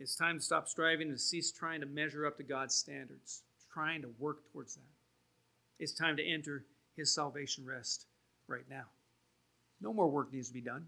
It's 0.00 0.14
time 0.14 0.38
to 0.38 0.44
stop 0.44 0.68
striving 0.68 1.08
and 1.08 1.20
cease 1.20 1.50
trying 1.50 1.80
to 1.80 1.86
measure 1.86 2.24
up 2.26 2.36
to 2.36 2.44
God's 2.44 2.74
standards, 2.74 3.42
trying 3.72 4.02
to 4.02 4.10
work 4.18 4.38
towards 4.52 4.76
that. 4.76 4.82
It's 5.78 5.92
time 5.92 6.16
to 6.16 6.24
enter 6.24 6.64
His 6.96 7.14
salvation 7.14 7.66
rest 7.66 8.06
right 8.46 8.64
now. 8.70 8.84
No 9.80 9.92
more 9.92 10.08
work 10.08 10.32
needs 10.32 10.48
to 10.48 10.54
be 10.54 10.60
done, 10.60 10.86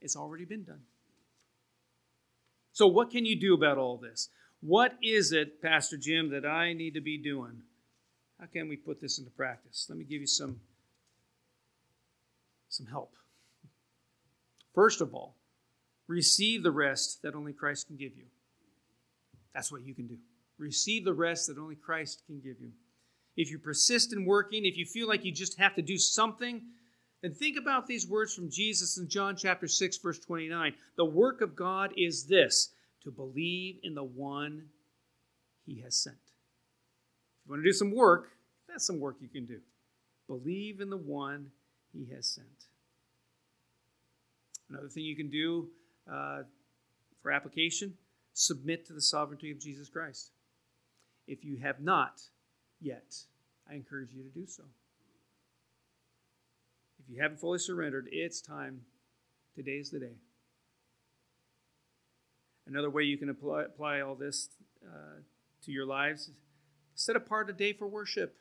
it's 0.00 0.16
already 0.16 0.44
been 0.44 0.64
done. 0.64 0.82
So, 2.72 2.86
what 2.86 3.10
can 3.10 3.24
you 3.24 3.40
do 3.40 3.54
about 3.54 3.78
all 3.78 3.96
this? 3.96 4.28
What 4.60 4.94
is 5.02 5.32
it, 5.32 5.62
Pastor 5.62 5.96
Jim, 5.96 6.30
that 6.30 6.46
I 6.46 6.72
need 6.72 6.94
to 6.94 7.00
be 7.00 7.18
doing? 7.18 7.62
How 8.40 8.46
can 8.46 8.68
we 8.68 8.76
put 8.76 9.00
this 9.00 9.18
into 9.18 9.30
practice? 9.30 9.86
Let 9.88 9.98
me 9.98 10.04
give 10.04 10.20
you 10.20 10.26
some, 10.26 10.60
some 12.68 12.86
help. 12.86 13.12
First 14.74 15.00
of 15.00 15.14
all, 15.14 15.36
receive 16.06 16.62
the 16.62 16.70
rest 16.70 17.22
that 17.22 17.34
only 17.34 17.52
Christ 17.52 17.86
can 17.86 17.96
give 17.96 18.16
you. 18.16 18.24
That's 19.54 19.72
what 19.72 19.82
you 19.82 19.94
can 19.94 20.06
do. 20.06 20.18
Receive 20.58 21.04
the 21.04 21.14
rest 21.14 21.46
that 21.46 21.58
only 21.58 21.76
Christ 21.76 22.22
can 22.26 22.40
give 22.40 22.60
you. 22.60 22.72
If 23.36 23.50
you 23.50 23.58
persist 23.58 24.12
in 24.12 24.24
working, 24.24 24.64
if 24.64 24.76
you 24.76 24.86
feel 24.86 25.08
like 25.08 25.24
you 25.24 25.32
just 25.32 25.58
have 25.58 25.74
to 25.76 25.82
do 25.82 25.96
something 25.96 26.62
then 27.22 27.34
think 27.34 27.56
about 27.56 27.86
these 27.86 28.06
words 28.06 28.34
from 28.34 28.50
Jesus 28.50 28.98
in 28.98 29.08
John 29.08 29.36
chapter 29.36 29.66
6, 29.66 29.98
verse 29.98 30.18
29. 30.18 30.74
The 30.96 31.04
work 31.04 31.40
of 31.40 31.56
God 31.56 31.92
is 31.96 32.26
this 32.26 32.72
to 33.06 33.12
believe 33.12 33.76
in 33.84 33.94
the 33.94 34.02
one 34.02 34.64
he 35.64 35.80
has 35.80 35.94
sent. 35.94 36.16
If 36.16 37.46
you 37.46 37.52
want 37.52 37.62
to 37.62 37.68
do 37.68 37.72
some 37.72 37.94
work, 37.94 38.30
that's 38.68 38.84
some 38.84 38.98
work 38.98 39.18
you 39.20 39.28
can 39.28 39.46
do. 39.46 39.60
Believe 40.26 40.80
in 40.80 40.90
the 40.90 40.96
one 40.96 41.52
he 41.92 42.12
has 42.12 42.26
sent. 42.26 42.48
Another 44.68 44.88
thing 44.88 45.04
you 45.04 45.14
can 45.14 45.30
do 45.30 45.68
uh, 46.10 46.42
for 47.22 47.30
application 47.30 47.94
submit 48.34 48.84
to 48.86 48.92
the 48.92 49.00
sovereignty 49.00 49.52
of 49.52 49.60
Jesus 49.60 49.88
Christ. 49.88 50.32
If 51.28 51.44
you 51.44 51.58
have 51.58 51.80
not 51.80 52.20
yet, 52.80 53.14
I 53.70 53.74
encourage 53.74 54.10
you 54.12 54.24
to 54.24 54.28
do 54.28 54.46
so. 54.48 54.64
If 56.98 57.08
you 57.08 57.22
haven't 57.22 57.38
fully 57.38 57.60
surrendered, 57.60 58.08
it's 58.10 58.40
time. 58.40 58.80
Today 59.54 59.76
is 59.76 59.90
the 59.90 60.00
day. 60.00 60.16
Another 62.66 62.90
way 62.90 63.02
you 63.02 63.16
can 63.16 63.28
apply, 63.28 63.64
apply 63.64 64.00
all 64.00 64.14
this 64.14 64.48
uh, 64.84 65.20
to 65.64 65.72
your 65.72 65.86
lives 65.86 66.30
set 66.96 67.14
apart 67.14 67.48
a 67.48 67.52
day 67.52 67.72
for 67.72 67.86
worship. 67.86 68.36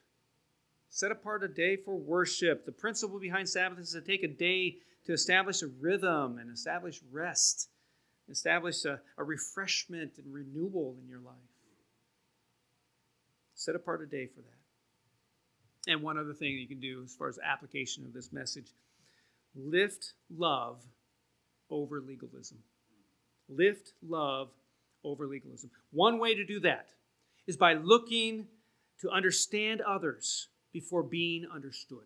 Set 0.89 1.11
apart 1.11 1.43
a 1.43 1.47
day 1.47 1.75
for 1.75 1.95
worship. 1.95 2.65
The 2.65 2.71
principle 2.71 3.19
behind 3.19 3.47
Sabbath 3.47 3.79
is 3.79 3.91
to 3.91 4.01
take 4.01 4.23
a 4.23 4.27
day 4.27 4.77
to 5.05 5.13
establish 5.13 5.61
a 5.61 5.67
rhythm 5.67 6.39
and 6.39 6.49
establish 6.49 7.01
rest, 7.11 7.69
establish 8.29 8.85
a, 8.85 9.01
a 9.17 9.23
refreshment 9.23 10.13
and 10.17 10.33
renewal 10.33 10.95
in 11.01 11.07
your 11.07 11.19
life. 11.19 11.35
Set 13.53 13.75
apart 13.75 14.01
a 14.01 14.05
day 14.05 14.27
for 14.27 14.41
that. 14.41 15.91
And 15.91 16.01
one 16.01 16.17
other 16.17 16.33
thing 16.33 16.53
you 16.53 16.67
can 16.67 16.79
do 16.79 17.03
as 17.03 17.13
far 17.13 17.27
as 17.27 17.37
application 17.43 18.05
of 18.05 18.13
this 18.13 18.31
message 18.31 18.71
lift 19.53 20.13
love 20.35 20.81
over 21.69 22.01
legalism. 22.01 22.57
Lift 23.49 23.93
love 24.07 24.49
over 25.03 25.27
legalism. 25.27 25.69
One 25.91 26.19
way 26.19 26.35
to 26.35 26.45
do 26.45 26.59
that 26.61 26.89
is 27.47 27.57
by 27.57 27.73
looking 27.73 28.47
to 29.01 29.09
understand 29.09 29.81
others 29.81 30.47
before 30.73 31.03
being 31.03 31.45
understood. 31.53 32.05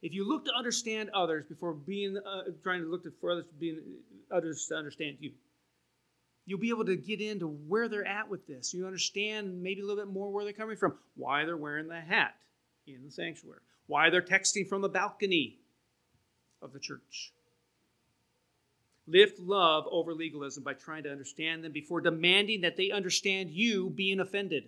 If 0.00 0.14
you 0.14 0.26
look 0.26 0.44
to 0.44 0.52
understand 0.56 1.10
others 1.10 1.44
before 1.48 1.72
being 1.74 2.16
uh, 2.16 2.50
trying 2.62 2.82
to 2.82 2.88
look 2.88 3.02
to, 3.02 3.12
for 3.20 3.32
others 3.32 3.46
being 3.58 3.80
others 4.30 4.66
to 4.68 4.76
understand 4.76 5.16
you, 5.20 5.32
you'll 6.46 6.60
be 6.60 6.70
able 6.70 6.84
to 6.84 6.96
get 6.96 7.20
into 7.20 7.48
where 7.48 7.88
they're 7.88 8.06
at 8.06 8.28
with 8.28 8.46
this. 8.46 8.72
You 8.72 8.86
understand 8.86 9.62
maybe 9.62 9.80
a 9.80 9.84
little 9.84 10.02
bit 10.02 10.12
more 10.12 10.30
where 10.30 10.44
they're 10.44 10.52
coming 10.52 10.76
from, 10.76 10.94
why 11.16 11.44
they're 11.44 11.56
wearing 11.56 11.88
the 11.88 12.00
hat 12.00 12.36
in 12.86 13.04
the 13.04 13.10
sanctuary, 13.10 13.60
why 13.86 14.08
they're 14.08 14.22
texting 14.22 14.66
from 14.66 14.80
the 14.80 14.88
balcony 14.88 15.58
of 16.62 16.72
the 16.72 16.78
church. 16.78 17.32
Lift 19.08 19.40
love 19.40 19.84
over 19.90 20.12
legalism 20.12 20.62
by 20.62 20.74
trying 20.74 21.04
to 21.04 21.10
understand 21.10 21.64
them 21.64 21.72
before 21.72 22.02
demanding 22.02 22.60
that 22.60 22.76
they 22.76 22.90
understand 22.90 23.50
you 23.50 23.88
being 23.88 24.20
offended. 24.20 24.64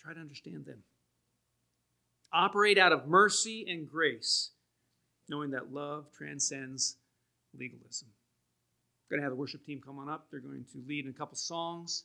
Try 0.00 0.14
to 0.14 0.20
understand 0.20 0.66
them. 0.66 0.84
Operate 2.32 2.78
out 2.78 2.92
of 2.92 3.08
mercy 3.08 3.66
and 3.68 3.90
grace, 3.90 4.50
knowing 5.28 5.50
that 5.50 5.72
love 5.72 6.06
transcends 6.16 6.96
legalism. 7.58 8.08
Going 9.10 9.20
to 9.20 9.24
have 9.24 9.32
the 9.32 9.36
worship 9.36 9.66
team 9.66 9.80
come 9.84 9.98
on 9.98 10.08
up. 10.08 10.28
They're 10.30 10.38
going 10.38 10.64
to 10.72 10.82
lead 10.86 11.06
in 11.06 11.10
a 11.10 11.14
couple 11.14 11.36
songs. 11.36 12.04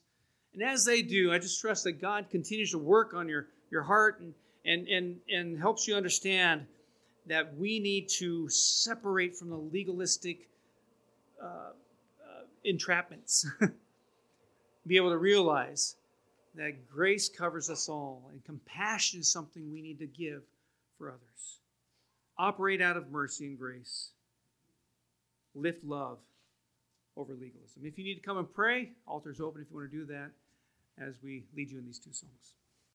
And 0.55 0.63
as 0.63 0.83
they 0.83 1.03
do, 1.03 1.31
I 1.31 1.37
just 1.37 1.61
trust 1.61 1.83
that 1.83 2.01
God 2.01 2.31
continues 2.31 2.71
to 2.71 2.79
work 2.79 3.13
on 3.13 3.29
your, 3.29 3.47
your 3.69 3.83
heart 3.83 4.19
and, 4.19 4.33
and, 4.65 4.87
and, 4.87 5.17
and 5.29 5.59
helps 5.59 5.87
you 5.87 5.95
understand 5.95 6.65
that 7.27 7.55
we 7.55 7.79
need 7.79 8.07
to 8.07 8.47
separate 8.49 9.35
from 9.35 9.49
the 9.49 9.57
legalistic 9.57 10.47
uh, 11.41 11.45
uh, 11.45 12.43
entrapments. 12.65 13.45
Be 14.87 14.97
able 14.97 15.09
to 15.09 15.17
realize 15.17 15.95
that 16.55 16.87
grace 16.87 17.27
covers 17.27 17.69
us 17.69 17.89
all 17.89 18.29
and 18.31 18.43
compassion 18.45 19.19
is 19.19 19.31
something 19.31 19.71
we 19.71 19.81
need 19.81 19.99
to 19.99 20.07
give 20.07 20.43
for 20.97 21.09
others. 21.09 21.59
Operate 22.37 22.81
out 22.81 22.97
of 22.97 23.11
mercy 23.11 23.47
and 23.47 23.57
grace. 23.57 24.09
Lift 25.53 25.83
love 25.83 26.19
over 27.17 27.33
legalism. 27.33 27.83
If 27.83 27.97
you 27.97 28.03
need 28.03 28.15
to 28.15 28.21
come 28.21 28.37
and 28.37 28.53
pray, 28.53 28.91
altar's 29.07 29.39
open 29.39 29.61
if 29.61 29.69
you 29.69 29.77
want 29.77 29.91
to 29.91 29.97
do 29.97 30.05
that 30.05 30.31
as 30.97 31.15
we 31.23 31.45
lead 31.55 31.71
you 31.71 31.79
in 31.79 31.85
these 31.85 31.99
two 31.99 32.13
songs. 32.13 32.53